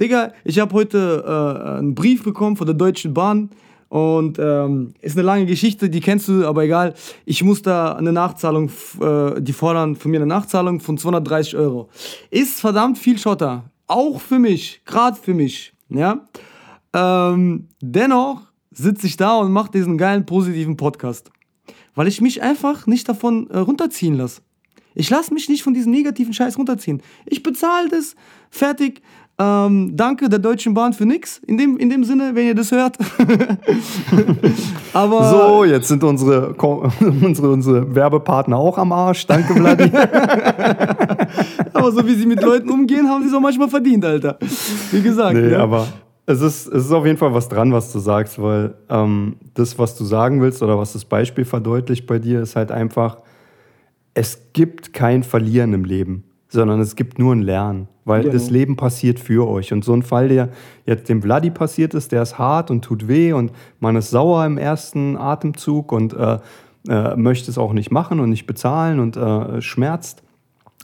Digga, 0.00 0.32
ich 0.44 0.58
habe 0.58 0.74
heute 0.74 1.24
äh, 1.24 1.78
einen 1.78 1.94
Brief 1.94 2.24
bekommen 2.24 2.56
von 2.56 2.66
der 2.66 2.74
Deutschen 2.74 3.14
Bahn 3.14 3.50
und 3.88 4.38
ähm, 4.38 4.94
ist 5.00 5.16
eine 5.16 5.26
lange 5.26 5.46
Geschichte, 5.46 5.88
die 5.88 6.00
kennst 6.00 6.28
du, 6.28 6.46
aber 6.46 6.64
egal. 6.64 6.94
Ich 7.24 7.42
muss 7.42 7.62
da 7.62 7.92
eine 7.92 8.12
Nachzahlung, 8.12 8.70
äh, 9.00 9.40
die 9.40 9.52
fordern 9.52 9.96
von 9.96 10.10
mir 10.10 10.18
eine 10.18 10.26
Nachzahlung 10.26 10.80
von 10.80 10.98
230 10.98 11.56
Euro. 11.56 11.88
Ist 12.30 12.60
verdammt 12.60 12.98
viel 12.98 13.18
Schotter, 13.18 13.64
auch 13.86 14.20
für 14.20 14.38
mich, 14.38 14.82
gerade 14.84 15.16
für 15.16 15.34
mich, 15.34 15.72
ja. 15.88 16.26
Ähm, 16.92 17.68
dennoch 17.80 18.42
sitze 18.70 19.06
ich 19.06 19.16
da 19.16 19.36
und 19.36 19.52
mache 19.52 19.72
diesen 19.72 19.98
geilen 19.98 20.26
positiven 20.26 20.76
Podcast, 20.76 21.30
weil 21.94 22.08
ich 22.08 22.20
mich 22.20 22.42
einfach 22.42 22.86
nicht 22.86 23.08
davon 23.08 23.48
äh, 23.50 23.58
runterziehen 23.58 24.14
lasse. 24.14 24.42
Ich 24.94 25.10
lasse 25.10 25.34
mich 25.34 25.48
nicht 25.48 25.62
von 25.62 25.74
diesem 25.74 25.90
negativen 25.90 26.32
Scheiß 26.32 26.56
runterziehen. 26.56 27.02
Ich 27.26 27.42
bezahle 27.42 27.88
das, 27.88 28.14
fertig. 28.50 29.02
Ähm, 29.36 29.96
danke 29.96 30.28
der 30.28 30.38
Deutschen 30.38 30.74
Bahn 30.74 30.92
für 30.92 31.06
nix. 31.06 31.38
In 31.38 31.58
dem, 31.58 31.76
in 31.76 31.90
dem 31.90 32.04
Sinne, 32.04 32.30
wenn 32.34 32.46
ihr 32.46 32.54
das 32.54 32.70
hört. 32.70 32.96
Aber 34.92 35.30
so, 35.30 35.64
jetzt 35.64 35.88
sind 35.88 36.04
unsere, 36.04 36.54
unsere, 37.00 37.50
unsere 37.50 37.94
Werbepartner 37.94 38.56
auch 38.56 38.78
am 38.78 38.92
Arsch. 38.92 39.26
Danke, 39.26 39.54
Vladi. 39.54 39.84
aber 41.72 41.90
so 41.90 42.06
wie 42.06 42.14
sie 42.14 42.26
mit 42.26 42.40
Leuten 42.42 42.70
umgehen, 42.70 43.08
haben 43.08 43.22
sie 43.22 43.28
es 43.28 43.34
auch 43.34 43.40
manchmal 43.40 43.68
verdient, 43.68 44.04
Alter. 44.04 44.38
Wie 44.92 45.02
gesagt. 45.02 45.34
Nee, 45.34 45.50
ja. 45.50 45.58
aber 45.58 45.88
es 46.26 46.40
ist, 46.40 46.68
es 46.68 46.86
ist 46.86 46.92
auf 46.92 47.04
jeden 47.04 47.18
Fall 47.18 47.34
was 47.34 47.48
dran, 47.48 47.72
was 47.72 47.92
du 47.92 47.98
sagst, 47.98 48.40
weil 48.40 48.74
ähm, 48.88 49.36
das, 49.54 49.78
was 49.80 49.96
du 49.96 50.04
sagen 50.04 50.40
willst 50.40 50.62
oder 50.62 50.78
was 50.78 50.92
das 50.92 51.04
Beispiel 51.04 51.44
verdeutlicht 51.44 52.06
bei 52.06 52.20
dir, 52.20 52.40
ist 52.40 52.54
halt 52.54 52.70
einfach, 52.70 53.18
es 54.14 54.52
gibt 54.52 54.92
kein 54.92 55.24
Verlieren 55.24 55.72
im 55.72 55.84
Leben, 55.84 56.22
sondern 56.48 56.80
es 56.80 56.94
gibt 56.94 57.18
nur 57.18 57.34
ein 57.34 57.42
Lernen. 57.42 57.88
Weil 58.04 58.22
genau. 58.22 58.32
das 58.32 58.50
Leben 58.50 58.76
passiert 58.76 59.18
für 59.18 59.48
euch. 59.48 59.72
Und 59.72 59.84
so 59.84 59.94
ein 59.94 60.02
Fall, 60.02 60.28
der 60.28 60.50
jetzt 60.86 61.08
dem 61.08 61.22
Vladi 61.22 61.50
passiert 61.50 61.94
ist, 61.94 62.12
der 62.12 62.22
ist 62.22 62.38
hart 62.38 62.70
und 62.70 62.82
tut 62.82 63.08
weh 63.08 63.32
und 63.32 63.52
man 63.80 63.96
ist 63.96 64.10
sauer 64.10 64.44
im 64.44 64.58
ersten 64.58 65.16
Atemzug 65.16 65.92
und 65.92 66.14
äh, 66.14 66.38
äh, 66.88 67.16
möchte 67.16 67.50
es 67.50 67.58
auch 67.58 67.72
nicht 67.72 67.90
machen 67.90 68.20
und 68.20 68.30
nicht 68.30 68.46
bezahlen 68.46 69.00
und 69.00 69.16
äh, 69.16 69.60
schmerzt. 69.60 70.22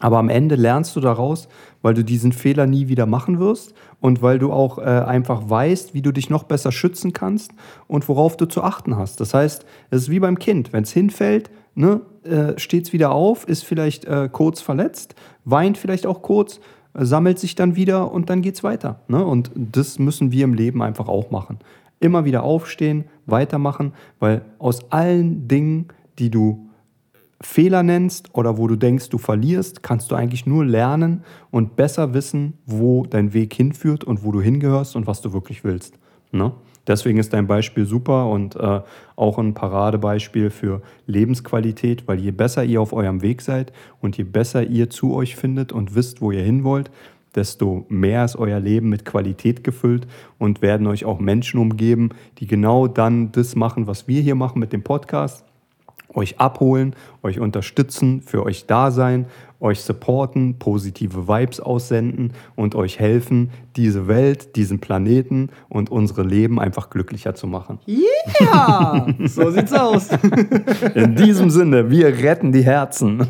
Aber 0.00 0.18
am 0.18 0.30
Ende 0.30 0.54
lernst 0.54 0.96
du 0.96 1.00
daraus, 1.00 1.46
weil 1.82 1.92
du 1.92 2.02
diesen 2.02 2.32
Fehler 2.32 2.66
nie 2.66 2.88
wieder 2.88 3.04
machen 3.04 3.38
wirst 3.38 3.74
und 4.00 4.22
weil 4.22 4.38
du 4.38 4.50
auch 4.50 4.78
äh, 4.78 4.82
einfach 4.82 5.42
weißt, 5.48 5.92
wie 5.92 6.00
du 6.00 6.10
dich 6.10 6.30
noch 6.30 6.44
besser 6.44 6.72
schützen 6.72 7.12
kannst 7.12 7.52
und 7.86 8.08
worauf 8.08 8.38
du 8.38 8.46
zu 8.46 8.62
achten 8.62 8.96
hast. 8.96 9.20
Das 9.20 9.34
heißt, 9.34 9.66
es 9.90 10.02
ist 10.02 10.10
wie 10.10 10.20
beim 10.20 10.38
Kind. 10.38 10.72
Wenn 10.72 10.84
es 10.84 10.92
hinfällt, 10.92 11.50
ne, 11.74 12.00
äh, 12.24 12.58
steht 12.58 12.86
es 12.86 12.92
wieder 12.94 13.12
auf, 13.12 13.46
ist 13.46 13.64
vielleicht 13.64 14.06
äh, 14.06 14.30
kurz 14.32 14.62
verletzt, 14.62 15.14
weint 15.44 15.76
vielleicht 15.76 16.06
auch 16.06 16.22
kurz, 16.22 16.60
sammelt 16.94 17.38
sich 17.38 17.54
dann 17.54 17.76
wieder 17.76 18.10
und 18.12 18.30
dann 18.30 18.42
geht 18.42 18.56
es 18.56 18.62
weiter. 18.62 19.00
Ne? 19.08 19.24
Und 19.24 19.50
das 19.54 19.98
müssen 19.98 20.32
wir 20.32 20.44
im 20.44 20.54
Leben 20.54 20.82
einfach 20.82 21.08
auch 21.08 21.30
machen. 21.30 21.58
Immer 22.00 22.24
wieder 22.24 22.42
aufstehen, 22.42 23.04
weitermachen, 23.26 23.92
weil 24.18 24.42
aus 24.58 24.90
allen 24.90 25.48
Dingen, 25.48 25.88
die 26.18 26.30
du 26.30 26.70
Fehler 27.42 27.82
nennst 27.82 28.34
oder 28.34 28.58
wo 28.58 28.66
du 28.66 28.76
denkst, 28.76 29.08
du 29.08 29.18
verlierst, 29.18 29.82
kannst 29.82 30.10
du 30.10 30.14
eigentlich 30.14 30.46
nur 30.46 30.64
lernen 30.64 31.24
und 31.50 31.76
besser 31.76 32.12
wissen, 32.12 32.54
wo 32.66 33.06
dein 33.06 33.32
Weg 33.32 33.54
hinführt 33.54 34.04
und 34.04 34.24
wo 34.24 34.32
du 34.32 34.42
hingehörst 34.42 34.94
und 34.96 35.06
was 35.06 35.22
du 35.22 35.32
wirklich 35.32 35.64
willst. 35.64 35.98
Ne? 36.32 36.52
Deswegen 36.86 37.18
ist 37.18 37.32
dein 37.32 37.46
Beispiel 37.46 37.84
super 37.84 38.26
und 38.26 38.56
äh, 38.56 38.80
auch 39.16 39.38
ein 39.38 39.54
Paradebeispiel 39.54 40.50
für 40.50 40.82
Lebensqualität, 41.06 42.08
weil 42.08 42.18
je 42.18 42.30
besser 42.30 42.64
ihr 42.64 42.80
auf 42.80 42.92
eurem 42.92 43.22
Weg 43.22 43.42
seid 43.42 43.72
und 44.00 44.16
je 44.16 44.24
besser 44.24 44.64
ihr 44.64 44.90
zu 44.90 45.14
euch 45.14 45.36
findet 45.36 45.72
und 45.72 45.94
wisst, 45.94 46.20
wo 46.20 46.32
ihr 46.32 46.42
hin 46.42 46.64
wollt, 46.64 46.90
desto 47.34 47.84
mehr 47.88 48.24
ist 48.24 48.36
euer 48.36 48.60
Leben 48.60 48.88
mit 48.88 49.04
Qualität 49.04 49.62
gefüllt 49.62 50.06
und 50.38 50.62
werden 50.62 50.86
euch 50.86 51.04
auch 51.04 51.20
Menschen 51.20 51.60
umgeben, 51.60 52.10
die 52.38 52.46
genau 52.46 52.88
dann 52.88 53.30
das 53.32 53.54
machen, 53.56 53.86
was 53.86 54.08
wir 54.08 54.20
hier 54.22 54.34
machen 54.34 54.58
mit 54.58 54.72
dem 54.72 54.82
Podcast. 54.82 55.44
Euch 56.12 56.40
abholen, 56.40 56.96
euch 57.22 57.38
unterstützen, 57.38 58.20
für 58.22 58.44
euch 58.44 58.66
da 58.66 58.90
sein, 58.90 59.26
euch 59.60 59.82
supporten, 59.82 60.58
positive 60.58 61.28
Vibes 61.28 61.60
aussenden 61.60 62.32
und 62.56 62.74
euch 62.74 62.98
helfen, 62.98 63.50
diese 63.76 64.08
Welt, 64.08 64.56
diesen 64.56 64.80
Planeten 64.80 65.50
und 65.68 65.90
unsere 65.90 66.22
Leben 66.22 66.58
einfach 66.58 66.90
glücklicher 66.90 67.34
zu 67.34 67.46
machen. 67.46 67.78
Yeah! 67.86 69.06
so 69.26 69.50
sieht's 69.50 69.72
aus. 69.72 70.08
In 70.94 71.14
diesem 71.14 71.50
Sinne, 71.50 71.90
wir 71.90 72.06
retten 72.06 72.52
die 72.52 72.62
Herzen. 72.62 73.20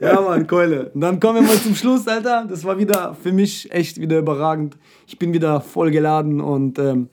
ja, 0.00 0.20
Mann, 0.20 0.46
Keule. 0.46 0.90
Und 0.90 1.00
dann 1.00 1.18
kommen 1.18 1.40
wir 1.40 1.48
mal 1.48 1.56
zum 1.56 1.74
Schluss, 1.74 2.06
Alter. 2.06 2.46
Das 2.48 2.64
war 2.64 2.78
wieder 2.78 3.16
für 3.20 3.32
mich 3.32 3.72
echt 3.72 4.00
wieder 4.00 4.18
überragend. 4.18 4.76
Ich 5.06 5.18
bin 5.18 5.32
wieder 5.32 5.60
voll 5.60 5.90
geladen 5.90 6.40
und 6.40 6.78
ähm, 6.78 7.08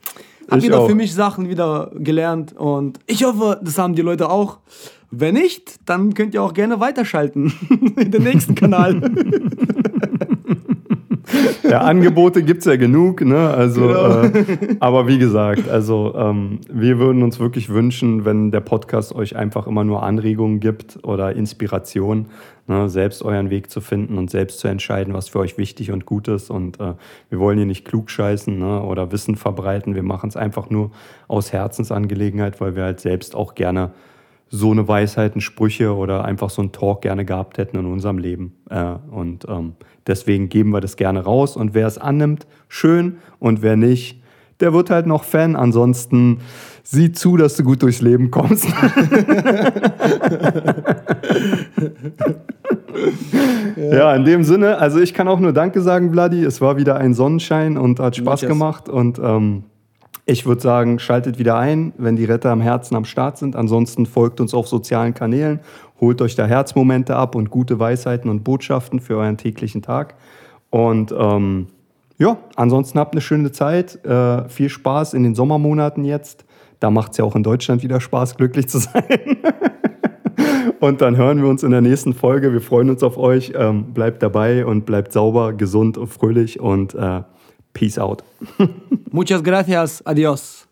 habe 0.49 0.61
wieder 0.61 0.79
auch. 0.79 0.87
für 0.87 0.95
mich 0.95 1.13
Sachen 1.13 1.49
wieder 1.49 1.91
gelernt 1.95 2.53
und 2.53 2.99
ich 3.07 3.23
hoffe, 3.23 3.59
das 3.63 3.77
haben 3.77 3.95
die 3.95 4.01
Leute 4.01 4.29
auch. 4.29 4.59
Wenn 5.15 5.35
nicht, 5.35 5.75
dann 5.85 6.15
könnt 6.15 6.33
ihr 6.33 6.41
auch 6.41 6.55
gerne 6.55 6.79
weiterschalten 6.79 7.53
in 7.97 8.09
den 8.09 8.23
nächsten 8.23 8.55
Kanal. 8.55 8.99
ja, 11.63 11.81
Angebote 11.81 12.41
gibt 12.41 12.61
es 12.61 12.65
ja 12.65 12.77
genug, 12.77 13.21
ne? 13.21 13.49
Also, 13.49 13.81
genau. 13.81 14.23
äh, 14.23 14.75
aber 14.79 15.07
wie 15.07 15.19
gesagt, 15.19 15.69
also 15.69 16.15
ähm, 16.15 16.61
wir 16.71 16.97
würden 16.97 17.21
uns 17.21 17.39
wirklich 17.39 17.69
wünschen, 17.69 18.25
wenn 18.25 18.49
der 18.49 18.61
Podcast 18.61 19.13
euch 19.13 19.35
einfach 19.35 19.67
immer 19.67 19.83
nur 19.83 20.01
Anregungen 20.01 20.59
gibt 20.59 20.97
oder 21.03 21.35
Inspiration, 21.35 22.29
ne? 22.65 22.89
selbst 22.89 23.21
euren 23.21 23.51
Weg 23.51 23.69
zu 23.69 23.81
finden 23.81 24.17
und 24.17 24.31
selbst 24.31 24.61
zu 24.61 24.67
entscheiden, 24.67 25.13
was 25.13 25.29
für 25.29 25.39
euch 25.39 25.59
wichtig 25.59 25.91
und 25.91 26.07
gut 26.07 26.27
ist. 26.27 26.49
Und 26.49 26.79
äh, 26.79 26.93
wir 27.29 27.39
wollen 27.39 27.57
hier 27.57 27.67
nicht 27.67 27.85
klug 27.85 28.09
scheißen 28.09 28.57
ne? 28.57 28.81
oder 28.81 29.11
Wissen 29.11 29.35
verbreiten. 29.35 29.93
Wir 29.93 30.03
machen 30.03 30.29
es 30.29 30.35
einfach 30.35 30.71
nur 30.71 30.89
aus 31.27 31.53
Herzensangelegenheit, 31.53 32.59
weil 32.59 32.75
wir 32.75 32.83
halt 32.83 32.99
selbst 32.99 33.35
auch 33.35 33.53
gerne 33.53 33.91
so 34.55 34.69
eine 34.69 34.87
Weisheiten, 34.87 35.41
Sprüche 35.41 35.95
oder 35.95 36.25
einfach 36.25 36.51
so 36.51 36.61
einen 36.61 36.71
Talk 36.71 37.01
gerne 37.01 37.25
gehabt 37.25 37.57
hätten 37.57 37.75
in 37.75 37.87
unserem 37.87 38.19
Leben. 38.19 38.53
Äh, 38.69 38.97
und 39.09 39.47
ähm, 39.49 39.73
deswegen 40.05 40.47
geben 40.47 40.69
wir 40.69 40.79
das 40.79 40.95
gerne 40.95 41.23
raus. 41.23 41.57
Und 41.57 41.73
wer 41.73 41.87
es 41.87 41.97
annimmt, 41.97 42.45
schön. 42.67 43.17
Und 43.39 43.63
wer 43.63 43.75
nicht, 43.77 44.21
der 44.59 44.71
wird 44.71 44.91
halt 44.91 45.07
noch 45.07 45.23
Fan. 45.23 45.55
Ansonsten 45.55 46.41
sieh 46.83 47.11
zu, 47.11 47.35
dass 47.35 47.55
du 47.55 47.63
gut 47.63 47.81
durchs 47.81 48.01
Leben 48.01 48.29
kommst. 48.29 48.67
ja. 53.75 54.13
in 54.13 54.23
dem 54.23 54.43
Sinne, 54.43 54.77
also 54.77 54.99
ich 54.99 55.15
kann 55.15 55.27
auch 55.27 55.39
nur 55.39 55.53
Danke 55.53 55.81
sagen, 55.81 56.11
Vladi. 56.11 56.43
Es 56.43 56.61
war 56.61 56.77
wieder 56.77 56.97
ein 56.97 57.15
Sonnenschein 57.15 57.75
und 57.75 57.99
hat 57.99 58.17
Spaß 58.17 58.41
gemacht. 58.41 58.87
Und 58.87 59.17
ähm, 59.17 59.63
ich 60.25 60.45
würde 60.45 60.61
sagen, 60.61 60.99
schaltet 60.99 61.37
wieder 61.37 61.57
ein, 61.57 61.93
wenn 61.97 62.15
die 62.15 62.25
Retter 62.25 62.51
am 62.51 62.61
Herzen 62.61 62.95
am 62.95 63.05
Start 63.05 63.37
sind. 63.37 63.55
Ansonsten 63.55 64.05
folgt 64.05 64.39
uns 64.39 64.53
auf 64.53 64.67
sozialen 64.67 65.13
Kanälen, 65.13 65.59
holt 65.99 66.21
euch 66.21 66.35
da 66.35 66.45
Herzmomente 66.45 67.15
ab 67.15 67.35
und 67.35 67.49
gute 67.49 67.77
Weisheiten 67.79 68.29
und 68.29 68.43
Botschaften 68.43 68.99
für 69.01 69.17
euren 69.17 69.37
täglichen 69.37 69.81
Tag. 69.81 70.15
Und 70.69 71.13
ähm, 71.17 71.67
ja, 72.17 72.37
ansonsten 72.55 72.99
habt 72.99 73.13
eine 73.13 73.21
schöne 73.21 73.51
Zeit. 73.51 74.03
Äh, 74.05 74.47
viel 74.47 74.69
Spaß 74.69 75.13
in 75.13 75.23
den 75.23 75.35
Sommermonaten 75.35 76.05
jetzt. 76.05 76.45
Da 76.79 76.89
macht 76.89 77.11
es 77.11 77.17
ja 77.17 77.25
auch 77.25 77.35
in 77.35 77.43
Deutschland 77.43 77.83
wieder 77.83 77.99
Spaß, 77.99 78.37
glücklich 78.37 78.69
zu 78.69 78.77
sein. 78.79 79.03
und 80.79 81.01
dann 81.01 81.17
hören 81.17 81.41
wir 81.41 81.49
uns 81.49 81.63
in 81.63 81.71
der 81.71 81.81
nächsten 81.81 82.13
Folge. 82.13 82.53
Wir 82.53 82.61
freuen 82.61 82.89
uns 82.89 83.03
auf 83.03 83.17
euch. 83.17 83.53
Ähm, 83.57 83.93
bleibt 83.93 84.23
dabei 84.23 84.65
und 84.65 84.85
bleibt 84.85 85.11
sauber, 85.11 85.51
gesund 85.51 85.97
und 85.97 86.07
fröhlich 86.07 86.61
und 86.61 86.93
äh, 86.95 87.23
Peace 87.73 87.97
out. 87.99 88.23
Muchas 89.11 89.41
gracias. 89.41 90.01
Adiós. 90.05 90.62